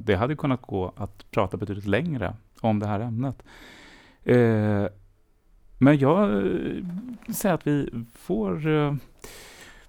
det 0.00 0.16
hade 0.16 0.36
kunnat 0.36 0.62
gå 0.62 0.92
att 0.96 1.30
prata 1.30 1.56
betydligt 1.56 1.86
längre 1.86 2.34
om 2.60 2.78
det 2.78 2.86
här 2.86 3.00
ämnet. 3.00 3.42
Eh, 4.24 4.86
men 5.78 5.98
jag 5.98 6.22
eh, 6.22 6.84
säger 7.32 7.54
att 7.54 7.66
vi 7.66 7.90
får 8.14 8.60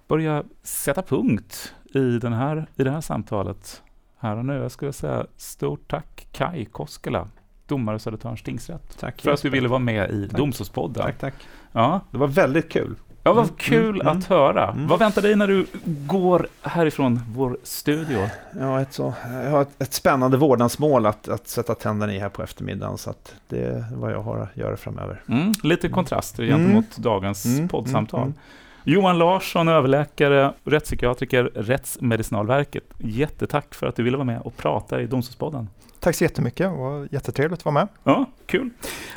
börja 0.08 0.44
sätta 0.62 1.02
punkt 1.02 1.74
i, 1.94 2.18
den 2.18 2.32
här, 2.32 2.66
i 2.76 2.84
det 2.84 2.90
här 2.90 3.00
samtalet 3.00 3.82
här 4.18 4.36
och 4.36 4.44
nu. 4.44 4.54
Jag 4.54 4.70
skulle 4.70 4.92
säga 4.92 5.26
stort 5.36 5.90
tack 5.90 6.28
Kai 6.32 6.64
Koskela, 6.64 7.28
domare 7.66 7.98
Södertörns 7.98 8.42
tingsrätt, 8.42 8.98
tack, 8.98 9.20
för 9.20 9.30
att 9.30 9.42
du 9.42 9.50
ville 9.50 9.68
vara 9.68 9.78
med 9.78 10.10
i 10.10 10.26
Domstolspodden. 10.26 11.02
Tack, 11.02 11.18
tack. 11.18 11.34
Ja. 11.72 12.00
Det 12.10 12.18
var 12.18 12.28
väldigt 12.28 12.68
kul. 12.72 12.96
Ja, 13.24 13.32
vad 13.32 13.44
mm, 13.44 13.56
kul 13.56 14.00
mm, 14.00 14.06
att 14.06 14.30
mm, 14.30 14.38
höra. 14.38 14.70
Mm. 14.70 14.86
Vad 14.86 14.98
väntar 14.98 15.22
dig 15.22 15.36
när 15.36 15.46
du 15.46 15.66
går 15.84 16.46
härifrån 16.62 17.20
vår 17.34 17.56
studio? 17.62 18.28
Ja, 18.60 18.80
ett 18.80 18.92
så, 18.92 19.14
jag 19.44 19.50
har 19.50 19.62
ett, 19.62 19.82
ett 19.82 19.92
spännande 19.92 20.36
vårdnadsmål 20.36 21.06
att, 21.06 21.28
att 21.28 21.48
sätta 21.48 21.74
tänderna 21.74 22.14
i 22.14 22.18
här 22.18 22.28
på 22.28 22.42
eftermiddagen. 22.42 22.98
Så 22.98 23.14
det 23.48 23.64
är 23.64 23.84
vad 23.94 24.12
jag 24.12 24.22
har 24.22 24.38
att 24.38 24.56
göra 24.56 24.76
framöver. 24.76 25.22
Mm, 25.28 25.52
lite 25.62 25.88
kontraster 25.88 26.44
gentemot 26.44 26.96
dagens 26.96 27.60
poddsamtal. 27.70 28.32
Johan 28.84 29.18
Larsson, 29.18 29.68
överläkare, 29.68 30.52
rättspsykiatriker, 30.64 31.44
Rättsmedicinalverket. 31.44 32.84
Jättetack 32.98 33.74
för 33.74 33.86
att 33.86 33.96
du 33.96 34.02
ville 34.02 34.16
vara 34.16 34.24
med 34.24 34.40
och 34.40 34.56
prata 34.56 35.00
i 35.00 35.06
Domstolspodden. 35.06 35.68
Tack 36.02 36.16
så 36.16 36.24
jättemycket, 36.24 36.70
det 36.70 36.76
var 36.76 37.08
jättetrevligt 37.10 37.60
att 37.60 37.64
vara 37.64 37.72
med. 37.72 37.88
Ja, 38.04 38.26
kul 38.46 38.70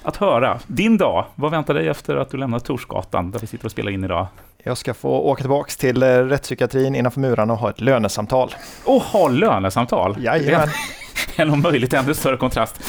att 0.03 0.15
höra. 0.15 0.59
Din 0.67 0.97
dag, 0.97 1.25
vad 1.35 1.51
väntar 1.51 1.73
dig 1.73 1.87
efter 1.87 2.15
att 2.15 2.29
du 2.29 2.37
lämnar 2.37 2.59
Torsgatan 2.59 3.31
där 3.31 3.39
vi 3.39 3.47
sitter 3.47 3.65
och 3.65 3.71
spelar 3.71 3.91
in 3.91 4.03
idag? 4.03 4.27
Jag 4.63 4.77
ska 4.77 4.93
få 4.93 5.09
åka 5.09 5.41
tillbaka 5.41 5.71
till 5.79 6.03
eh, 6.03 6.07
rättspsykiatrin 6.07 6.95
innanför 6.95 7.19
murarna 7.19 7.53
och 7.53 7.59
ha 7.59 7.69
ett 7.69 7.81
lönesamtal. 7.81 8.55
Och 8.85 9.01
ha 9.01 9.27
lönesamtal? 9.27 10.15
Jajamän. 10.19 10.69
En 11.35 11.49
om 11.49 11.61
möjligt 11.61 11.93
ännu 11.93 12.13
större 12.13 12.37
kontrast, 12.37 12.81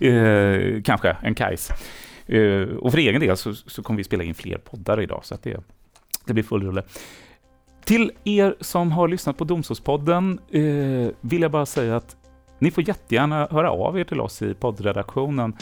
eh, 0.00 0.82
kanske, 0.84 1.16
än 1.22 1.34
Kajs. 1.34 1.70
Eh, 2.26 2.62
och 2.62 2.90
för 2.90 2.98
egen 2.98 3.20
del 3.20 3.36
så, 3.36 3.54
så 3.54 3.82
kommer 3.82 3.96
vi 3.96 4.04
spela 4.04 4.24
in 4.24 4.34
fler 4.34 4.58
poddar 4.58 5.00
idag, 5.00 5.20
så 5.22 5.34
att 5.34 5.42
det, 5.42 5.60
det 6.24 6.32
blir 6.32 6.44
full 6.44 6.62
rulle. 6.62 6.82
Till 7.84 8.12
er 8.24 8.56
som 8.60 8.92
har 8.92 9.08
lyssnat 9.08 9.38
på 9.38 9.44
Domstolspodden 9.44 10.38
eh, 10.50 11.14
vill 11.20 11.42
jag 11.42 11.50
bara 11.50 11.66
säga 11.66 11.96
att 11.96 12.16
ni 12.58 12.70
får 12.70 12.88
jättegärna 12.88 13.48
höra 13.50 13.70
av 13.70 13.98
er 13.98 14.04
till 14.04 14.20
oss 14.20 14.42
i 14.42 14.54
poddredaktionen. 14.54 15.56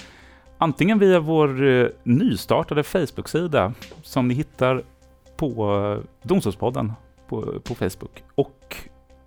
Antingen 0.59 0.99
via 0.99 1.21
vår 1.21 1.65
eh, 1.65 1.87
nystartade 2.03 2.83
Facebook-sida 2.83 3.73
som 4.03 4.29
ni 4.29 4.35
hittar 4.35 4.83
på 5.37 5.81
eh, 5.83 5.99
Domstolspodden 6.29 6.93
på, 7.29 7.61
på 7.65 7.75
Facebook. 7.75 8.25
Och 8.35 8.77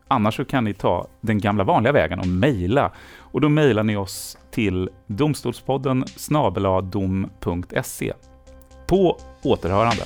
annars 0.07 0.35
så 0.35 0.45
kan 0.45 0.63
ni 0.63 0.73
ta 0.73 1.07
den 1.21 1.39
gamla 1.39 1.63
vanliga 1.63 1.93
vägen 1.93 2.19
och 2.19 2.27
mejla. 2.27 2.91
Och 3.17 3.41
då 3.41 3.49
mejlar 3.49 3.83
ni 3.83 3.95
oss 3.95 4.37
till 4.51 4.89
domstolspodden 5.07 6.07
snabeladom.se. 6.07 8.13
På 8.87 9.17
återhörande. 9.43 10.03